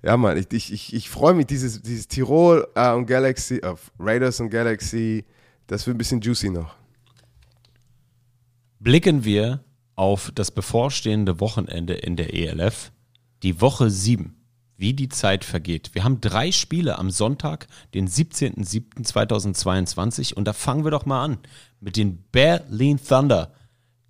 ja, 0.03 0.15
Mann, 0.15 0.37
ich, 0.37 0.51
ich, 0.51 0.71
ich, 0.71 0.93
ich 0.93 1.09
freue 1.09 1.33
mich, 1.33 1.47
dieses, 1.47 1.81
dieses 1.81 2.07
Tirol 2.07 2.65
äh, 2.75 2.93
und 2.93 3.05
Galaxy, 3.05 3.57
äh, 3.57 3.75
Raiders 3.99 4.39
und 4.39 4.49
Galaxy, 4.49 5.25
das 5.67 5.85
wird 5.85 5.95
ein 5.95 5.97
bisschen 5.97 6.21
juicy 6.21 6.49
noch. 6.49 6.73
Blicken 8.79 9.25
wir 9.25 9.65
auf 9.95 10.31
das 10.33 10.49
bevorstehende 10.49 11.41
Wochenende 11.41 11.93
in 11.93 12.15
der 12.15 12.33
ELF, 12.33 12.93
die 13.43 13.59
Woche 13.59 13.89
7, 13.89 14.33
wie 14.77 14.93
die 14.93 15.09
Zeit 15.09 15.43
vergeht. 15.45 15.91
Wir 15.93 16.05
haben 16.05 16.21
drei 16.21 16.53
Spiele 16.53 16.97
am 16.97 17.11
Sonntag, 17.11 17.67
den 17.93 18.07
17.07.2022 18.07 20.33
und 20.33 20.45
da 20.45 20.53
fangen 20.53 20.85
wir 20.85 20.91
doch 20.91 21.05
mal 21.05 21.25
an 21.25 21.37
mit 21.79 21.97
den 21.97 22.23
Berlin 22.31 22.97
Thunder 22.97 23.51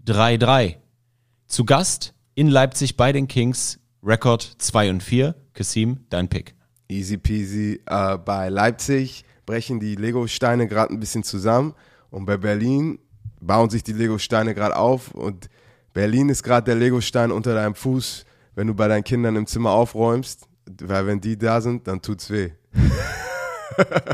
3-3. 0.05 0.75
Zu 1.47 1.65
Gast 1.65 2.13
in 2.35 2.47
Leipzig 2.47 2.95
bei 2.95 3.11
den 3.11 3.27
Kings, 3.27 3.80
Rekord 4.03 4.41
2 4.57 4.89
und 4.89 5.03
4. 5.03 5.35
Kasim, 5.53 6.05
dein 6.09 6.27
Pick. 6.27 6.55
Easy 6.87 7.17
peasy. 7.17 7.81
Äh, 7.85 8.17
bei 8.17 8.49
Leipzig 8.49 9.23
brechen 9.45 9.79
die 9.79 9.95
Lego-Steine 9.95 10.67
gerade 10.67 10.93
ein 10.93 10.99
bisschen 10.99 11.23
zusammen 11.23 11.75
und 12.09 12.25
bei 12.25 12.37
Berlin 12.37 12.97
bauen 13.39 13.69
sich 13.69 13.83
die 13.83 13.93
Lego-Steine 13.93 14.55
gerade 14.55 14.75
auf 14.75 15.11
und 15.13 15.49
Berlin 15.93 16.29
ist 16.29 16.41
gerade 16.41 16.65
der 16.65 16.75
Lego-Stein 16.75 17.31
unter 17.31 17.53
deinem 17.53 17.75
Fuß, 17.75 18.25
wenn 18.55 18.67
du 18.67 18.73
bei 18.73 18.87
deinen 18.87 19.03
Kindern 19.03 19.35
im 19.35 19.45
Zimmer 19.45 19.71
aufräumst, 19.71 20.47
weil 20.81 21.05
wenn 21.05 21.21
die 21.21 21.37
da 21.37 21.61
sind, 21.61 21.87
dann 21.87 22.01
tut's 22.01 22.29
weh. 22.29 22.51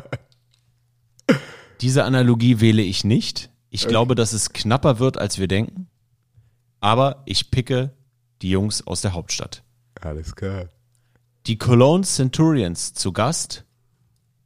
Diese 1.81 2.03
Analogie 2.03 2.59
wähle 2.59 2.81
ich 2.81 3.03
nicht. 3.03 3.51
Ich 3.69 3.87
glaube, 3.87 4.15
dass 4.15 4.33
es 4.33 4.51
knapper 4.51 4.97
wird, 4.99 5.17
als 5.17 5.37
wir 5.37 5.47
denken. 5.47 5.87
Aber 6.79 7.21
ich 7.25 7.51
picke 7.51 7.93
die 8.41 8.49
Jungs 8.49 8.85
aus 8.85 9.01
der 9.01 9.13
Hauptstadt. 9.13 9.63
Alles 10.01 10.35
klar. 10.35 10.69
Die 11.45 11.57
Cologne 11.57 12.03
Centurions 12.03 12.93
zu 12.93 13.13
Gast 13.13 13.65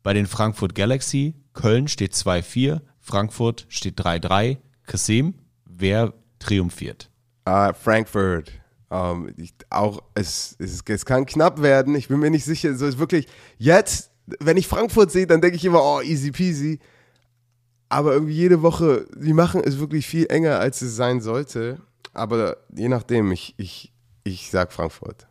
bei 0.04 0.14
den 0.14 0.28
Frankfurt 0.28 0.76
Galaxy. 0.76 1.36
Köln 1.54 1.88
steht 1.88 2.14
2-4, 2.14 2.82
Frankfurt 3.00 3.66
steht 3.70 4.00
3-3. 4.00 4.58
Kasim, 4.86 5.34
wer 5.66 6.14
triumphiert? 6.40 7.10
Ah, 7.46 7.74
Frankfurt. 7.74 8.52
Ähm, 8.90 9.34
ich, 9.38 9.54
auch 9.70 10.02
es, 10.14 10.56
es, 10.60 10.82
es 10.86 11.06
kann 11.06 11.26
knapp 11.26 11.62
werden. 11.62 11.96
Ich 11.96 12.08
bin 12.08 12.20
mir 12.20 12.30
nicht 12.30 12.46
sicher. 12.46 12.76
So 12.76 12.86
ist 12.86 13.00
wirklich 13.00 13.28
jetzt, 13.58 14.12
wenn 14.40 14.58
ich 14.58 14.68
Frankfurt 14.68 15.12
sehe, 15.12 15.28
dann 15.28 15.42
denke 15.42 15.58
ich 15.58 15.66
immer, 15.66 15.82
oh, 15.84 16.02
easy 16.02 16.32
peasy. 16.32 16.80
Aber 17.90 18.14
irgendwie 18.14 18.36
jede 18.36 18.62
Woche, 18.62 19.08
die 19.16 19.34
machen 19.34 19.62
es 19.64 19.80
wirklich 19.80 20.08
viel 20.08 20.28
enger, 20.30 20.60
als 20.60 20.82
es 20.82 20.96
sein 20.96 21.20
sollte. 21.20 21.82
Aber 22.14 22.58
je 22.74 22.88
nachdem, 22.88 23.32
ich, 23.32 23.54
ich, 23.58 23.92
ich 24.24 24.50
sag 24.50 24.72
Frankfurt. 24.72 25.28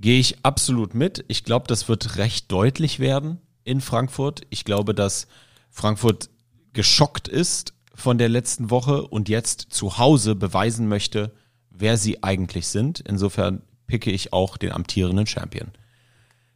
Gehe 0.00 0.18
ich 0.18 0.44
absolut 0.44 0.94
mit. 0.94 1.24
Ich 1.28 1.44
glaube, 1.44 1.66
das 1.66 1.88
wird 1.88 2.16
recht 2.16 2.50
deutlich 2.50 3.00
werden 3.00 3.38
in 3.64 3.82
Frankfurt. 3.82 4.42
Ich 4.48 4.64
glaube, 4.64 4.94
dass 4.94 5.26
Frankfurt 5.70 6.30
geschockt 6.72 7.28
ist 7.28 7.74
von 7.94 8.16
der 8.16 8.30
letzten 8.30 8.70
Woche 8.70 9.06
und 9.06 9.28
jetzt 9.28 9.66
zu 9.70 9.98
Hause 9.98 10.34
beweisen 10.34 10.88
möchte, 10.88 11.32
wer 11.68 11.98
sie 11.98 12.22
eigentlich 12.22 12.68
sind. 12.68 13.00
Insofern 13.00 13.62
picke 13.86 14.10
ich 14.10 14.32
auch 14.32 14.56
den 14.56 14.72
amtierenden 14.72 15.26
Champion. 15.26 15.68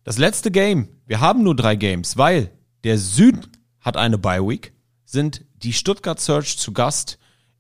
Das 0.05 0.16
letzte 0.16 0.51
Game, 0.51 0.89
wir 1.07 1.21
haben 1.21 1.43
nur 1.43 1.57
drei 1.57 1.77
Games, 1.77 2.16
weil 2.16 2.51
der 2.83 2.99
Süden 2.99 3.47
hat 3.81 3.97
eine 3.97 4.19
Bye 4.19 4.47
Week, 4.47 4.73
sind 5.05 5.45
die 5.57 5.73
Stuttgart 5.73 6.21
Search 6.21 6.59
zu 6.59 6.73
Gast 6.73 7.19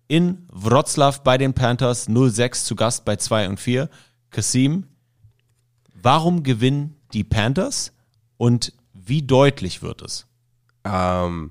in 0.08 0.46
Wroclaw 0.50 1.18
bei 1.24 1.36
den 1.36 1.52
Panthers, 1.52 2.06
06 2.06 2.64
zu 2.64 2.76
Gast 2.76 3.04
bei 3.04 3.16
2 3.16 3.48
und 3.48 3.60
4. 3.60 3.90
Kasim, 4.30 4.86
warum 6.04 6.42
gewinnen 6.42 6.96
die 7.12 7.24
Panthers 7.24 7.92
und 8.36 8.72
wie 8.92 9.22
deutlich 9.22 9.82
wird 9.82 10.02
es? 10.02 10.26
Ähm, 10.84 11.50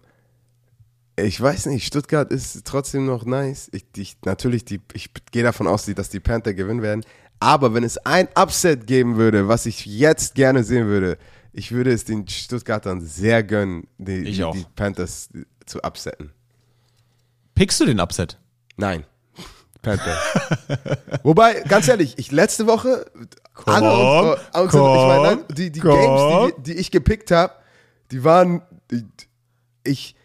ich 1.16 1.40
weiß 1.42 1.66
nicht, 1.68 1.86
Stuttgart 1.86 2.32
ist 2.32 2.66
trotzdem 2.66 3.06
noch 3.06 3.26
nice. 3.26 3.70
Ich, 3.74 3.86
ich, 3.98 4.18
natürlich, 4.26 4.64
die, 4.64 4.80
ich 4.94 5.10
gehe 5.32 5.44
davon 5.44 5.68
aus, 5.68 5.86
dass 5.86 6.10
die 6.10 6.20
Panther 6.20 6.54
gewinnen 6.54 6.82
werden. 6.82 7.04
Aber 7.40 7.74
wenn 7.74 7.84
es 7.84 7.98
ein 7.98 8.30
Upset 8.36 8.88
geben 8.88 9.18
würde, 9.18 9.48
was 9.48 9.66
ich 9.66 9.86
jetzt 9.86 10.36
gerne 10.36 10.64
sehen 10.64 10.88
würde, 10.88 11.18
ich 11.52 11.72
würde 11.72 11.92
es 11.92 12.06
den 12.06 12.28
Stuttgartern 12.28 13.02
sehr 13.02 13.44
gönnen, 13.44 13.88
die, 13.98 14.24
die, 14.24 14.32
die 14.32 14.66
Panthers 14.76 15.30
zu 15.66 15.82
upsetten. 15.84 16.32
Pickst 17.54 17.80
du 17.80 17.86
den 17.86 18.00
Upset? 18.00 18.40
Nein. 18.78 19.06
Panther. 19.82 20.18
Wobei, 21.24 21.60
ganz 21.62 21.88
ehrlich, 21.88 22.18
ich 22.18 22.32
letzte 22.32 22.66
Woche 22.66 23.06
alle 23.66 23.88
Komm, 23.88 24.28
unsere, 24.28 24.40
unsere, 24.54 24.64
ich 24.64 24.72
komm, 24.72 25.08
meine, 25.08 25.36
nein, 25.36 25.46
die, 25.56 25.72
die 25.72 25.80
komm. 25.80 26.00
Games, 26.00 26.54
die, 26.58 26.64
die 26.64 26.80
ich 26.80 26.92
gepickt 26.92 27.32
habe, 27.32 27.54
die 28.12 28.24
waren, 28.24 28.62
ich, 29.84 30.16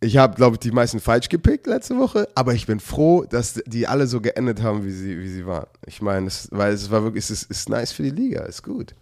ich 0.00 0.16
habe, 0.16 0.34
glaube 0.36 0.54
ich, 0.54 0.60
die 0.60 0.70
meisten 0.70 1.00
falsch 1.00 1.28
gepickt 1.28 1.66
letzte 1.66 1.96
Woche, 1.98 2.28
aber 2.34 2.54
ich 2.54 2.66
bin 2.66 2.80
froh, 2.80 3.24
dass 3.24 3.60
die 3.66 3.86
alle 3.86 4.06
so 4.06 4.20
geendet 4.20 4.62
haben, 4.62 4.84
wie 4.84 4.92
sie, 4.92 5.18
wie 5.18 5.28
sie 5.28 5.46
waren. 5.46 5.66
Ich 5.86 6.02
meine, 6.02 6.26
es, 6.26 6.48
weil 6.52 6.72
es 6.72 6.90
war 6.90 7.02
wirklich, 7.02 7.24
es 7.24 7.30
ist, 7.30 7.50
ist 7.50 7.68
nice 7.68 7.92
für 7.92 8.02
die 8.02 8.10
Liga, 8.10 8.42
ist 8.42 8.62
gut. 8.62 8.94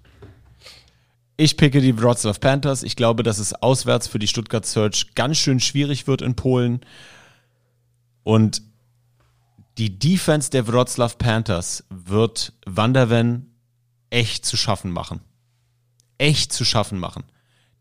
Ich 1.36 1.56
picke 1.56 1.80
die 1.80 2.00
Wroclaw 2.00 2.38
Panthers. 2.38 2.84
Ich 2.84 2.94
glaube, 2.94 3.24
dass 3.24 3.38
es 3.38 3.54
auswärts 3.54 4.06
für 4.06 4.20
die 4.20 4.28
Stuttgart 4.28 4.64
Search 4.64 5.14
ganz 5.16 5.36
schön 5.38 5.58
schwierig 5.58 6.06
wird 6.06 6.22
in 6.22 6.36
Polen. 6.36 6.80
Und 8.22 8.62
die 9.78 9.98
Defense 9.98 10.50
der 10.50 10.68
Wroclaw 10.68 11.14
Panthers 11.16 11.84
wird 11.90 12.52
Wanderven 12.66 13.54
echt 14.10 14.44
zu 14.44 14.56
schaffen 14.56 14.90
machen. 14.90 15.20
Echt 16.18 16.52
zu 16.52 16.64
schaffen 16.64 16.98
machen. 16.98 17.24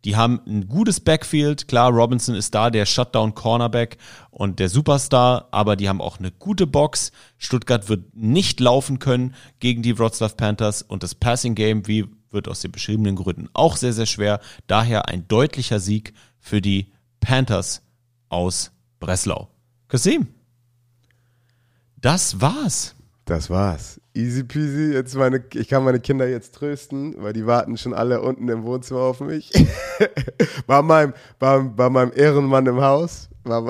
Die 0.06 0.18
haben 0.18 0.42
ein 0.46 0.68
gutes 0.68 1.00
Backfield. 1.00 1.68
Klar, 1.68 1.92
Robinson 1.92 2.36
ist 2.36 2.54
da, 2.54 2.70
der 2.70 2.86
Shutdown-Cornerback 2.86 3.98
und 4.32 4.60
der 4.60 4.68
Superstar, 4.68 5.48
aber 5.52 5.76
die 5.76 5.88
haben 5.88 6.02
auch 6.02 6.20
eine 6.20 6.32
gute 6.32 6.68
Box. 6.68 7.12
Stuttgart 7.38 7.88
wird 7.88 8.14
nicht 8.16 8.60
laufen 8.60 9.00
können 9.00 9.34
gegen 9.60 9.82
die 9.82 9.98
Wroclaw 9.98 10.34
Panthers 10.36 10.82
und 10.82 11.04
das 11.04 11.16
Passing 11.16 11.56
Game, 11.56 11.88
wie 11.88 12.06
wird 12.32 12.50
aus 12.50 12.60
den 12.60 12.72
beschriebenen 12.72 13.16
Gründen 13.16 13.48
auch 13.54 13.78
sehr, 13.78 13.94
sehr 13.94 14.08
schwer. 14.08 14.42
Daher 14.68 15.08
ein 15.08 15.28
deutlicher 15.28 15.80
Sieg 15.80 16.14
für 16.40 16.62
die 16.62 16.92
Panthers 17.22 17.84
aus 18.28 18.72
Breslau. 19.00 19.50
Kasim, 19.88 20.28
das 22.04 22.40
war's. 22.42 22.96
Das 23.26 23.50
war's. 23.50 24.00
Easy 24.14 24.44
peasy. 24.44 24.94
Jetzt 24.94 25.16
meine, 25.16 25.42
ich 25.54 25.70
kann 25.70 25.86
meine 25.86 26.02
Kinder 26.02 26.28
jetzt 26.28 26.54
trösten, 26.54 27.16
weil 27.18 27.32
die 27.32 27.46
warten 27.48 27.78
schon 27.78 27.94
alle 27.94 28.22
unten 28.22 28.50
im 28.50 28.64
Wohnzimmer 28.64 29.00
auf 29.00 29.22
mich. 29.22 29.52
bei, 30.68 30.82
meinem, 30.82 31.14
bei, 31.40 31.60
bei 31.60 31.90
meinem 31.90 32.12
Ehrenmann 32.14 32.66
im 32.66 32.82
Haus. 32.82 33.30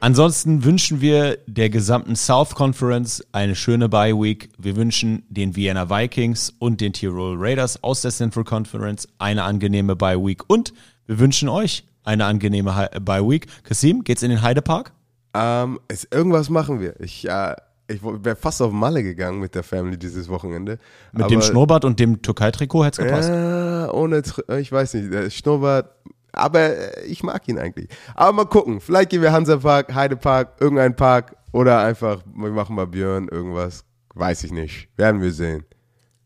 Ansonsten 0.00 0.64
wünschen 0.64 1.02
wir 1.02 1.36
der 1.46 1.68
gesamten 1.68 2.16
South 2.16 2.54
Conference 2.54 3.22
eine 3.32 3.54
schöne 3.54 3.90
Bye 3.90 4.14
Week. 4.14 4.48
Wir 4.56 4.76
wünschen 4.76 5.24
den 5.28 5.54
Vienna 5.56 5.90
Vikings 5.90 6.54
und 6.58 6.80
den 6.80 6.94
Tirol 6.94 7.36
Raiders 7.38 7.82
aus 7.82 8.00
der 8.00 8.12
Central 8.12 8.44
Conference 8.44 9.06
eine 9.18 9.42
angenehme 9.42 9.94
Bye 9.94 10.24
Week 10.24 10.42
und 10.46 10.72
wir 11.06 11.18
wünschen 11.18 11.50
euch 11.50 11.84
eine 12.02 12.24
angenehme 12.24 12.88
Bye 13.02 13.28
Week. 13.28 13.46
Kasim, 13.62 14.04
geht's 14.04 14.22
in 14.22 14.30
den 14.30 14.40
Heidepark? 14.40 14.92
Ähm, 15.34 15.80
es, 15.88 16.04
irgendwas 16.10 16.48
machen 16.48 16.80
wir. 16.80 16.98
Ich, 17.00 17.28
äh, 17.28 17.54
ich 17.88 18.02
wäre 18.02 18.36
fast 18.36 18.62
auf 18.62 18.72
Malle 18.72 19.02
gegangen 19.02 19.40
mit 19.40 19.54
der 19.54 19.62
Family 19.62 19.98
dieses 19.98 20.28
Wochenende. 20.28 20.78
Mit 21.12 21.30
dem 21.30 21.42
Schnurrbart 21.42 21.84
und 21.84 22.00
dem 22.00 22.22
Türkei-Trikot 22.22 22.84
hätte 22.84 23.02
es 23.02 23.08
gepasst. 23.08 23.28
Ja, 23.28 23.92
ohne, 23.92 24.22
ich 24.58 24.72
weiß 24.72 24.94
nicht, 24.94 25.12
der 25.12 25.28
Schnurrbart, 25.30 25.90
aber 26.32 26.60
äh, 26.60 27.04
ich 27.06 27.22
mag 27.22 27.46
ihn 27.48 27.58
eigentlich. 27.58 27.88
Aber 28.14 28.32
mal 28.32 28.46
gucken, 28.46 28.80
vielleicht 28.80 29.10
gehen 29.10 29.22
wir 29.22 29.32
Hansapark, 29.32 29.94
Heidepark, 29.94 30.60
irgendein 30.60 30.96
Park 30.96 31.36
oder 31.52 31.80
einfach, 31.80 32.22
wir 32.34 32.50
machen 32.50 32.76
mal 32.76 32.86
Björn, 32.86 33.28
irgendwas, 33.28 33.84
weiß 34.14 34.44
ich 34.44 34.52
nicht. 34.52 34.88
Werden 34.96 35.20
wir 35.20 35.32
sehen. 35.32 35.64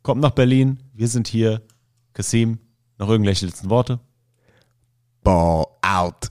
Kommt 0.03 0.21
nach 0.21 0.31
Berlin, 0.31 0.83
wir 0.95 1.09
sind 1.09 1.29
hier. 1.29 1.63
Kasim, 2.15 2.59
noch 2.99 3.09
irgendwelche 3.09 3.47
letzten 3.47 3.71
Worte? 3.71 4.01
Ball 5.23 5.67
out. 5.83 6.29